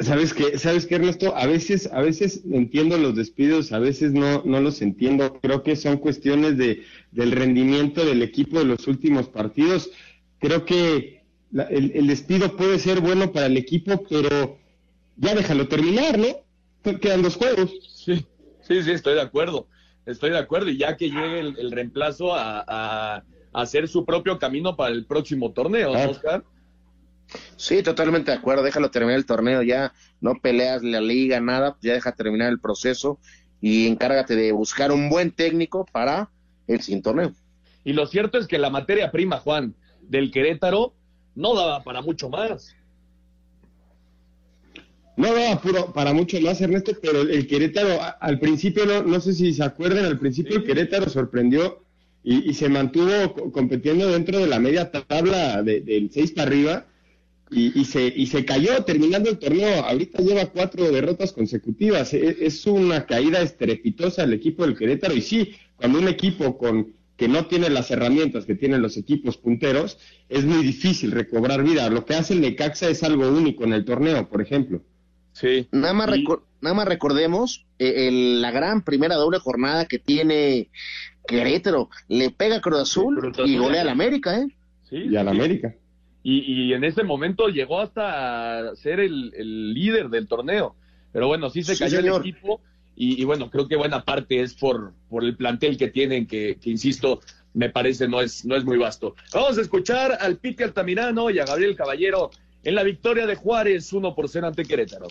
¿Sabes 0.01 0.35
qué, 0.35 0.59
¿Sabes 0.59 0.85
qué, 0.85 0.95
Ernesto? 0.95 1.35
A 1.35 1.47
veces, 1.47 1.89
a 1.91 1.99
veces 1.99 2.43
entiendo 2.51 2.99
los 2.99 3.15
despidos, 3.15 3.71
a 3.71 3.79
veces 3.79 4.13
no, 4.13 4.43
no 4.45 4.61
los 4.61 4.83
entiendo. 4.83 5.39
Creo 5.41 5.63
que 5.63 5.75
son 5.75 5.97
cuestiones 5.97 6.59
de, 6.59 6.83
del 7.11 7.31
rendimiento 7.31 8.05
del 8.05 8.21
equipo 8.21 8.59
de 8.59 8.65
los 8.65 8.87
últimos 8.87 9.29
partidos. 9.29 9.89
Creo 10.37 10.63
que 10.63 11.23
el, 11.71 11.93
el, 11.95 12.05
despido 12.05 12.55
puede 12.55 12.77
ser 12.77 13.01
bueno 13.01 13.31
para 13.31 13.47
el 13.47 13.57
equipo, 13.57 14.05
pero 14.07 14.59
ya 15.17 15.33
déjalo 15.33 15.67
terminar, 15.67 16.19
¿no? 16.19 16.99
Quedan 16.99 17.23
dos 17.23 17.35
juegos. 17.35 17.71
Sí, 18.05 18.23
sí, 18.61 18.83
sí, 18.83 18.91
estoy 18.91 19.15
de 19.15 19.21
acuerdo. 19.21 19.67
Estoy 20.05 20.29
de 20.29 20.37
acuerdo. 20.37 20.69
Y 20.69 20.77
ya 20.77 20.97
que 20.97 21.09
llegue 21.09 21.39
el, 21.39 21.57
el 21.57 21.71
reemplazo 21.71 22.35
a, 22.35 22.63
a, 22.67 23.23
hacer 23.53 23.87
su 23.87 24.05
propio 24.05 24.39
camino 24.39 24.75
para 24.75 24.93
el 24.93 25.05
próximo 25.05 25.51
torneo, 25.51 25.93
ah. 25.95 26.07
Oscar. 26.09 26.43
Sí, 27.55 27.81
totalmente 27.81 28.31
de 28.31 28.37
acuerdo. 28.37 28.63
Déjalo 28.63 28.91
terminar 28.91 29.17
el 29.17 29.25
torneo 29.25 29.61
ya. 29.63 29.93
No 30.21 30.35
peleas 30.41 30.83
la 30.83 31.01
liga, 31.01 31.39
nada. 31.39 31.77
Ya 31.81 31.93
deja 31.93 32.11
terminar 32.13 32.49
el 32.49 32.59
proceso 32.59 33.19
y 33.61 33.87
encárgate 33.87 34.35
de 34.35 34.51
buscar 34.51 34.91
un 34.91 35.09
buen 35.09 35.31
técnico 35.31 35.85
para 35.91 36.29
el 36.67 36.81
sin 36.81 37.01
torneo. 37.01 37.33
Y 37.83 37.93
lo 37.93 38.05
cierto 38.07 38.37
es 38.37 38.47
que 38.47 38.57
la 38.57 38.69
materia 38.69 39.11
prima, 39.11 39.39
Juan, 39.39 39.75
del 40.01 40.31
Querétaro 40.31 40.93
no 41.35 41.55
daba 41.55 41.83
para 41.83 42.01
mucho 42.01 42.29
más. 42.29 42.75
No 45.15 45.33
daba 45.33 45.61
puro, 45.61 45.93
para 45.93 46.11
mucho 46.11 46.39
más, 46.41 46.59
Ernesto, 46.59 46.93
pero 47.01 47.21
el 47.21 47.47
Querétaro, 47.47 47.99
al 48.19 48.39
principio, 48.39 48.85
no, 48.85 49.03
no 49.03 49.19
sé 49.19 49.33
si 49.33 49.53
se 49.53 49.63
acuerdan, 49.63 50.05
al 50.05 50.19
principio 50.19 50.53
sí. 50.53 50.57
el 50.59 50.63
Querétaro 50.65 51.09
sorprendió 51.09 51.82
y, 52.23 52.49
y, 52.49 52.53
se 52.53 52.69
mantuvo 52.69 53.51
compitiendo 53.51 54.09
dentro 54.11 54.39
de 54.39 54.47
la 54.47 54.59
media 54.59 54.91
tabla 54.91 55.61
del 55.61 55.85
de, 55.85 56.09
6 56.11 56.31
para 56.31 56.47
arriba 56.47 56.85
y, 57.51 57.79
y, 57.79 57.85
se, 57.85 58.07
y 58.15 58.27
se 58.27 58.45
cayó 58.45 58.83
terminando 58.83 59.29
el 59.29 59.37
torneo. 59.37 59.83
Ahorita 59.83 60.21
lleva 60.21 60.45
cuatro 60.47 60.89
derrotas 60.91 61.33
consecutivas. 61.33 62.13
Es, 62.13 62.37
es 62.39 62.65
una 62.65 63.05
caída 63.05 63.41
estrepitosa 63.41 64.23
el 64.23 64.33
equipo 64.33 64.65
del 64.65 64.77
Querétaro. 64.77 65.13
Y 65.13 65.21
sí, 65.21 65.53
cuando 65.75 65.99
un 65.99 66.07
equipo 66.07 66.57
con 66.57 66.93
que 67.17 67.27
no 67.27 67.45
tiene 67.45 67.69
las 67.69 67.91
herramientas 67.91 68.45
que 68.45 68.55
tienen 68.55 68.81
los 68.81 68.97
equipos 68.97 69.37
punteros, 69.37 69.99
es 70.29 70.45
muy 70.45 70.63
difícil 70.63 71.11
recobrar 71.11 71.63
vida. 71.63 71.89
Lo 71.89 72.05
que 72.05 72.15
hace 72.15 72.33
el 72.33 72.41
Necaxa 72.41 72.89
es 72.89 73.03
algo 73.03 73.27
único 73.27 73.63
en 73.63 73.73
el 73.73 73.85
torneo, 73.85 74.27
por 74.29 74.41
ejemplo. 74.41 74.81
Sí. 75.33 75.67
Nada 75.71 75.93
más, 75.93 76.17
y... 76.17 76.25
nada 76.61 76.75
más 76.75 76.87
recordemos 76.87 77.65
eh, 77.79 78.07
el, 78.07 78.41
la 78.41 78.51
gran 78.51 78.83
primera 78.83 79.15
doble 79.15 79.39
jornada 79.39 79.85
que 79.85 79.99
tiene 79.99 80.69
Querétaro. 81.27 81.89
Le 82.07 82.29
pega 82.31 82.57
a 82.57 82.61
Cruz 82.61 82.79
Azul, 82.79 83.15
sí, 83.15 83.31
Cruz 83.31 83.49
y 83.49 83.57
golea 83.57 83.81
al 83.81 83.89
América, 83.89 84.39
¿eh? 84.39 84.47
Sí, 84.89 84.97
y 85.09 85.15
al 85.15 85.29
sí. 85.29 85.35
América. 85.35 85.75
Y, 86.23 86.39
y, 86.39 86.73
en 86.73 86.85
ese 86.85 87.03
momento 87.03 87.49
llegó 87.49 87.81
hasta 87.81 88.75
ser 88.75 89.01
el, 89.01 89.33
el, 89.35 89.73
líder 89.73 90.09
del 90.09 90.27
torneo. 90.27 90.75
Pero 91.11 91.27
bueno, 91.27 91.49
sí 91.49 91.63
se 91.63 91.77
cayó 91.77 91.99
el 91.99 92.07
equipo. 92.07 92.61
Y, 92.95 93.21
y, 93.21 93.25
bueno, 93.25 93.49
creo 93.49 93.67
que 93.67 93.75
buena 93.75 94.05
parte 94.05 94.41
es 94.41 94.53
por, 94.53 94.93
por 95.09 95.23
el 95.23 95.35
plantel 95.35 95.77
que 95.77 95.89
tienen, 95.89 96.27
que, 96.27 96.57
que, 96.61 96.69
insisto, 96.69 97.19
me 97.53 97.69
parece 97.69 98.07
no 98.07 98.21
es, 98.21 98.45
no 98.45 98.55
es 98.55 98.63
muy 98.63 98.77
vasto. 98.77 99.15
Vamos 99.33 99.57
a 99.57 99.61
escuchar 99.61 100.17
al 100.19 100.37
Piti 100.37 100.63
Altamirano 100.63 101.29
y 101.29 101.39
a 101.39 101.45
Gabriel 101.45 101.75
Caballero 101.75 102.31
en 102.63 102.75
la 102.75 102.83
victoria 102.83 103.25
de 103.27 103.35
Juárez 103.35 103.91
1 103.91 104.15
por 104.15 104.29
0 104.29 104.47
ante 104.47 104.63
Querétaro. 104.63 105.07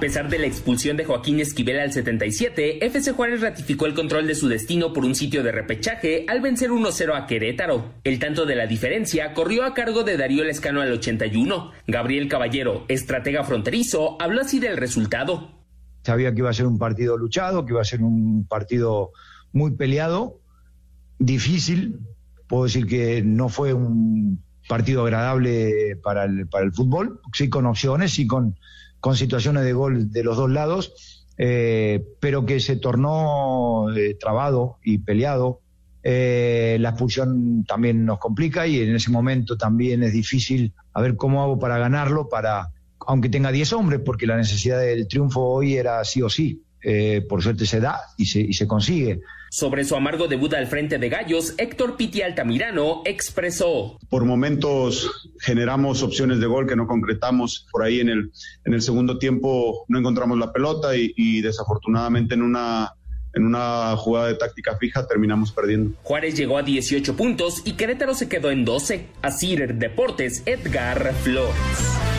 A 0.00 0.08
pesar 0.08 0.30
de 0.30 0.38
la 0.38 0.46
expulsión 0.46 0.96
de 0.96 1.04
Joaquín 1.04 1.40
Esquivel 1.40 1.78
al 1.78 1.92
77, 1.92 2.86
FC 2.86 3.12
Juárez 3.12 3.42
ratificó 3.42 3.84
el 3.84 3.92
control 3.92 4.26
de 4.26 4.34
su 4.34 4.48
destino 4.48 4.94
por 4.94 5.04
un 5.04 5.14
sitio 5.14 5.42
de 5.42 5.52
repechaje 5.52 6.24
al 6.26 6.40
vencer 6.40 6.70
1-0 6.70 7.14
a 7.14 7.26
Querétaro. 7.26 7.92
El 8.02 8.18
tanto 8.18 8.46
de 8.46 8.56
la 8.56 8.66
diferencia 8.66 9.34
corrió 9.34 9.62
a 9.62 9.74
cargo 9.74 10.02
de 10.02 10.16
Darío 10.16 10.42
Lescano 10.42 10.80
al 10.80 10.90
81. 10.90 11.72
Gabriel 11.86 12.28
Caballero, 12.28 12.86
estratega 12.88 13.44
fronterizo, 13.44 14.16
habló 14.22 14.40
así 14.40 14.58
del 14.58 14.78
resultado. 14.78 15.66
Sabía 16.02 16.32
que 16.32 16.38
iba 16.38 16.48
a 16.48 16.54
ser 16.54 16.64
un 16.64 16.78
partido 16.78 17.18
luchado, 17.18 17.66
que 17.66 17.74
iba 17.74 17.82
a 17.82 17.84
ser 17.84 18.00
un 18.00 18.46
partido 18.48 19.10
muy 19.52 19.72
peleado, 19.72 20.40
difícil. 21.18 22.00
Puedo 22.48 22.64
decir 22.64 22.86
que 22.86 23.20
no 23.22 23.50
fue 23.50 23.74
un 23.74 24.42
partido 24.66 25.02
agradable 25.02 25.98
para 26.02 26.24
el, 26.24 26.72
fútbol, 26.72 27.20
sí 27.34 27.50
con 27.50 27.66
opciones, 27.66 28.12
sí 28.12 28.26
con 28.26 28.56
con 29.00 29.16
situaciones 29.16 29.64
de 29.64 29.72
gol 29.72 30.12
de 30.12 30.24
los 30.24 30.36
dos 30.36 30.50
lados, 30.50 31.26
eh, 31.38 32.04
pero 32.20 32.44
que 32.44 32.60
se 32.60 32.76
tornó 32.76 33.94
eh, 33.96 34.14
trabado 34.14 34.78
y 34.84 34.98
peleado. 34.98 35.60
Eh, 36.02 36.78
la 36.80 36.90
expulsión 36.90 37.64
también 37.64 38.04
nos 38.04 38.18
complica 38.18 38.66
y 38.66 38.80
en 38.80 38.94
ese 38.94 39.10
momento 39.10 39.56
también 39.56 40.02
es 40.02 40.12
difícil 40.12 40.72
a 40.94 41.00
ver 41.02 41.16
cómo 41.16 41.42
hago 41.42 41.58
para 41.58 41.78
ganarlo, 41.78 42.28
para 42.28 42.70
aunque 43.06 43.28
tenga 43.28 43.50
10 43.50 43.72
hombres, 43.72 44.00
porque 44.04 44.26
la 44.26 44.36
necesidad 44.36 44.80
del 44.80 45.08
triunfo 45.08 45.40
hoy 45.40 45.76
era 45.76 46.04
sí 46.04 46.22
o 46.22 46.28
sí. 46.28 46.62
Por 47.28 47.42
suerte 47.42 47.66
se 47.66 47.80
da 47.80 48.00
y 48.16 48.26
se, 48.26 48.40
y 48.40 48.52
se 48.52 48.66
consigue. 48.66 49.20
Sobre 49.52 49.84
su 49.84 49.96
amargo 49.96 50.28
debut 50.28 50.54
al 50.54 50.68
frente 50.68 50.98
de 50.98 51.08
Gallos, 51.08 51.54
Héctor 51.58 51.96
Piti 51.96 52.22
Altamirano 52.22 53.02
expresó. 53.04 53.98
Por 54.08 54.24
momentos 54.24 55.32
generamos 55.40 56.04
opciones 56.04 56.38
de 56.38 56.46
gol 56.46 56.68
que 56.68 56.76
no 56.76 56.86
concretamos. 56.86 57.66
Por 57.72 57.82
ahí 57.82 57.98
en 57.98 58.10
el, 58.10 58.30
en 58.64 58.74
el 58.74 58.80
segundo 58.80 59.18
tiempo 59.18 59.84
no 59.88 59.98
encontramos 59.98 60.38
la 60.38 60.52
pelota 60.52 60.96
y, 60.96 61.12
y 61.16 61.40
desafortunadamente 61.40 62.34
en 62.34 62.42
una, 62.42 62.94
en 63.34 63.44
una 63.44 63.96
jugada 63.96 64.28
de 64.28 64.34
táctica 64.34 64.76
fija 64.76 65.06
terminamos 65.06 65.50
perdiendo. 65.50 65.96
Juárez 66.04 66.36
llegó 66.36 66.56
a 66.56 66.62
18 66.62 67.16
puntos 67.16 67.62
y 67.64 67.72
Querétaro 67.72 68.14
se 68.14 68.28
quedó 68.28 68.52
en 68.52 68.64
12. 68.64 69.06
Así 69.20 69.56
Deportes, 69.56 70.44
Edgar 70.46 71.12
Flores. 71.24 72.09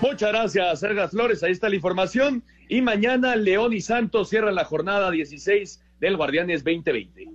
Muchas 0.00 0.32
gracias, 0.32 0.80
Sergio 0.80 1.08
Flores. 1.08 1.42
Ahí 1.42 1.52
está 1.52 1.68
la 1.68 1.74
información. 1.74 2.42
Y 2.68 2.80
mañana 2.80 3.36
León 3.36 3.74
y 3.74 3.82
Santos 3.82 4.30
cierran 4.30 4.54
la 4.54 4.64
jornada 4.64 5.10
16 5.10 5.84
del 6.00 6.16
Guardianes 6.16 6.64
2020. 6.64 7.28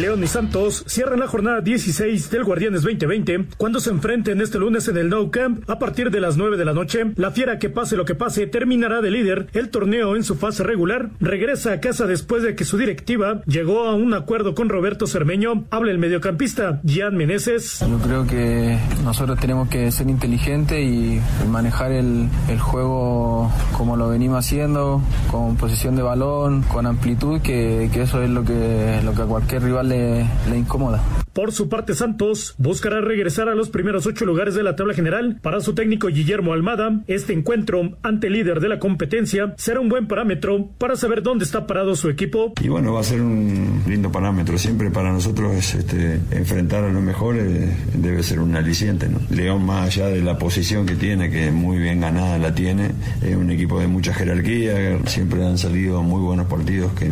León 0.00 0.22
y 0.22 0.28
Santos 0.28 0.84
cierran 0.86 1.18
la 1.18 1.26
jornada 1.26 1.60
16 1.60 2.30
del 2.30 2.44
Guardianes 2.44 2.82
2020 2.82 3.46
cuando 3.56 3.80
se 3.80 3.90
enfrenten 3.90 4.40
este 4.40 4.58
lunes 4.58 4.86
en 4.86 4.96
el 4.96 5.08
No 5.08 5.30
Camp 5.32 5.68
a 5.68 5.80
partir 5.80 6.12
de 6.12 6.20
las 6.20 6.36
9 6.36 6.56
de 6.56 6.64
la 6.64 6.72
noche. 6.72 7.12
La 7.16 7.32
Fiera 7.32 7.58
que 7.58 7.68
pase 7.68 7.96
lo 7.96 8.04
que 8.04 8.14
pase 8.14 8.46
terminará 8.46 9.00
de 9.00 9.10
líder 9.10 9.48
el 9.54 9.70
torneo 9.70 10.14
en 10.14 10.22
su 10.22 10.36
fase 10.36 10.62
regular. 10.62 11.10
Regresa 11.18 11.72
a 11.72 11.80
casa 11.80 12.06
después 12.06 12.44
de 12.44 12.54
que 12.54 12.64
su 12.64 12.78
directiva 12.78 13.42
llegó 13.46 13.88
a 13.88 13.96
un 13.96 14.14
acuerdo 14.14 14.54
con 14.54 14.68
Roberto 14.68 15.08
Cermeño. 15.08 15.64
Habla 15.70 15.90
el 15.90 15.98
mediocampista 15.98 16.80
Gian 16.84 17.16
Meneses. 17.16 17.80
Yo 17.80 17.98
creo 17.98 18.26
que 18.26 18.78
nosotros 19.02 19.40
tenemos 19.40 19.68
que 19.68 19.90
ser 19.90 20.08
inteligentes 20.08 20.78
y 20.78 21.20
manejar 21.48 21.90
el, 21.90 22.28
juego 22.60 23.50
como 23.76 23.96
lo 23.96 24.08
venimos 24.08 24.38
haciendo, 24.38 25.00
con 25.30 25.56
posesión 25.56 25.96
de 25.96 26.02
balón, 26.02 26.62
con 26.62 26.86
amplitud, 26.86 27.40
que, 27.40 27.88
que 27.92 28.02
eso 28.02 28.22
es 28.22 28.30
lo 28.30 28.44
que, 28.44 29.00
lo 29.04 29.12
que 29.14 29.22
a 29.22 29.26
cualquier 29.26 29.62
rival 29.62 29.87
le, 29.88 30.56
incomoda. 30.56 31.00
Por 31.32 31.52
su 31.52 31.68
parte, 31.68 31.94
Santos 31.94 32.54
buscará 32.58 33.00
regresar 33.00 33.48
a 33.48 33.54
los 33.54 33.68
primeros 33.68 34.06
ocho 34.06 34.24
lugares 34.24 34.54
de 34.54 34.62
la 34.62 34.76
tabla 34.76 34.94
general. 34.94 35.38
Para 35.42 35.60
su 35.60 35.74
técnico 35.74 36.08
Guillermo 36.08 36.52
Almada, 36.52 37.00
este 37.06 37.32
encuentro 37.32 37.96
ante 38.02 38.28
el 38.28 38.34
líder 38.34 38.60
de 38.60 38.68
la 38.68 38.78
competencia 38.78 39.54
será 39.56 39.80
un 39.80 39.88
buen 39.88 40.06
parámetro 40.08 40.70
para 40.78 40.96
saber 40.96 41.22
dónde 41.22 41.44
está 41.44 41.66
parado 41.66 41.94
su 41.96 42.08
equipo. 42.08 42.52
Y 42.60 42.68
bueno, 42.68 42.92
va 42.92 43.00
a 43.00 43.04
ser 43.04 43.20
un 43.20 43.82
lindo 43.86 44.10
parámetro. 44.10 44.56
Siempre 44.58 44.90
para 44.90 45.12
nosotros 45.12 45.52
es 45.54 45.74
este, 45.74 46.20
enfrentar 46.30 46.84
a 46.84 46.92
los 46.92 47.02
mejores 47.02 47.72
debe 47.94 48.22
ser 48.22 48.40
un 48.40 48.56
aliciente. 48.56 49.08
¿no? 49.08 49.18
León, 49.30 49.64
más 49.66 49.88
allá 49.88 50.08
de 50.08 50.22
la 50.22 50.38
posición 50.38 50.86
que 50.86 50.94
tiene, 50.94 51.30
que 51.30 51.50
muy 51.50 51.78
bien 51.78 52.00
ganada 52.00 52.38
la 52.38 52.54
tiene, 52.54 52.92
es 53.22 53.36
un 53.36 53.50
equipo 53.50 53.80
de 53.80 53.86
mucha 53.86 54.14
jerarquía. 54.14 54.98
Siempre 55.06 55.44
han 55.44 55.58
salido 55.58 56.02
muy 56.02 56.20
buenos 56.20 56.46
partidos 56.46 56.92
que, 56.92 57.08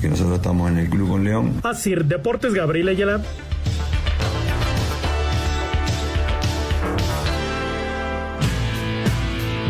que 0.00 0.08
nosotros 0.08 0.36
estamos 0.36 0.70
en 0.70 0.78
el 0.78 0.88
club 0.88 1.08
con 1.10 1.24
León. 1.24 1.60
Así 1.62 1.94
Deportes, 2.04 2.54
Gabriel 2.54 2.88
Ayala. 2.88 3.22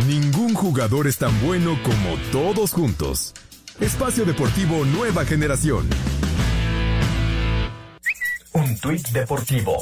Ningún 0.06 0.54
jugador 0.54 1.06
es 1.06 1.18
tan 1.18 1.38
bueno 1.40 1.78
como 1.82 2.16
todos 2.32 2.72
juntos. 2.72 3.34
Espacio 3.80 4.24
Deportivo 4.24 4.84
Nueva 4.84 5.24
Generación. 5.24 5.88
Un 8.52 8.78
tuit 8.80 9.06
deportivo. 9.08 9.76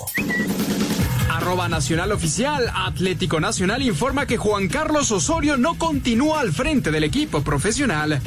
Arroba 1.31 1.69
Nacional 1.69 2.13
Oficial. 2.13 2.71
Atlético 2.75 3.41
Nacional 3.41 3.83
informa 3.83 4.27
que 4.27 4.37
Juan 4.37 4.69
Carlos 4.69 5.13
Osorio 5.13 5.57
no 5.57 5.79
continúa 5.79 6.41
al 6.41 6.53
frente 6.53 6.91
del 6.91 7.05
equipo 7.05 7.43
profesional. 7.43 8.21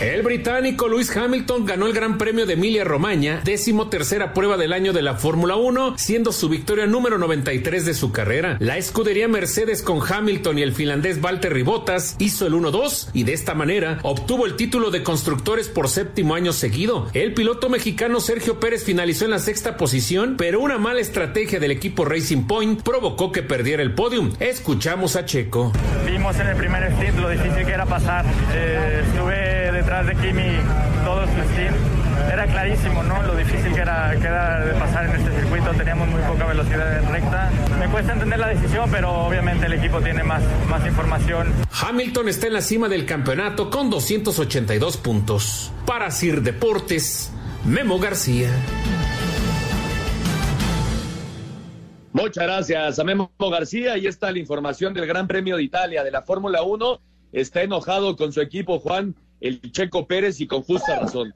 El 0.00 0.20
británico 0.20 0.88
Lewis 0.88 1.16
Hamilton 1.16 1.64
ganó 1.64 1.86
el 1.86 1.94
Gran 1.94 2.18
Premio 2.18 2.44
de 2.44 2.52
Emilia 2.52 2.84
Romagna, 2.84 3.40
décimo 3.42 3.88
tercera 3.88 4.34
prueba 4.34 4.58
del 4.58 4.74
año 4.74 4.92
de 4.92 5.00
la 5.00 5.14
Fórmula 5.14 5.56
1, 5.56 5.94
siendo 5.96 6.32
su 6.32 6.50
victoria 6.50 6.86
número 6.86 7.16
93 7.16 7.86
de 7.86 7.94
su 7.94 8.12
carrera. 8.12 8.58
La 8.60 8.76
escudería 8.76 9.26
Mercedes 9.26 9.80
con 9.80 10.00
Hamilton 10.06 10.58
y 10.58 10.62
el 10.62 10.74
finlandés 10.74 11.22
Valtteri 11.22 11.62
Bottas 11.62 12.14
hizo 12.18 12.46
el 12.46 12.52
1-2 12.52 13.08
y 13.14 13.24
de 13.24 13.32
esta 13.32 13.54
manera 13.54 13.98
obtuvo 14.02 14.44
el 14.44 14.56
título 14.56 14.90
de 14.90 15.02
constructores 15.02 15.68
por 15.68 15.88
séptimo 15.88 16.34
año 16.34 16.52
seguido. 16.52 17.08
El 17.14 17.32
piloto 17.32 17.70
mexicano 17.70 18.20
Sergio 18.20 18.60
Pérez 18.60 18.84
finalizó 18.84 19.24
en 19.24 19.30
la 19.30 19.38
sexta 19.38 19.78
posición, 19.78 20.34
pero 20.36 20.60
una 20.60 20.76
mala 20.76 21.00
estrategia 21.00 21.58
del 21.58 21.70
equipo 21.70 22.04
Racing 22.04 22.46
Point 22.46 22.82
provocó 22.82 23.32
que 23.32 23.42
perdiera 23.42 23.82
el 23.82 23.94
podium. 23.94 24.34
Escuchamos 24.40 25.16
a 25.16 25.24
Checo. 25.24 25.72
Vimos 26.04 26.38
en 26.38 26.48
el 26.48 26.56
primer 26.56 26.92
stint 26.92 27.18
lo 27.18 27.30
difícil 27.30 27.64
que 27.64 27.72
era 27.72 27.86
pasar. 27.86 28.26
Eh, 28.52 29.02
estuve 29.06 29.65
detrás 29.86 30.06
de 30.08 30.16
Kimi 30.16 30.58
todo 31.04 31.24
su 31.26 31.52
stint. 31.52 31.76
Era 32.32 32.44
clarísimo, 32.46 33.04
¿no? 33.04 33.22
Lo 33.22 33.36
difícil 33.36 33.72
que 33.72 33.80
era, 33.80 34.10
que 34.20 34.26
era 34.26 34.64
de 34.64 34.72
pasar 34.72 35.04
en 35.04 35.14
este 35.14 35.40
circuito. 35.40 35.70
Teníamos 35.74 36.08
muy 36.08 36.20
poca 36.22 36.44
velocidad 36.44 36.98
en 36.98 37.08
recta. 37.12 37.52
Me 37.78 37.86
cuesta 37.88 38.14
entender 38.14 38.40
la 38.40 38.48
decisión, 38.48 38.90
pero 38.90 39.12
obviamente 39.12 39.66
el 39.66 39.74
equipo 39.74 40.00
tiene 40.00 40.24
más, 40.24 40.42
más 40.68 40.84
información. 40.84 41.54
Hamilton 41.70 42.28
está 42.28 42.48
en 42.48 42.54
la 42.54 42.62
cima 42.62 42.88
del 42.88 43.06
campeonato 43.06 43.70
con 43.70 43.88
282 43.88 44.96
puntos. 44.96 45.72
Para 45.86 46.10
Sir 46.10 46.42
Deportes, 46.42 47.30
Memo 47.64 48.00
García. 48.00 48.50
Muchas 52.12 52.42
gracias 52.42 52.98
a 52.98 53.04
Memo 53.04 53.30
García. 53.38 53.96
Y 53.98 54.08
está 54.08 54.32
la 54.32 54.40
información 54.40 54.94
del 54.94 55.06
Gran 55.06 55.28
Premio 55.28 55.56
de 55.56 55.62
Italia 55.62 56.02
de 56.02 56.10
la 56.10 56.22
Fórmula 56.22 56.62
1. 56.62 57.00
Está 57.30 57.62
enojado 57.62 58.16
con 58.16 58.32
su 58.32 58.40
equipo, 58.40 58.80
Juan, 58.80 59.14
el 59.40 59.60
Checo 59.72 60.06
Pérez 60.06 60.40
y 60.40 60.46
con 60.46 60.62
justa 60.62 61.00
razón. 61.00 61.34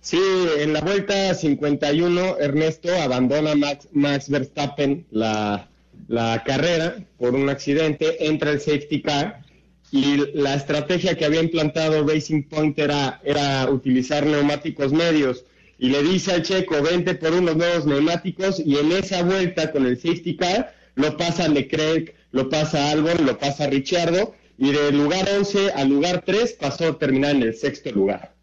Sí, 0.00 0.20
en 0.58 0.74
la 0.74 0.80
vuelta 0.80 1.32
51, 1.34 2.38
Ernesto 2.38 2.94
abandona 3.00 3.54
Max, 3.54 3.88
Max 3.92 4.28
Verstappen 4.28 5.06
la, 5.10 5.70
la 6.08 6.42
carrera 6.44 6.96
por 7.18 7.34
un 7.34 7.48
accidente, 7.48 8.26
entra 8.26 8.50
el 8.50 8.60
safety 8.60 9.00
car 9.00 9.42
y 9.90 10.16
la 10.34 10.54
estrategia 10.54 11.16
que 11.16 11.24
había 11.24 11.42
implantado 11.42 12.06
Racing 12.06 12.42
Point 12.42 12.78
era, 12.78 13.20
era 13.24 13.70
utilizar 13.70 14.26
neumáticos 14.26 14.92
medios 14.92 15.44
y 15.78 15.88
le 15.88 16.02
dice 16.02 16.32
al 16.32 16.42
checo, 16.42 16.82
vente 16.82 17.14
por 17.14 17.32
unos 17.32 17.56
nuevos 17.56 17.86
neumáticos 17.86 18.60
y 18.60 18.76
en 18.76 18.92
esa 18.92 19.22
vuelta 19.22 19.72
con 19.72 19.86
el 19.86 19.96
safety 19.96 20.36
car 20.36 20.74
lo 20.96 21.16
pasa 21.16 21.48
Leclerc, 21.48 22.14
lo 22.32 22.48
pasa 22.48 22.90
Albon, 22.90 23.24
lo 23.24 23.38
pasa 23.38 23.66
Richardo 23.68 24.34
y 24.58 24.72
del 24.72 24.96
lugar 24.96 25.28
11 25.28 25.72
al 25.72 25.88
lugar 25.88 26.22
3 26.24 26.58
pasó 26.60 26.88
a 26.88 26.98
terminar 26.98 27.34
en 27.34 27.42
el 27.42 27.54
sexto 27.54 27.90
lugar. 27.90 28.34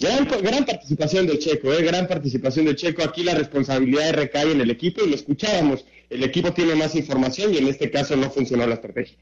Gran, 0.00 0.26
gran 0.42 0.64
participación 0.64 1.26
del 1.26 1.38
Checo, 1.38 1.72
¿eh? 1.72 1.82
gran 1.82 2.06
participación 2.06 2.64
del 2.64 2.76
Checo. 2.76 3.02
Aquí 3.02 3.22
la 3.22 3.34
responsabilidad 3.34 4.14
recae 4.14 4.52
en 4.52 4.60
el 4.60 4.70
equipo 4.70 5.04
y 5.04 5.10
lo 5.10 5.14
escuchábamos. 5.14 5.84
El 6.08 6.24
equipo 6.24 6.52
tiene 6.52 6.74
más 6.74 6.96
información 6.96 7.52
y 7.52 7.58
en 7.58 7.68
este 7.68 7.90
caso 7.90 8.16
no 8.16 8.30
funcionó 8.30 8.66
la 8.66 8.74
estrategia. 8.74 9.16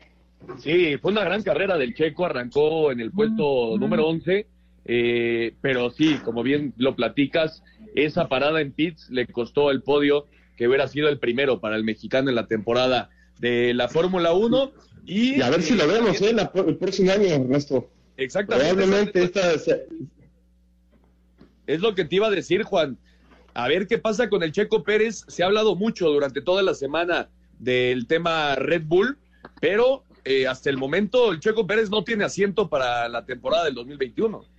Sí, 0.58 0.96
fue 0.98 1.12
una 1.12 1.24
gran 1.24 1.42
carrera 1.42 1.76
del 1.76 1.94
Checo, 1.94 2.26
arrancó 2.26 2.92
en 2.92 3.00
el 3.00 3.10
puesto 3.10 3.76
número 3.76 4.06
11, 4.06 4.46
eh, 4.86 5.54
pero 5.60 5.90
sí, 5.90 6.16
como 6.24 6.42
bien 6.42 6.72
lo 6.78 6.94
platicas, 6.94 7.62
esa 7.94 8.28
parada 8.28 8.60
en 8.60 8.72
pits 8.72 9.10
le 9.10 9.26
costó 9.26 9.70
el 9.70 9.82
podio 9.82 10.26
que 10.56 10.68
hubiera 10.68 10.88
sido 10.88 11.08
el 11.08 11.18
primero 11.18 11.60
para 11.60 11.76
el 11.76 11.84
mexicano 11.84 12.30
en 12.30 12.36
la 12.36 12.46
temporada 12.46 13.10
de 13.38 13.74
la 13.74 13.88
Fórmula 13.88 14.32
1 14.32 14.72
y, 15.06 15.40
a 15.40 15.50
ver 15.50 15.62
si 15.62 15.74
lo 15.74 15.86
vemos 15.86 16.20
¿eh? 16.20 16.34
el 16.54 16.76
próximo 16.76 17.12
año, 17.12 17.24
Ernesto. 17.24 17.90
Exactamente. 18.16 18.74
Probablemente 18.74 19.22
esta... 19.22 19.52
Es 21.66 21.80
lo 21.80 21.94
que 21.94 22.04
te 22.04 22.16
iba 22.16 22.26
a 22.26 22.30
decir, 22.30 22.62
Juan. 22.62 22.98
A 23.54 23.68
ver 23.68 23.86
qué 23.86 23.98
pasa 23.98 24.28
con 24.28 24.42
el 24.42 24.52
Checo 24.52 24.82
Pérez. 24.82 25.24
Se 25.28 25.42
ha 25.42 25.46
hablado 25.46 25.76
mucho 25.76 26.08
durante 26.08 26.40
toda 26.40 26.62
la 26.62 26.74
semana 26.74 27.28
del 27.58 28.06
tema 28.06 28.54
Red 28.54 28.82
Bull, 28.84 29.18
pero 29.60 30.04
eh, 30.24 30.46
hasta 30.46 30.70
el 30.70 30.76
momento 30.76 31.32
el 31.32 31.40
Checo 31.40 31.66
Pérez 31.66 31.90
no 31.90 32.04
tiene 32.04 32.24
asiento 32.24 32.68
para 32.68 33.08
la 33.08 33.24
temporada 33.24 33.64
del 33.64 33.74
2021 33.74 34.57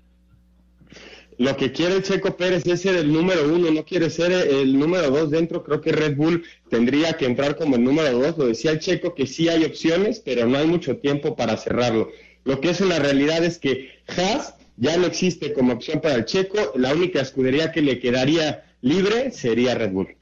lo 1.40 1.56
que 1.56 1.72
quiere 1.72 1.96
el 1.96 2.04
Checo 2.04 2.36
Pérez 2.36 2.68
es 2.68 2.82
ser 2.82 2.98
el 2.98 3.14
número 3.14 3.46
uno, 3.48 3.72
no 3.72 3.86
quiere 3.86 4.10
ser 4.10 4.34
el 4.34 4.78
número 4.78 5.10
dos 5.10 5.32
dentro. 5.32 5.64
Creo 5.64 5.80
que 5.80 5.94
Red 5.94 6.18
Bull 6.18 6.44
tendría 6.70 7.14
que 7.14 7.26
entrar 7.26 7.56
como 7.56 7.78
el 7.78 7.84
número 7.86 8.20
dos. 8.20 8.38
Lo 8.38 8.48
decía 8.48 8.72
el 8.72 8.80
Checo 8.80 9.16
que 9.16 9.26
sí 9.26 9.48
hay 9.48 9.64
opciones, 9.64 10.20
pero 10.20 10.46
no 10.48 10.58
hay 10.58 10.68
mucho 10.68 10.98
tiempo 10.98 11.38
para 11.38 11.56
cerrarlo. 11.56 12.10
Lo 12.44 12.60
que 12.60 12.72
es 12.72 12.82
una 12.82 13.00
realidad 13.00 13.42
es 13.46 13.58
que 13.58 13.90
Haas 14.08 14.56
ya 14.76 14.98
no 14.98 15.06
existe 15.06 15.54
como 15.54 15.72
opción 15.72 16.02
para 16.02 16.16
el 16.16 16.26
Checo. 16.26 16.74
La 16.76 16.94
única 16.94 17.22
escudería 17.22 17.72
que 17.72 17.84
le 17.84 18.00
quedaría 18.00 18.66
libre 18.82 19.32
sería 19.32 19.76
Red 19.76 19.92
Bull. 19.92 20.18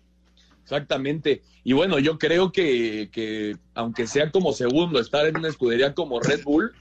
Exactamente. 0.61 1.41
Y 1.63 1.73
bueno, 1.73 1.97
yo 1.97 2.19
creo 2.19 2.51
que, 2.51 3.09
que 3.11 3.55
aunque 3.73 4.05
sea 4.05 4.29
como 4.29 4.53
segundo, 4.53 4.99
estar 4.99 5.25
en 5.25 5.37
una 5.37 5.47
escudería 5.47 5.95
como 5.95 6.19
Red 6.19 6.43
Bull, 6.43 6.73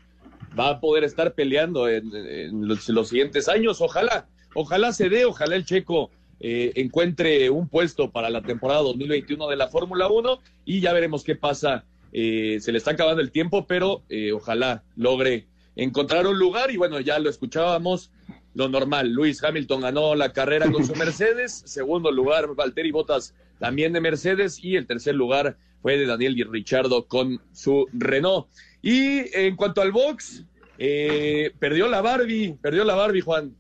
va 0.59 0.71
a 0.71 0.81
poder 0.81 1.05
estar 1.05 1.35
peleando 1.35 1.89
en, 1.89 2.67
los, 2.67 3.09
siguientes 3.09 3.49
años. 3.49 3.81
Ojalá, 3.81 4.29
ojalá 4.55 4.93
se 4.93 5.09
dé, 5.09 5.25
ojalá 5.25 5.57
el 5.57 5.65
checo 5.65 6.11
eh, 6.41 6.73
encuentre 6.77 7.51
un 7.51 7.69
puesto 7.69 8.11
para 8.11 8.31
la 8.31 8.43
temporada 8.43 8.83
2021 8.83 9.49
de 9.49 9.57
la 9.57 9.69
Fórmula 9.69 10.09
1 10.09 10.41
y 10.65 10.81
ya 10.81 10.93
veremos 10.93 11.25
qué 11.25 11.35
pasa. 11.37 11.85
Eh, 12.13 12.59
se 12.61 12.73
le 12.73 12.79
está 12.79 12.93
acabando 12.93 13.21
el 13.21 13.31
tiempo, 13.31 13.67
pero 13.67 14.03
eh, 14.09 14.33
ojalá 14.33 14.83
logre 14.97 15.47
encontrar 15.75 16.27
un 16.27 16.39
lugar 16.39 16.71
y 16.71 16.79
bueno, 16.79 17.01
ya 17.01 17.19
lo 17.19 17.29
escuchábamos, 17.29 18.11
lo 18.55 18.69
normal. 18.69 19.13
Luis 19.13 19.43
Hamilton 19.45 19.83
ganó 19.83 20.15
la 20.15 20.33
carrera 20.33 20.71
con 20.71 20.87
su 20.87 20.95
Mercedes, 20.97 21.63
segundo 21.67 22.11
lugar 22.11 22.55
Valtteri 22.55 22.91
Bottas 22.91 23.35
también 23.59 23.93
de 23.93 24.01
Mercedes 24.01 24.63
y 24.63 24.77
el 24.77 24.87
tercer 24.87 25.15
lugar 25.15 25.57
fue 25.83 25.97
de 25.97 26.07
Daniel 26.07 26.39
y 26.39 26.45
Richardo 26.45 27.07
con 27.07 27.41
su 27.53 27.87
Renault. 27.93 28.49
Y 28.83 29.25
en 29.37 29.57
cuanto 29.57 29.81
al 29.81 29.93
box, 29.93 30.45
eh, 30.79 31.53
perdió 31.59 31.89
la 31.89 32.01
Barbie, 32.01 32.57
perdió 32.61 32.85
la 32.85 32.95
Barbie, 32.95 33.21
Juan. 33.21 33.55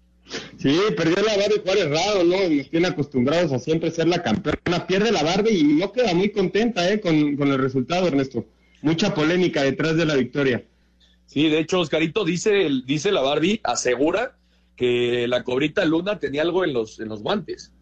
Sí, 0.58 0.80
perdió 0.96 1.22
la 1.22 1.36
Barbie 1.36 1.62
Juárez 1.64 1.88
raro, 1.88 2.24
¿no? 2.24 2.48
Nos 2.48 2.70
tiene 2.70 2.88
acostumbrados 2.88 3.52
a 3.52 3.58
siempre 3.58 3.90
ser 3.90 4.08
la 4.08 4.22
campeona. 4.22 4.86
Pierde 4.86 5.12
la 5.12 5.22
Barbie 5.22 5.58
y 5.58 5.64
no 5.64 5.92
queda 5.92 6.14
muy 6.14 6.30
contenta, 6.30 6.90
¿eh? 6.90 7.00
Con, 7.00 7.36
con 7.36 7.48
el 7.48 7.58
resultado, 7.58 8.08
Ernesto. 8.08 8.44
Mucha 8.82 9.14
polémica 9.14 9.62
detrás 9.62 9.96
de 9.96 10.04
la 10.04 10.16
victoria. 10.16 10.64
Sí, 11.26 11.48
de 11.48 11.58
hecho, 11.58 11.80
Oscarito 11.80 12.24
dice, 12.24 12.68
dice 12.84 13.12
la 13.12 13.20
Barbie, 13.20 13.60
asegura 13.64 14.36
que 14.76 15.26
la 15.28 15.42
cobrita 15.42 15.84
Luna 15.84 16.18
tenía 16.18 16.42
algo 16.42 16.64
en 16.64 16.72
los, 16.72 17.00
en 17.00 17.08
los 17.08 17.22
guantes. 17.22 17.72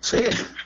Sí, 0.00 0.18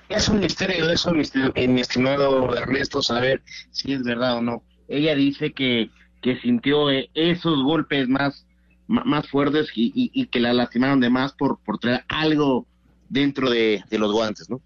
es 0.08 0.28
un 0.28 0.40
misterio 0.40 0.90
eso, 0.90 1.12
mi, 1.12 1.22
mi 1.68 1.80
estimado 1.80 2.54
Ernesto, 2.54 3.00
saber 3.00 3.42
si 3.70 3.92
es 3.92 4.02
verdad 4.02 4.36
o 4.36 4.42
no. 4.42 4.62
Ella 4.90 5.14
dice 5.14 5.52
que, 5.52 5.88
que 6.20 6.38
sintió 6.40 6.90
eh, 6.90 7.08
esos 7.14 7.62
golpes 7.62 8.08
más, 8.08 8.44
más 8.88 9.28
fuertes 9.28 9.68
y, 9.74 10.26
que 10.26 10.40
la 10.40 10.52
lastimaron 10.52 11.00
de 11.00 11.08
más 11.08 11.32
por, 11.32 11.60
por 11.60 11.78
traer 11.78 12.04
algo 12.08 12.66
dentro 13.08 13.48
de, 13.48 13.84
de 13.88 13.98
los 13.98 14.12
guantes, 14.12 14.50
¿no? 14.50 14.60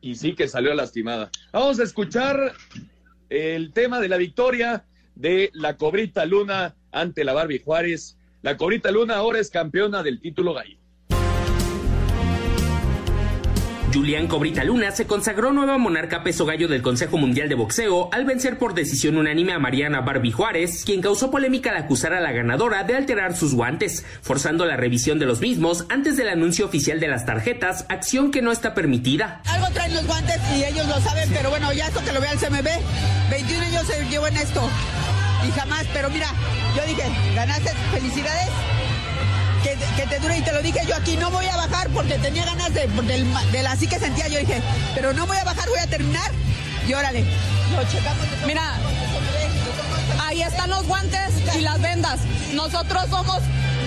Y 0.00 0.14
sí 0.14 0.34
que 0.34 0.48
salió 0.48 0.74
lastimada. 0.74 1.30
Vamos 1.52 1.78
a 1.80 1.82
escuchar 1.82 2.54
el 3.28 3.72
tema 3.72 4.00
de 4.00 4.08
la 4.08 4.16
victoria 4.16 4.84
de 5.14 5.50
la 5.52 5.76
Cobrita 5.76 6.24
Luna 6.24 6.74
ante 6.90 7.24
la 7.24 7.34
Barbie 7.34 7.62
Juárez. 7.62 8.16
La 8.40 8.56
Cobrita 8.56 8.90
Luna 8.90 9.16
ahora 9.16 9.38
es 9.38 9.50
campeona 9.50 10.02
del 10.02 10.20
título 10.20 10.54
gallo. 10.54 10.77
Julián 13.92 14.26
Cobrita 14.26 14.64
Luna 14.64 14.90
se 14.90 15.06
consagró 15.06 15.52
nueva 15.52 15.78
monarca 15.78 16.22
peso 16.22 16.44
gallo 16.44 16.68
del 16.68 16.82
Consejo 16.82 17.16
Mundial 17.16 17.48
de 17.48 17.54
Boxeo 17.54 18.10
al 18.12 18.26
vencer 18.26 18.58
por 18.58 18.74
decisión 18.74 19.16
unánime 19.16 19.54
a 19.54 19.58
Mariana 19.58 20.02
Barbie 20.02 20.30
Juárez, 20.30 20.84
quien 20.84 21.00
causó 21.00 21.30
polémica 21.30 21.70
al 21.70 21.78
acusar 21.78 22.12
a 22.12 22.20
la 22.20 22.32
ganadora 22.32 22.84
de 22.84 22.94
alterar 22.94 23.34
sus 23.34 23.54
guantes, 23.54 24.04
forzando 24.20 24.66
la 24.66 24.76
revisión 24.76 25.18
de 25.18 25.26
los 25.26 25.40
mismos 25.40 25.86
antes 25.88 26.16
del 26.16 26.28
anuncio 26.28 26.66
oficial 26.66 27.00
de 27.00 27.08
las 27.08 27.24
tarjetas, 27.24 27.86
acción 27.88 28.30
que 28.30 28.42
no 28.42 28.52
está 28.52 28.74
permitida. 28.74 29.40
Algo 29.46 29.68
traen 29.72 29.94
los 29.94 30.06
guantes 30.06 30.38
y 30.56 30.64
ellos 30.64 30.86
lo 30.86 31.00
saben, 31.00 31.30
pero 31.32 31.48
bueno, 31.50 31.72
ya 31.72 31.88
esto 31.88 32.04
que 32.04 32.12
lo 32.12 32.20
vea 32.20 32.32
el 32.32 32.38
CMB, 32.38 32.68
21 33.30 33.64
años 33.64 33.86
se 33.86 34.04
llevó 34.10 34.26
en 34.26 34.36
esto 34.36 34.68
y 35.46 35.50
jamás, 35.52 35.86
pero 35.94 36.10
mira, 36.10 36.28
yo 36.76 36.82
dije, 36.86 37.04
ganaste, 37.34 37.70
felicidades, 37.92 38.48
que, 39.62 40.06
te 40.06 40.18
dure 40.18 40.38
y 40.38 40.42
te 40.42 40.52
lo 40.52 40.62
dije 40.62 40.80
yo 40.86 40.96
aquí, 40.96 41.16
no 41.16 41.30
voy 41.30 41.46
a 41.46 41.56
bajar 41.56 41.88
porque 41.90 42.18
tenía 42.18 42.44
ganas 42.44 42.72
de, 42.72 42.86
de, 42.86 43.62
la 43.62 43.72
así 43.72 43.86
que 43.86 43.98
sentía, 43.98 44.28
yo 44.28 44.38
dije, 44.38 44.60
pero 44.94 45.12
no 45.12 45.26
voy 45.26 45.36
a 45.36 45.44
bajar, 45.44 45.68
voy 45.68 45.78
a 45.78 45.86
terminar. 45.86 46.30
Y 46.86 46.94
órale, 46.94 47.24
lo 47.74 47.84
checamos. 47.90 48.24
Mira, 48.46 48.74
ahí 50.26 50.42
están 50.42 50.70
los 50.70 50.86
guantes 50.86 51.30
y 51.56 51.60
las 51.60 51.80
vendas, 51.80 52.20
nosotros 52.54 53.04
somos 53.10 53.40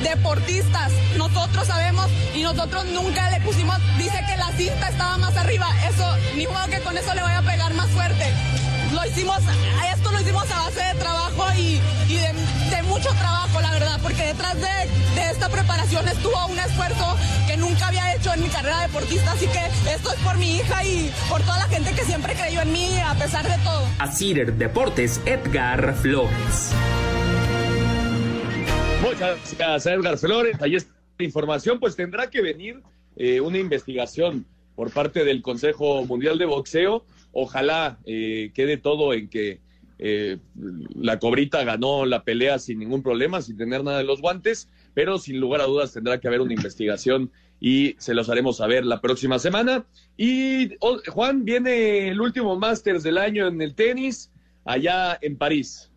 deportistas, 0.04 0.92
nosotros 1.18 1.68
sabemos 1.68 2.08
y 2.36 2.44
nosotros 2.44 2.86
nunca 2.86 3.30
le 3.32 3.42
pusimos, 3.42 3.78
dice 3.98 4.24
que 4.28 4.38
la 4.38 4.52
cinta 4.58 4.90
estaba 4.90 5.18
más 5.18 5.36
arriba, 5.38 5.68
eso, 5.88 6.16
ni 6.36 6.48
modo 6.48 6.66
que 6.68 6.80
con 6.80 6.98
eso 6.98 7.14
le 7.14 7.22
vaya 7.22 7.40
a 7.40 7.44
pegar 7.44 7.74
más 7.74 7.88
fuerte 7.90 8.26
lo 8.94 9.06
hicimos, 9.06 9.38
esto 9.94 10.12
lo 10.12 10.20
hicimos 10.20 10.52
a 10.52 10.60
base 10.60 10.82
de 10.82 11.00
trabajo 11.00 11.46
y, 11.58 11.80
de, 12.10 12.84
mucho 12.84 13.10
trabajo, 13.10 13.62
la 13.62 13.72
verdad, 13.72 14.00
porque 14.02 14.24
detrás 14.24 14.56
de, 14.60 15.30
esta 15.30 15.50
preparación 15.50 16.06
estuvo 16.08 16.46
un 16.48 16.60
esfuerzo 16.60 17.16
que 17.48 17.56
nunca 17.58 17.88
había 17.88 18.16
hecho 18.16 18.34
en 18.34 18.42
mi 18.42 18.50
carrera 18.50 18.82
deportista, 18.82 19.32
así 19.32 19.48
que 19.48 19.94
esto 19.94 20.12
es 20.12 20.20
por 20.20 20.38
mi 20.38 20.58
hija 20.58 20.84
y 20.84 21.12
por 21.30 21.42
toda 21.42 21.60
la 21.60 21.68
gente 21.68 21.94
que 21.94 22.04
siempre 22.04 22.34
creyó 22.34 22.62
en 22.62 22.74
mí 22.74 23.00
a 23.00 23.14
pesar 23.16 23.46
de 23.46 23.64
todo. 23.64 23.86
Así 24.00 24.34
Deportes, 24.34 25.22
Edgar 25.26 25.96
Flores. 25.96 26.72
Muchas 29.02 29.56
gracias, 29.58 29.86
Edgar 29.86 30.18
Flores. 30.18 30.62
Ahí 30.62 30.76
está 30.76 30.92
la 31.18 31.26
información, 31.26 31.80
pues 31.80 31.96
tendrá 31.96 32.30
que 32.30 32.42
venir 32.42 32.82
eh, 33.16 33.40
una 33.40 33.58
investigación 33.58 34.46
por 34.76 34.92
parte 34.92 35.24
del 35.24 35.42
Consejo 35.42 36.06
Mundial 36.06 36.38
de 36.38 36.46
Boxeo 36.46 37.06
Ojalá 37.32 38.00
eh, 38.06 38.52
quede 38.54 38.78
todo 38.78 39.14
en 39.14 39.30
que 39.30 39.60
eh, 40.00 40.38
la 40.96 41.20
cobrita 41.20 41.64
ganó 41.64 42.06
la 42.06 42.24
pelea 42.24 42.58
sin 42.60 42.80
ningún 42.80 43.04
problema, 43.04 43.42
sin 43.42 43.58
tener 43.58 43.84
nada 43.84 44.00
de 44.00 44.04
los 44.04 44.22
guantes, 44.22 44.68
pero 44.94 45.20
sin 45.20 45.40
lugar 45.40 45.62
a 45.62 45.66
dudas 45.66 45.94
tendrá 45.94 46.20
que 46.20 46.28
haber 46.28 46.42
una 46.42 46.54
investigación 46.54 47.32
y 47.60 47.96
se 48.00 48.16
los 48.16 48.28
haremos 48.30 48.58
saber 48.58 48.84
la 48.86 49.00
próxima 49.00 49.38
semana. 49.38 49.86
Y 50.18 50.72
Juan, 51.08 51.46
viene 51.46 52.10
el 52.10 52.20
último 52.20 52.58
Masters 52.58 53.04
del 53.04 53.20
año 53.20 53.48
en 53.48 53.62
el 53.62 53.76
tenis, 53.76 54.32
allá 54.66 55.18
en 55.22 55.38
París. 55.38 55.92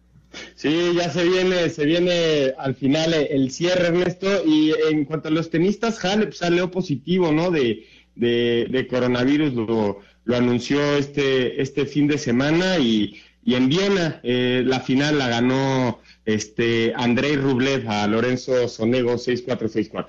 Sí, 0.54 0.92
ya 0.94 1.08
se 1.08 1.24
viene, 1.24 1.70
se 1.70 1.86
viene 1.86 2.52
al 2.58 2.74
final 2.74 3.14
el 3.14 3.50
cierre, 3.50 3.86
Ernesto. 3.86 4.44
Y 4.44 4.72
en 4.90 5.06
cuanto 5.06 5.28
a 5.28 5.30
los 5.30 5.48
tenistas, 5.48 6.04
Halep 6.04 6.32
salió 6.32 6.70
positivo, 6.70 7.32
¿no? 7.32 7.50
De, 7.50 7.86
de, 8.16 8.66
de 8.70 8.86
coronavirus, 8.86 9.54
lo, 9.54 10.00
lo 10.24 10.36
anunció 10.36 10.80
este, 10.96 11.60
este 11.60 11.86
fin 11.86 12.06
de 12.06 12.18
semana 12.18 12.78
y, 12.78 13.20
y 13.44 13.54
en 13.54 13.68
Viena 13.68 14.20
eh, 14.22 14.62
la 14.64 14.80
final 14.80 15.18
la 15.18 15.28
ganó 15.28 16.00
este 16.24 16.92
Andrei 16.96 17.36
Rublev 17.36 17.88
a 17.88 18.06
Lorenzo 18.06 18.68
Sonego 18.68 19.14
6-4-6-4. 19.14 20.06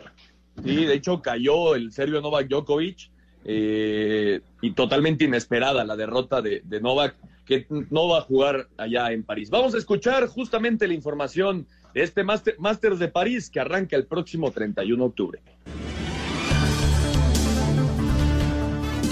Sí, 0.63 0.85
de 0.85 0.93
hecho 0.93 1.21
cayó 1.21 1.75
el 1.75 1.91
serbio 1.91 2.21
Novak 2.21 2.47
Djokovic 2.47 3.09
eh, 3.43 4.39
y 4.61 4.71
totalmente 4.71 5.25
inesperada 5.25 5.83
la 5.83 5.95
derrota 5.95 6.41
de, 6.41 6.61
de, 6.63 6.79
Novak, 6.79 7.15
que 7.45 7.67
no 7.69 8.07
va 8.07 8.19
a 8.19 8.21
jugar 8.21 8.69
allá 8.77 9.11
en 9.11 9.23
París. 9.23 9.49
Vamos 9.49 9.75
a 9.75 9.77
escuchar 9.77 10.27
justamente 10.27 10.87
la 10.87 10.93
información 10.93 11.67
de 11.93 12.03
este 12.03 12.23
Masters 12.23 12.99
de 12.99 13.07
París 13.09 13.49
que 13.49 13.59
arranca 13.59 13.95
el 13.95 14.05
próximo 14.05 14.51
31 14.51 15.03
de 15.03 15.07
octubre. 15.07 15.41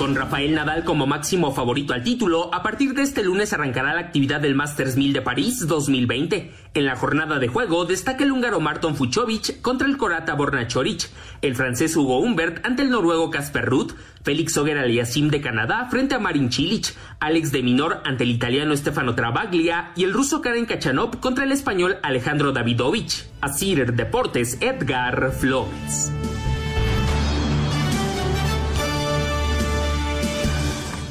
Con 0.03 0.15
Rafael 0.15 0.53
Nadal 0.53 0.83
como 0.83 1.07
máximo 1.07 1.53
favorito 1.53 1.93
al 1.93 2.03
título, 2.03 2.53
a 2.53 2.61
partir 2.61 2.93
de 2.93 3.03
este 3.03 3.23
lunes 3.23 3.53
arrancará 3.53 3.93
la 3.93 4.01
actividad 4.01 4.41
del 4.41 4.53
Masters 4.53 4.97
1000 4.97 5.13
de 5.13 5.21
París 5.21 5.65
2020. 5.65 6.51
En 6.73 6.85
la 6.85 6.97
jornada 6.97 7.39
de 7.39 7.47
juego 7.47 7.85
destaca 7.85 8.25
el 8.25 8.33
húngaro 8.33 8.59
Marton 8.59 8.97
Fuchovic 8.97 9.61
contra 9.61 9.87
el 9.87 9.95
corata 9.95 10.33
Borna 10.33 10.67
Choric, 10.67 11.09
el 11.41 11.55
francés 11.55 11.95
Hugo 11.95 12.19
Humbert 12.19 12.65
ante 12.65 12.81
el 12.81 12.89
noruego 12.89 13.31
Casper 13.31 13.63
Ruth, 13.63 13.93
Félix 14.23 14.57
Auger 14.57 14.77
Aliasim 14.77 15.29
de 15.29 15.39
Canadá 15.39 15.87
frente 15.89 16.15
a 16.15 16.19
Marin 16.19 16.51
Cilic, 16.51 16.93
Alex 17.21 17.53
de 17.53 17.63
Minor 17.63 18.01
ante 18.03 18.25
el 18.25 18.31
italiano 18.31 18.75
Stefano 18.75 19.15
Travaglia 19.15 19.93
y 19.95 20.03
el 20.03 20.11
ruso 20.11 20.41
Karen 20.41 20.65
Kachanov 20.65 21.21
contra 21.21 21.45
el 21.45 21.53
español 21.53 21.95
Alejandro 22.03 22.51
Davidovich. 22.51 23.25
Asir 23.39 23.93
Deportes 23.93 24.57
Edgar 24.59 25.31
Flores. 25.31 26.11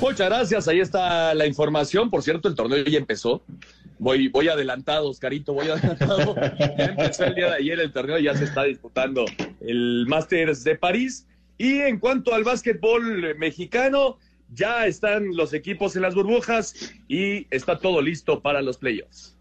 Muchas 0.03 0.28
gracias, 0.28 0.66
ahí 0.66 0.80
está 0.80 1.32
la 1.32 1.46
información. 1.46 2.11
Por 2.11 2.24
cierto, 2.24 2.48
el 2.48 2.57
torneo 2.57 2.82
ya 2.84 2.98
empezó. 2.98 3.44
Voy, 4.00 4.26
voy 4.26 4.48
adelantado, 4.48 5.09
Oscarito, 5.09 5.53
voy 5.55 5.68
adelantado. 5.68 6.34
ya 6.59 6.84
empezó 6.86 7.24
el 7.24 7.36
día 7.36 7.50
de 7.50 7.55
ayer 7.55 7.78
el 7.78 7.92
torneo, 7.92 8.18
ya 8.18 8.36
se 8.36 8.42
está 8.42 8.64
disputando 8.64 9.24
el 9.61 10.05
Masters 10.09 10.64
de 10.64 10.74
París. 10.74 11.28
Y 11.57 11.78
en 11.78 12.00
cuanto 12.00 12.34
al 12.34 12.42
básquetbol 12.42 13.36
mexicano, 13.38 14.18
ya 14.53 14.86
están 14.88 15.36
los 15.36 15.55
equipos 15.55 15.94
en 15.94 16.03
las 16.03 16.16
burbujas 16.16 16.92
y 17.07 17.46
está 17.55 17.78
todo 17.78 18.03
listo 18.03 18.42
para 18.42 18.61
los 18.61 18.78
playoffs. 18.78 19.32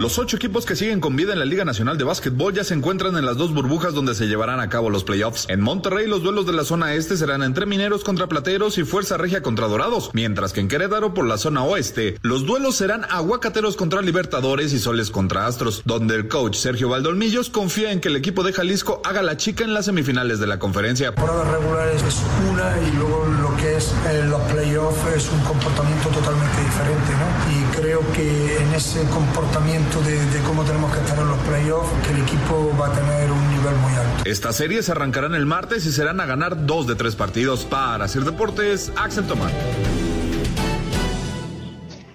Los 0.00 0.18
ocho 0.18 0.38
equipos 0.38 0.64
que 0.64 0.76
siguen 0.76 0.98
con 0.98 1.14
vida 1.14 1.34
en 1.34 1.38
la 1.38 1.44
Liga 1.44 1.66
Nacional 1.66 1.98
de 1.98 2.04
Básquetbol 2.04 2.54
ya 2.54 2.64
se 2.64 2.72
encuentran 2.72 3.18
en 3.18 3.26
las 3.26 3.36
dos 3.36 3.52
burbujas 3.52 3.92
donde 3.92 4.14
se 4.14 4.28
llevarán 4.28 4.58
a 4.58 4.70
cabo 4.70 4.88
los 4.88 5.04
playoffs. 5.04 5.44
En 5.50 5.60
Monterrey, 5.60 6.06
los 6.06 6.22
duelos 6.22 6.46
de 6.46 6.54
la 6.54 6.64
zona 6.64 6.94
este 6.94 7.18
serán 7.18 7.42
entre 7.42 7.66
Mineros 7.66 8.02
contra 8.02 8.26
Plateros 8.26 8.78
y 8.78 8.84
Fuerza 8.84 9.18
Regia 9.18 9.42
contra 9.42 9.68
Dorados, 9.68 10.08
mientras 10.14 10.54
que 10.54 10.60
en 10.60 10.68
Querétaro, 10.68 11.12
por 11.12 11.26
la 11.26 11.36
zona 11.36 11.64
oeste, 11.64 12.16
los 12.22 12.46
duelos 12.46 12.76
serán 12.76 13.04
Aguacateros 13.10 13.76
contra 13.76 14.00
Libertadores 14.00 14.72
y 14.72 14.78
Soles 14.78 15.10
contra 15.10 15.46
Astros, 15.46 15.82
donde 15.84 16.14
el 16.14 16.28
coach 16.28 16.56
Sergio 16.56 16.88
Valdolmillos 16.88 17.50
confía 17.50 17.92
en 17.92 18.00
que 18.00 18.08
el 18.08 18.16
equipo 18.16 18.42
de 18.42 18.54
Jalisco 18.54 19.02
haga 19.04 19.20
la 19.20 19.36
chica 19.36 19.64
en 19.64 19.74
las 19.74 19.84
semifinales 19.84 20.40
de 20.40 20.46
la 20.46 20.58
conferencia. 20.58 21.14
Por 21.14 21.28
regulares 21.28 22.02
es 22.04 22.22
una 22.50 22.74
y 22.88 22.96
luego 22.96 23.26
lo 23.42 23.54
que 23.58 23.76
es 23.76 23.92
eh, 24.08 24.24
los 24.24 24.40
playoffs 24.50 25.14
es 25.14 25.30
un 25.30 25.40
comportamiento 25.40 26.08
totalmente 26.08 26.58
diferente, 26.62 27.12
¿no? 27.12 27.69
Creo 27.76 28.00
que 28.12 28.56
en 28.58 28.74
ese 28.74 29.02
comportamiento 29.10 30.00
de, 30.02 30.18
cómo 30.46 30.64
tenemos 30.64 30.92
que 30.92 31.00
estar 31.00 31.18
en 31.18 31.28
los 31.28 31.38
playoffs, 31.40 32.06
que 32.06 32.12
el 32.14 32.22
equipo 32.22 32.76
va 32.80 32.88
a 32.88 32.92
tener 32.92 33.30
un 33.30 33.50
nivel 33.50 33.74
muy 33.76 33.92
alto. 33.92 34.24
Estas 34.24 34.56
series 34.56 34.88
arrancarán 34.88 35.34
el 35.34 35.46
martes 35.46 35.86
y 35.86 35.92
serán 35.92 36.20
a 36.20 36.26
ganar 36.26 36.66
dos 36.66 36.86
de 36.86 36.94
tres 36.94 37.16
partidos. 37.16 37.64
Para 37.64 38.04
hacer 38.04 38.22
deportes, 38.22 38.92
Axel 38.96 39.26
Tomás. 39.26 39.52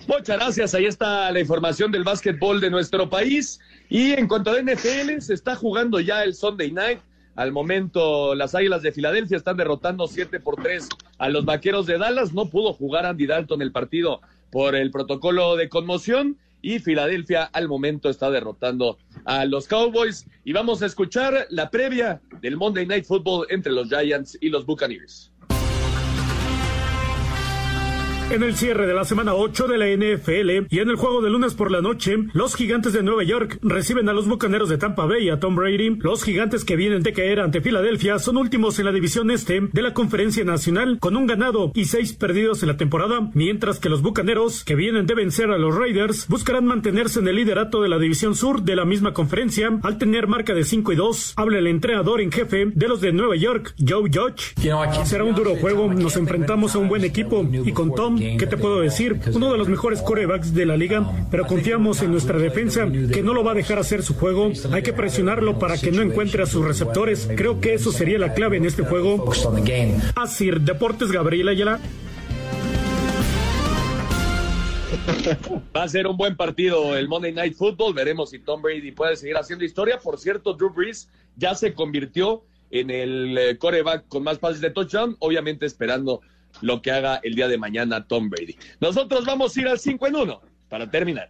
Muchas 0.08 0.38
gracias. 0.38 0.76
Ahí 0.76 0.86
está 0.86 1.32
la 1.32 1.40
información 1.40 1.92
del 1.92 2.04
básquetbol 2.04 2.62
de 2.62 2.70
nuestro 2.70 3.10
país. 3.10 3.60
Y 3.90 4.12
en 4.14 4.28
cuanto 4.28 4.52
a 4.52 4.62
NFL, 4.62 5.20
se 5.20 5.34
está 5.34 5.56
jugando 5.56 6.00
ya 6.00 6.24
el 6.24 6.36
Sunday 6.36 6.72
Night. 6.72 7.00
Al 7.36 7.52
momento, 7.52 8.34
las 8.34 8.56
Águilas 8.56 8.82
de 8.82 8.92
Filadelfia 8.94 9.36
están 9.36 9.58
derrotando 9.58 10.08
7 10.08 10.40
por 10.40 10.56
3 10.56 10.88
a 11.18 11.30
los 11.30 11.44
Vaqueros 11.44 11.86
de 11.86 11.98
Dallas. 11.98 12.34
No 12.34 12.50
pudo 12.50 12.74
jugar 12.74 13.06
Andy 13.06 13.28
Dalton 13.28 13.62
el 13.62 13.72
partido 13.72 14.22
por 14.52 14.76
el 14.76 14.92
protocolo 14.92 15.56
de 15.56 15.70
conmoción. 15.70 16.38
y 16.62 16.80
Filadelfia 16.80 17.44
al 17.44 17.68
momento 17.68 18.10
está 18.10 18.32
derrotando 18.32 18.98
a 19.26 19.46
los 19.46 19.68
Cowboys. 19.68 20.26
Y 20.44 20.52
vamos 20.52 20.82
a 20.82 20.88
escuchar 20.88 21.46
la 21.52 21.70
previa 21.70 22.22
del 22.42 22.58
Monday 22.58 22.88
Night 22.88 23.06
Football 23.06 23.46
entre 23.52 23.72
los 23.72 23.88
Giants 23.90 24.36
y 24.42 24.50
los 24.50 24.66
Buccaneers. 24.66 25.32
En 28.32 28.42
el 28.42 28.56
cierre 28.56 28.88
de 28.88 28.94
la 28.96 29.06
semana 29.06 29.36
8 29.36 29.68
de 29.68 29.78
la 29.78 29.86
NFL 29.86 30.68
y 30.70 30.80
en 30.80 30.90
el 30.90 30.96
juego 30.96 31.22
de 31.22 31.30
lunes 31.30 31.54
por 31.54 31.70
la 31.70 31.82
noche, 31.82 32.18
los 32.34 32.56
gigantes 32.56 32.92
de 32.92 33.04
Nueva 33.04 33.24
York 33.24 33.60
reciben 33.62 34.10
a 34.10 34.14
los 34.14 34.28
bucaneros 34.28 34.68
de 34.68 34.80
Tampa 34.80 35.06
Bay 35.06 35.28
y 35.28 35.30
a 35.30 35.40
Tom 35.40 35.56
Brady. 35.56 35.98
Los 35.98 36.24
gigantes 36.24 36.66
que 36.66 36.76
vienen 36.76 37.04
de 37.04 37.14
caer 37.14 37.40
ante 37.40 37.62
Filadelfia 37.62 38.18
son 38.18 38.38
últimos 38.38 38.80
en 38.80 38.86
la 38.86 38.92
división 38.92 39.30
este 39.30 39.62
de 39.62 39.82
la 39.82 39.94
Conferencia 39.94 40.44
Nacional 40.44 40.98
con 41.00 41.16
un 41.16 41.28
ganado 41.28 41.72
y 41.76 41.86
seis 41.86 42.14
perdidos 42.14 42.64
en 42.64 42.70
la 42.70 42.78
temporada, 42.78 43.30
mientras 43.36 43.80
que 43.80 43.90
los 43.90 44.02
bucaneros 44.02 44.64
que 44.64 44.76
vienen 44.76 45.06
de 45.06 45.14
vencer 45.14 45.52
a 45.52 45.60
los 45.60 45.76
Raiders 45.76 46.28
buscarán 46.28 46.66
mantenerse 46.66 47.20
en 47.20 47.28
el 47.28 47.36
liderato 47.36 47.84
de 47.84 47.90
la 47.90 48.00
división 48.00 48.36
sur 48.36 48.64
de 48.64 48.76
la 48.76 48.86
misma 48.86 49.14
conferencia 49.14 49.80
al 49.84 50.00
tener 50.00 50.28
marca 50.28 50.56
de 50.56 50.64
5 50.64 50.92
y 50.92 50.96
2. 50.96 51.34
Habla 51.38 51.60
el 51.60 51.68
entrenador 51.68 52.20
en 52.22 52.32
jefe 52.32 52.72
de 52.74 52.88
los 52.88 53.02
de 53.02 53.14
Nueva 53.14 53.36
York, 53.36 53.76
Joe 53.78 54.10
Judge. 54.12 54.56
Será 55.06 55.24
un 55.24 55.36
duro 55.36 55.56
juego, 55.56 55.94
nos 55.94 56.18
enfrentamos 56.18 56.74
a 56.74 56.80
un 56.80 56.90
buen 56.90 57.04
equipo 57.04 57.48
y 57.64 57.72
con 57.72 57.94
Tom 57.94 58.15
¿qué 58.18 58.48
te 58.48 58.58
puedo 58.58 58.82
decir? 58.82 59.20
Uno 59.34 59.52
de 59.52 59.58
los 59.58 59.68
mejores 59.68 60.02
corebacks 60.02 60.54
de 60.54 60.66
la 60.66 60.78
liga, 60.78 61.28
pero 61.32 61.46
confiamos 61.46 62.02
en 62.02 62.12
nuestra 62.12 62.38
defensa 62.38 62.88
que 63.12 63.22
no 63.22 63.34
lo 63.34 63.44
va 63.44 63.52
a 63.52 63.56
dejar 63.56 63.80
hacer 63.80 64.04
su 64.04 64.16
juego. 64.16 64.52
Hay 64.72 64.84
que 64.84 64.94
presionarlo 64.94 65.60
para 65.60 65.78
que 65.78 65.92
no 65.92 66.02
encuentre 66.02 66.44
a 66.44 66.46
sus 66.46 66.66
receptores. 66.66 67.30
Creo 67.36 67.60
que 67.60 67.74
eso 67.74 67.92
sería 67.92 68.20
la 68.20 68.34
clave 68.34 68.58
en 68.58 68.66
este 68.66 68.84
juego. 68.84 69.32
Asir 70.16 70.62
Deportes 70.62 71.12
Gabriel 71.12 71.50
Ayala. 71.50 71.80
Va 75.76 75.84
a 75.84 75.88
ser 75.88 76.08
un 76.08 76.18
buen 76.18 76.36
partido 76.36 76.96
el 76.96 77.08
Monday 77.08 77.34
Night 77.34 77.56
Football. 77.56 77.94
Veremos 77.94 78.30
si 78.30 78.40
Tom 78.40 78.62
Brady 78.62 78.92
puede 78.92 79.16
seguir 79.16 79.38
haciendo 79.38 79.66
historia. 79.66 80.00
Por 80.00 80.20
cierto, 80.20 80.54
Drew 80.54 80.74
Brees 80.74 81.10
ya 81.36 81.56
se 81.56 81.74
convirtió 81.74 82.44
en 82.72 82.90
el 82.90 83.38
eh, 83.38 83.58
coreback 83.58 84.08
con 84.08 84.24
más 84.24 84.40
pases 84.40 84.62
de 84.62 84.70
touchdown, 84.70 85.16
obviamente 85.20 85.66
esperando 85.66 86.22
lo 86.62 86.82
que 86.82 86.92
haga 86.92 87.20
el 87.24 87.36
día 87.36 87.48
de 87.48 87.58
mañana 87.58 88.08
Tom 88.08 88.30
Brady. 88.30 88.56
Nosotros 88.80 89.26
vamos 89.26 89.56
a 89.56 89.62
ir 89.62 89.68
al 89.68 89.80
5 89.80 90.08
en 90.08 90.16
1 90.16 90.42
para 90.70 90.90
terminar. 90.90 91.30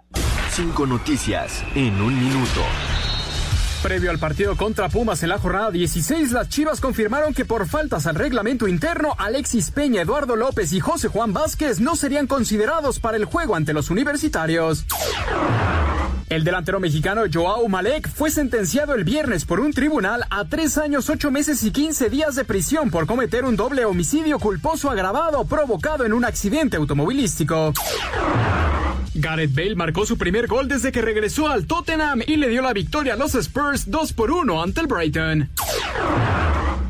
Cinco 0.50 0.86
noticias 0.86 1.64
en 1.76 2.02
un 2.02 2.18
minuto. 2.18 2.62
Previo 3.82 4.10
al 4.10 4.20
partido 4.20 4.58
contra 4.58 4.90
Pumas 4.90 5.22
en 5.24 5.30
la 5.30 5.38
jornada 5.38 5.72
16, 5.72 6.32
las 6.32 6.50
Chivas 6.50 6.82
confirmaron 6.82 7.34
que 7.34 7.46
por 7.46 7.68
faltas 7.68 8.08
al 8.08 8.16
reglamento 8.16 8.68
interno, 8.68 9.16
Alexis 9.18 9.72
Peña, 9.72 10.02
Eduardo 10.02 10.36
López 10.36 10.74
y 10.74 10.80
José 10.80 11.08
Juan 11.08 11.34
Vázquez 11.34 11.80
no 11.80 11.96
serían 11.96 12.28
considerados 12.28 13.00
para 13.00 13.18
el 13.18 13.26
juego 13.26 13.56
ante 13.56 13.74
los 13.74 13.90
universitarios. 13.90 14.86
El 16.28 16.44
delantero 16.44 16.80
mexicano 16.80 17.22
Joao 17.32 17.68
Malek 17.68 18.10
fue 18.10 18.32
sentenciado 18.32 18.96
el 18.96 19.04
viernes 19.04 19.46
por 19.46 19.60
un 19.60 19.72
tribunal 19.72 20.26
a 20.32 20.46
tres 20.46 20.80
años, 20.80 21.10
ocho 21.10 21.30
meses 21.30 21.62
y 21.64 21.72
quince 21.72 22.10
días 22.10 22.36
de 22.36 22.46
prisión 22.46 22.90
por 22.90 23.06
cometer 23.06 23.46
un 23.46 23.56
doble 23.56 23.86
homicidio 23.86 24.40
culposo 24.40 24.90
agravado 24.90 25.46
provocado 25.46 26.04
en 26.04 26.14
un 26.14 26.26
accidente 26.26 26.78
automovilístico. 26.78 27.74
Gareth 29.18 29.56
Bale 29.56 29.76
marcó 29.76 30.06
su 30.06 30.18
primer 30.18 30.48
gol 30.48 30.68
desde 30.68 30.92
que 30.92 31.02
regresó 31.02 31.48
al 31.48 31.68
Tottenham 31.68 32.22
y 32.26 32.36
le 32.36 32.50
dio 32.50 32.62
la 32.62 32.74
victoria 32.74 33.14
a 33.14 33.18
los 33.18 33.34
Spurs 33.36 33.75
2 33.86 34.14
por 34.14 34.32
1 34.32 34.64
ante 34.64 34.82
el 34.82 34.88
Brighton. 34.88 35.50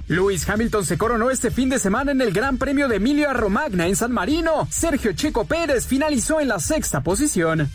Lewis 0.08 0.48
Hamilton 0.48 0.86
se 0.86 0.98
coronó 0.98 1.32
este 1.32 1.50
fin 1.50 1.70
de 1.70 1.80
semana 1.80 2.12
en 2.12 2.22
el 2.22 2.32
Gran 2.32 2.58
Premio 2.58 2.88
de 2.88 2.98
Emilia 2.98 3.34
Romagna 3.34 3.88
en 3.88 3.96
San 3.96 4.12
Marino. 4.12 4.68
Sergio 4.70 5.14
Checo 5.14 5.46
Pérez 5.46 5.88
finalizó 5.88 6.40
en 6.40 6.48
la 6.48 6.60
sexta 6.60 7.02
posición. 7.02 7.72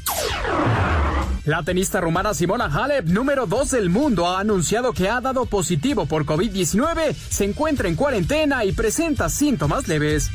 La 1.45 1.65
tenista 1.65 2.01
rumana 2.01 2.33
Simona 2.35 2.67
Halep, 2.67 3.07
número 3.07 3.47
2 3.47 3.71
del 3.73 3.91
mundo, 3.91 4.29
ha 4.29 4.39
anunciado 4.39 4.93
que 4.93 5.09
ha 5.09 5.21
dado 5.21 5.47
positivo 5.47 6.07
por 6.07 6.25
COVID-19, 6.25 7.15
se 7.15 7.45
encuentra 7.45 7.89
en 7.89 7.97
cuarentena 7.97 8.65
y 8.65 8.73
presenta 8.73 9.29
síntomas 9.29 9.89
leves. 9.89 10.31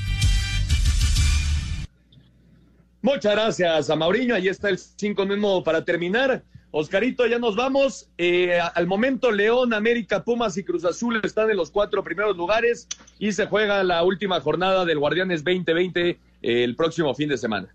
Muchas 3.02 3.34
gracias 3.34 3.90
a 3.90 3.96
Mauriño. 3.96 4.34
Ahí 4.34 4.48
está 4.48 4.68
el 4.68 4.80
5 4.80 5.26
mismo 5.28 5.64
para 5.64 5.86
terminar. 5.86 6.44
Oscarito, 6.78 7.26
ya 7.26 7.40
nos 7.40 7.56
vamos. 7.56 8.10
Eh, 8.18 8.60
al 8.60 8.86
momento, 8.86 9.32
León, 9.32 9.74
América, 9.74 10.26
Pumas 10.26 10.58
y 10.58 10.64
Cruz 10.66 10.84
Azul 10.84 11.22
están 11.24 11.50
en 11.50 11.56
los 11.56 11.72
cuatro 11.72 12.04
primeros 12.04 12.36
lugares 12.36 12.90
y 13.18 13.32
se 13.32 13.46
juega 13.46 13.82
la 13.86 14.04
última 14.04 14.42
jornada 14.42 14.84
del 14.84 15.00
Guardianes 15.00 15.46
2020 15.46 16.10
eh, 16.10 16.18
el 16.42 16.76
próximo 16.76 17.16
fin 17.16 17.30
de 17.30 17.38
semana. 17.38 17.74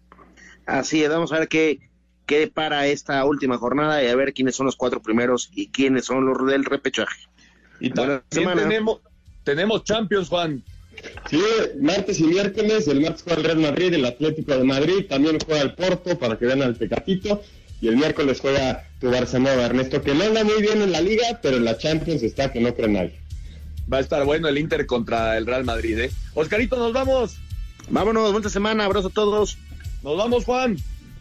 Así 0.67 1.03
es, 1.03 1.09
vamos 1.09 1.33
a 1.33 1.39
ver 1.39 1.49
qué, 1.49 1.81
qué 2.27 2.49
para 2.49 2.89
esta 2.89 3.25
última 3.25 3.57
jornada 3.57 4.05
y 4.05 4.09
a 4.09 4.15
ver 4.15 4.35
quiénes 4.35 4.55
son 4.55 4.67
los 4.67 4.77
cuatro 4.77 5.01
primeros 5.01 5.51
y 5.55 5.69
quiénes 5.69 6.05
son 6.05 6.27
los 6.27 6.47
del 6.47 6.67
repechaje. 6.67 7.23
Y 7.81 7.89
también 7.89 8.21
tenemos, 8.31 9.01
tenemos 9.45 9.83
Champions, 9.85 10.29
Juan. 10.29 10.63
Sí, 11.31 11.41
martes 11.81 12.21
y 12.21 12.25
miércoles, 12.25 12.87
el 12.87 13.01
martes 13.01 13.23
juega 13.23 13.39
el 13.39 13.45
Real 13.47 13.61
Madrid, 13.61 13.95
el 13.95 14.05
Atlético 14.05 14.59
de 14.59 14.65
Madrid, 14.65 15.07
también 15.09 15.39
juega 15.41 15.63
el 15.63 15.73
Porto 15.73 16.19
para 16.19 16.39
que 16.39 16.45
vean 16.45 16.61
al 16.61 16.77
Tecatito, 16.77 17.43
y 17.81 17.89
el 17.89 17.97
miércoles 17.97 18.41
juega 18.41 18.87
tu 19.01 19.11
Barcelona, 19.11 19.63
Ernesto, 19.63 20.03
que 20.03 20.15
no 20.15 20.25
anda 20.25 20.45
muy 20.45 20.61
bien 20.61 20.83
en 20.83 20.93
la 20.93 21.01
liga, 21.01 21.41
pero 21.43 21.57
en 21.57 21.65
la 21.65 21.79
Champions 21.79 22.23
está 22.23 22.53
que 22.53 22.61
no 22.61 22.75
cree 22.75 22.89
nadie. 22.89 23.21
Va 23.93 23.99
a 23.99 24.01
estar 24.01 24.25
bueno 24.25 24.49
el 24.49 24.59
Inter 24.59 24.87
contra 24.87 25.37
el 25.39 25.47
Real 25.47 25.65
Madrid, 25.65 25.99
¿eh? 25.99 26.11
Oscarito, 26.35 26.77
nos 26.77 26.93
vamos. 26.93 27.37
Vámonos, 27.89 28.33
buena 28.33 28.49
semana, 28.49 28.85
abrazo 28.85 29.09
a 29.09 29.11
todos. 29.11 29.59
Nos 30.03 30.17
vamos, 30.17 30.45
Juan. 30.45 30.77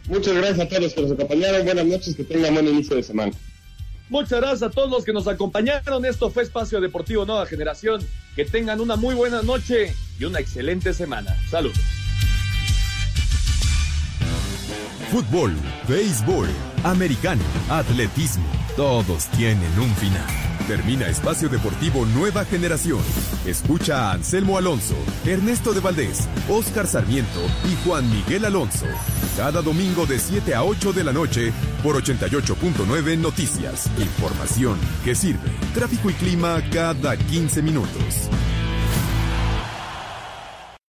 Muchas 0.06 0.34
gracias 0.34 0.60
a 0.60 0.68
todos 0.68 0.82
los 0.82 0.94
que 0.94 1.02
nos 1.02 1.12
acompañaron. 1.12 1.64
Buenas 1.64 1.86
noches, 1.86 2.14
que 2.14 2.24
tengan 2.24 2.54
buen 2.54 2.68
inicio 2.68 2.96
de 2.96 3.02
semana. 3.02 3.32
Muchas 4.08 4.40
gracias 4.40 4.62
a 4.62 4.70
todos 4.70 4.90
los 4.90 5.04
que 5.04 5.12
nos 5.12 5.28
acompañaron. 5.28 6.04
Esto 6.04 6.30
fue 6.30 6.42
Espacio 6.42 6.80
Deportivo 6.80 7.24
Nueva 7.24 7.46
Generación. 7.46 8.00
Que 8.36 8.44
tengan 8.44 8.80
una 8.80 8.96
muy 8.96 9.14
buena 9.14 9.42
noche 9.42 9.94
y 10.18 10.24
una 10.24 10.40
excelente 10.40 10.92
semana. 10.94 11.36
Saludos. 11.48 11.78
Fútbol, 15.10 15.52
béisbol, 15.88 16.48
americano, 16.84 17.42
atletismo, 17.68 18.46
todos 18.76 19.26
tienen 19.30 19.76
un 19.76 19.92
final. 19.96 20.24
Termina 20.68 21.08
Espacio 21.08 21.48
Deportivo 21.48 22.06
Nueva 22.06 22.44
Generación. 22.44 23.00
Escucha 23.44 24.10
a 24.10 24.12
Anselmo 24.12 24.56
Alonso, 24.56 24.94
Ernesto 25.26 25.74
de 25.74 25.80
Valdés, 25.80 26.28
Oscar 26.48 26.86
Sarmiento 26.86 27.40
y 27.68 27.74
Juan 27.84 28.08
Miguel 28.08 28.44
Alonso. 28.44 28.86
Cada 29.36 29.62
domingo 29.62 30.06
de 30.06 30.20
7 30.20 30.54
a 30.54 30.62
8 30.62 30.92
de 30.92 31.02
la 31.02 31.12
noche 31.12 31.52
por 31.82 32.00
88.9 32.00 33.18
Noticias. 33.18 33.90
Información 33.98 34.78
que 35.04 35.16
sirve. 35.16 35.50
Tráfico 35.74 36.10
y 36.10 36.14
clima 36.14 36.62
cada 36.70 37.16
15 37.16 37.62
minutos. 37.62 38.30